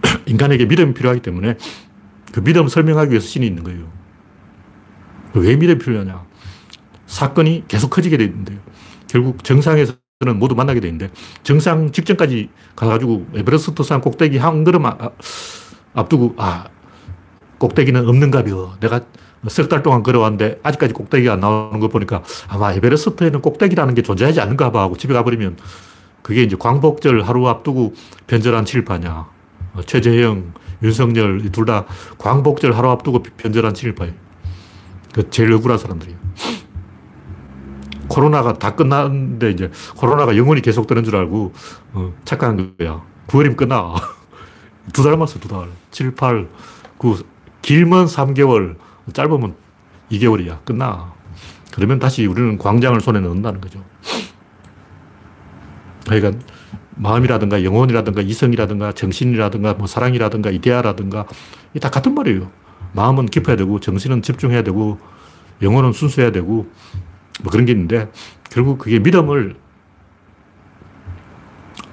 인간에게 0.26 0.66
믿음이 0.66 0.94
필요하기 0.94 1.22
때문에 1.22 1.56
그 2.32 2.40
믿음을 2.40 2.68
설명하기 2.68 3.10
위해서 3.10 3.26
신이 3.26 3.46
있는 3.46 3.64
거예요. 3.64 3.90
왜 5.34 5.56
믿음이 5.56 5.78
필요하냐? 5.78 6.24
사건이 7.06 7.64
계속 7.68 7.90
커지게 7.90 8.16
되는데요. 8.16 8.58
결국 9.12 9.44
정상에서는 9.44 9.98
모두 10.36 10.54
만나게 10.54 10.80
되는데 10.80 11.10
정상 11.42 11.92
직전까지 11.92 12.48
가가지고 12.74 13.26
에베레스트 13.34 13.82
산 13.82 14.00
꼭대기 14.00 14.38
한 14.38 14.64
걸음 14.64 14.86
아, 14.86 14.96
앞두고 15.92 16.34
아 16.38 16.64
꼭대기는 17.58 18.08
없는가벼. 18.08 18.78
내가 18.80 19.02
석 19.48 19.68
달 19.68 19.82
동안 19.82 20.02
걸어왔는데 20.02 20.60
아직까지 20.62 20.94
꼭대기가 20.94 21.34
안 21.34 21.40
나오는 21.40 21.78
거 21.78 21.88
보니까 21.88 22.22
아마 22.48 22.72
에베레스트에는 22.72 23.42
꼭대기라는 23.42 23.94
게 23.94 24.00
존재하지 24.00 24.40
않는가 24.40 24.72
봐 24.72 24.80
하고 24.82 24.96
집에 24.96 25.12
가버리면 25.12 25.58
그게 26.22 26.42
이제 26.42 26.56
광복절 26.58 27.20
하루 27.22 27.46
앞두고 27.48 27.92
변절한 28.28 28.64
칠파냐. 28.64 29.28
어, 29.74 29.82
최재형, 29.84 30.54
윤석열 30.82 31.50
둘 31.50 31.66
다 31.66 31.84
광복절 32.16 32.72
하루 32.74 32.88
앞두고 32.90 33.22
변절한 33.36 33.74
칠파예요. 33.74 34.14
그 35.12 35.28
제일 35.28 35.52
억울한 35.52 35.76
사람들이에요. 35.76 36.18
코로나가 38.12 38.52
다 38.52 38.74
끝났는데 38.74 39.50
이제 39.50 39.70
코로나가 39.96 40.36
영원히 40.36 40.60
계속되는 40.60 41.02
줄 41.02 41.16
알고 41.16 41.52
어, 41.94 42.12
착각한 42.26 42.74
거야. 42.76 43.02
9월이면 43.28 43.56
끝나. 43.56 43.94
두 44.92 45.02
달 45.02 45.12
남았어, 45.12 45.38
두 45.40 45.48
달. 45.48 45.68
7, 45.90 46.14
8, 46.14 46.48
9. 46.98 47.16
길면 47.62 48.06
3개월, 48.06 48.76
짧으면 49.14 49.54
2개월이야. 50.10 50.64
끝나. 50.64 51.12
그러면 51.72 51.98
다시 51.98 52.26
우리는 52.26 52.58
광장을 52.58 53.00
손에 53.00 53.20
넣는다는 53.20 53.60
거죠. 53.62 53.82
그러니까 56.06 56.44
마음이라든가 56.96 57.64
영혼이라든가 57.64 58.20
이성이라든가 58.20 58.92
정신이라든가 58.92 59.74
뭐 59.74 59.86
사랑이라든가 59.86 60.50
이데아라든가 60.50 61.26
다 61.80 61.88
같은 61.88 62.14
말이에요. 62.14 62.50
마음은 62.92 63.26
깊어야 63.26 63.56
되고 63.56 63.80
정신은 63.80 64.20
집중해야 64.20 64.62
되고 64.62 64.98
영혼은 65.62 65.92
순수해야 65.92 66.32
되고 66.32 66.66
뭐 67.42 67.50
그런 67.50 67.66
게 67.66 67.72
있는데 67.72 68.10
결국 68.50 68.78
그게 68.78 68.98
믿음을 68.98 69.56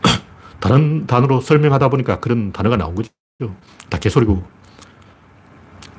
다른 0.60 1.06
단어로 1.08 1.41
설명하다 1.41 1.89
보니까 1.89 2.20
그런 2.20 2.52
단어가 2.52 2.78
나온 2.78 2.95
거죠. 2.95 3.10
다 3.89 3.97
개소리고. 3.97 4.43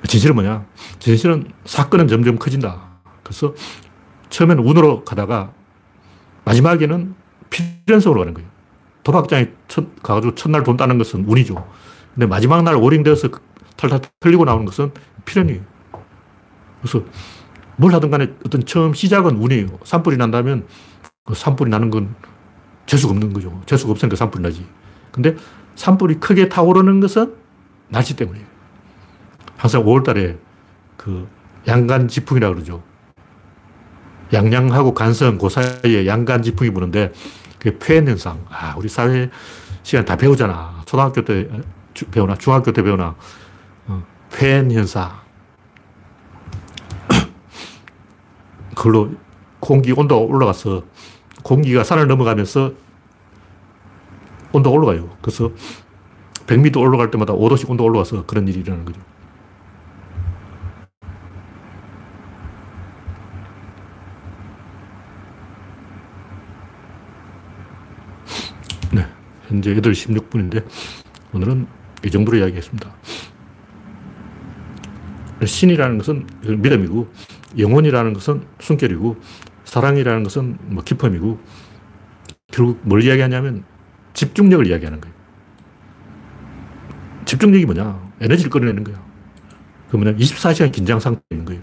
진실은 0.07 0.35
뭐냐? 0.35 0.67
진실은 0.99 1.51
사건은 1.65 2.09
점점 2.09 2.39
커진다. 2.39 3.01
그래서 3.23 3.55
처음에는 4.31 4.65
운으로 4.65 5.05
가다가 5.05 5.53
마지막에는 6.45 7.15
필연성으로 7.51 8.21
가는 8.21 8.35
거예요. 8.35 8.49
도박장에 9.03 9.51
첫, 9.69 10.03
가가지고 10.03 10.35
첫날 10.35 10.63
돈 10.63 10.77
따는 10.77 10.99
것은 10.99 11.25
운이죠. 11.27 11.67
근데 12.15 12.27
마지막 12.27 12.63
날 12.63 12.77
오링되어서 12.77 13.29
털털 13.77 14.01
털리고 14.21 14.45
나오는 14.45 14.65
것은 14.65 14.93
필연이에요. 15.25 15.63
그래서 16.81 17.05
뭘 17.81 17.95
하든 17.95 18.11
간에 18.11 18.29
어떤 18.45 18.67
처음 18.67 18.93
시작은 18.93 19.37
운이에요. 19.37 19.79
산불이 19.85 20.19
난다면 20.19 20.67
그 21.25 21.35
산불이 21.35 21.71
나는 21.71 21.89
건 21.89 22.15
재수가 22.85 23.13
없는 23.13 23.33
거죠. 23.33 23.59
재수가 23.65 23.93
없으니까 23.93 24.17
산불이 24.17 24.43
나지. 24.43 24.67
근데 25.11 25.35
산불이 25.77 26.21
크게 26.21 26.51
타오르는 26.51 27.01
것은 27.01 27.35
날씨 27.89 28.17
때문이에요. 28.17 28.47
항상 29.57 29.83
5월 29.85 30.05
달에 30.05 30.37
그 30.99 31.27
양간 31.67 32.09
지풍이라고 32.09 32.55
그러죠. 32.55 32.83
양양하고 34.31 34.93
간성 34.93 35.39
그 35.39 35.49
사이에 35.49 36.07
양간 36.07 36.43
지풍이 36.43 36.71
부는데 36.71 37.13
그게 37.59 37.79
폐행 37.79 38.07
현상. 38.07 38.45
아, 38.51 38.75
우리 38.77 38.91
사회 38.91 39.31
시간 39.83 40.05
다 40.05 40.17
배우잖아. 40.17 40.83
초등학교 40.85 41.25
때 41.25 41.49
배우나 42.11 42.35
중학교 42.37 42.73
때 42.73 42.83
배우나 42.83 43.15
어, 43.87 44.05
폐행 44.31 44.71
현상. 44.71 45.30
그걸로 48.81 49.11
공기 49.61 49.93
온도가 49.93 50.25
올라가서 50.25 50.83
공기가 51.43 51.85
산을 51.85 52.07
넘어가면서 52.07 52.73
온도가 54.53 54.75
올라가요. 54.75 55.19
그래서 55.21 55.53
100m 56.47 56.81
올라갈 56.81 57.11
때마다 57.11 57.35
5도씩 57.35 57.69
온도 57.69 57.85
올라가서 57.85 58.25
그런 58.25 58.49
일이 58.49 58.61
일어나는 58.61 58.87
거죠. 58.87 58.99
네. 68.93 69.07
현재 69.49 69.75
8시 69.75 70.09
16분인데 70.09 70.65
오늘은 71.35 71.67
이 72.07 72.11
정도로 72.11 72.39
이야기했습니다. 72.39 72.91
신이라는 75.45 75.99
것은 75.99 76.27
믿음이고 76.41 77.40
영혼이라는 77.59 78.13
것은 78.13 78.45
숨결이고 78.61 79.17
사랑이라는 79.65 80.23
것은 80.23 80.59
뭐 80.63 80.83
기쁨이고 80.83 81.41
결국 82.53 82.81
뭘 82.83 83.03
이야기하냐면 83.03 83.65
집중력을 84.15 84.67
이야기하는 84.67 85.01
거예요. 85.01 85.15
집중력이 87.25 87.67
뭐냐? 87.67 88.11
에너지를 88.21 88.51
끌어내는 88.51 88.85
거야. 88.85 89.01
그러면 89.89 90.17
24시간 90.17 90.73
긴장 90.73 91.01
있는 91.31 91.45
거예요. 91.45 91.63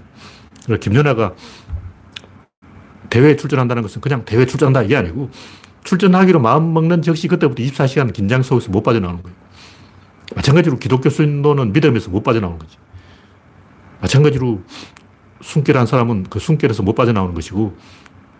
그러니까 0.64 0.84
김연아가 0.84 1.36
대회에 3.10 3.36
출전한다는 3.36 3.84
것은 3.84 4.02
그냥 4.02 4.26
대회 4.26 4.46
출전한다 4.46 4.84
이게 4.84 4.96
아니고 4.96 5.30
출전하기로 5.84 6.40
마음먹는 6.40 7.02
즉시 7.02 7.28
그때부터 7.28 7.64
24시간 7.64 8.12
긴장 8.12 8.44
속에서 8.44 8.70
못 8.70 8.84
빠져나오는 8.84 9.24
거예요. 9.24 9.38
마찬가지로 10.36 10.78
기독교 10.78 11.10
신도는 11.10 11.72
믿음에서 11.72 12.10
못 12.10 12.24
빠져나오는 12.24 12.60
거지. 12.60 12.78
마찬가지로 14.02 14.62
숨결한 15.42 15.86
사람은 15.86 16.26
그 16.30 16.40
숨결에서 16.40 16.84
못 16.84 16.96
빠져나오는 16.96 17.34
것이고 17.34 17.78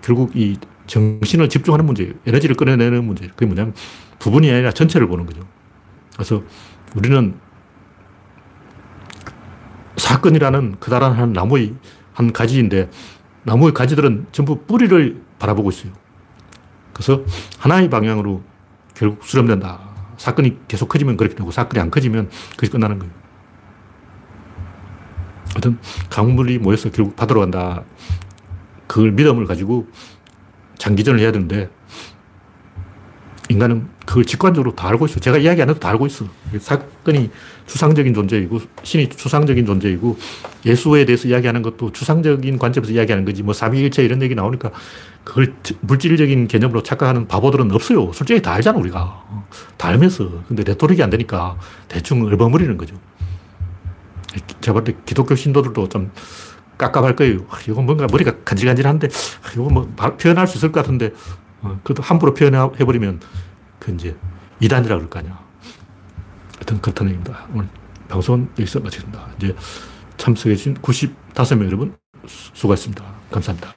결국 0.02 0.36
이 0.36 0.58
정신을 0.88 1.50
집중하는 1.50 1.86
문제예요. 1.86 2.14
에너지를 2.26 2.56
끌어내는 2.56 3.04
문제예요. 3.04 3.32
그게 3.36 3.46
뭐냐면 3.46 3.74
부분이 4.20 4.50
아니라 4.50 4.72
전체를 4.72 5.08
보는 5.08 5.26
거죠. 5.26 5.42
그래서 6.14 6.44
우리는 6.96 7.36
사건이라는 9.98 10.78
그다란 10.80 11.14
한 11.14 11.34
나무의 11.34 11.76
한 12.14 12.32
가지인데 12.32 12.90
나무의 13.44 13.74
가지들은 13.74 14.28
전부 14.32 14.60
뿌리를 14.66 15.22
바라보고 15.40 15.70
있어요. 15.70 15.92
그래서 16.94 17.24
하나의 17.60 17.90
방향으로 17.90 18.42
결국 18.96 19.24
수렴된다. 19.24 19.80
사건이 20.18 20.58
계속 20.68 20.90
커지면 20.90 21.16
그렇게 21.18 21.36
되고 21.36 21.52
사건이 21.52 21.80
안 21.80 21.92
커지면 21.92 22.30
그게 22.56 22.68
끝나는 22.70 22.98
거예요. 22.98 23.14
어떤 25.56 25.80
강물이 26.10 26.60
모여서 26.60 26.90
결국 26.92 27.16
바다로 27.16 27.42
간다. 27.42 27.84
그걸 28.88 29.12
믿음을 29.12 29.46
가지고 29.46 29.88
장기전을 30.78 31.20
해야 31.20 31.32
되는데 31.32 31.70
인간은 33.50 33.88
그걸 34.06 34.26
직관적으로 34.26 34.76
다 34.76 34.88
알고 34.90 35.06
있어. 35.06 35.20
제가 35.20 35.38
이야기 35.38 35.62
안 35.62 35.70
해도 35.70 35.80
다 35.80 35.90
알고 35.90 36.06
있어. 36.08 36.26
사건이 36.60 37.30
추상적인 37.66 38.14
존재이고, 38.14 38.60
신이 38.84 39.10
추상적인 39.10 39.66
존재이고, 39.66 40.18
예수에 40.66 41.06
대해서 41.06 41.28
이야기하는 41.28 41.62
것도 41.62 41.92
추상적인 41.92 42.58
관점에서 42.58 42.94
이야기하는 42.94 43.26
거지. 43.26 43.44
뭐, 43.44 43.54
삼위일체 43.54 44.04
이런 44.04 44.22
얘기 44.22 44.36
나오니까 44.36 44.72
그걸 45.24 45.54
물질적인 45.82 46.48
개념으로 46.48 46.84
착각하는 46.84 47.28
바보들은 47.28 47.72
없어요. 47.72 48.12
솔직히 48.14 48.42
다 48.42 48.54
알잖아, 48.54 48.80
우리가. 48.80 49.24
다 49.78 49.88
알면서. 49.90 50.44
근데 50.48 50.64
레토릭이 50.64 51.04
안 51.04 51.10
되니까 51.10 51.58
대충 51.88 52.24
얼버무리는 52.24 52.78
거죠. 52.78 52.96
제가 54.62 54.74
볼 54.74 54.84
때 54.84 54.96
기독교 55.06 55.36
신도들도 55.36 55.90
좀 55.90 56.12
깝깝할 56.78 57.16
거예요. 57.16 57.40
아, 57.50 57.60
이건 57.68 57.86
뭔가 57.86 58.08
머리가 58.10 58.44
간질간질한데, 58.46 59.08
아, 59.08 59.52
이건 59.54 59.74
뭐 59.74 59.92
표현할 60.18 60.48
수 60.48 60.58
있을 60.58 60.72
것 60.72 60.82
같은데, 60.82 61.12
어, 61.62 61.80
그래도 61.84 62.04
함부로 62.04 62.34
표현해버리면 62.34 63.22
그 63.80 63.92
이제 63.94 64.16
이단이라 64.60 64.96
그럴 64.96 65.10
거 65.10 65.20
아니야. 65.20 65.40
하여튼 66.56 66.82
그렇다는 66.82 67.14
얘기입니다. 67.14 67.46
오늘 67.54 67.68
방송은 68.10 68.50
여기서 68.60 68.80
마치겠습니다. 68.80 69.28
이제 69.38 69.56
참석해주신 70.18 70.76
95명 70.76 71.66
여러분 71.66 71.96
수고하셨습니다. 72.26 73.04
감사합니다. 73.32 73.76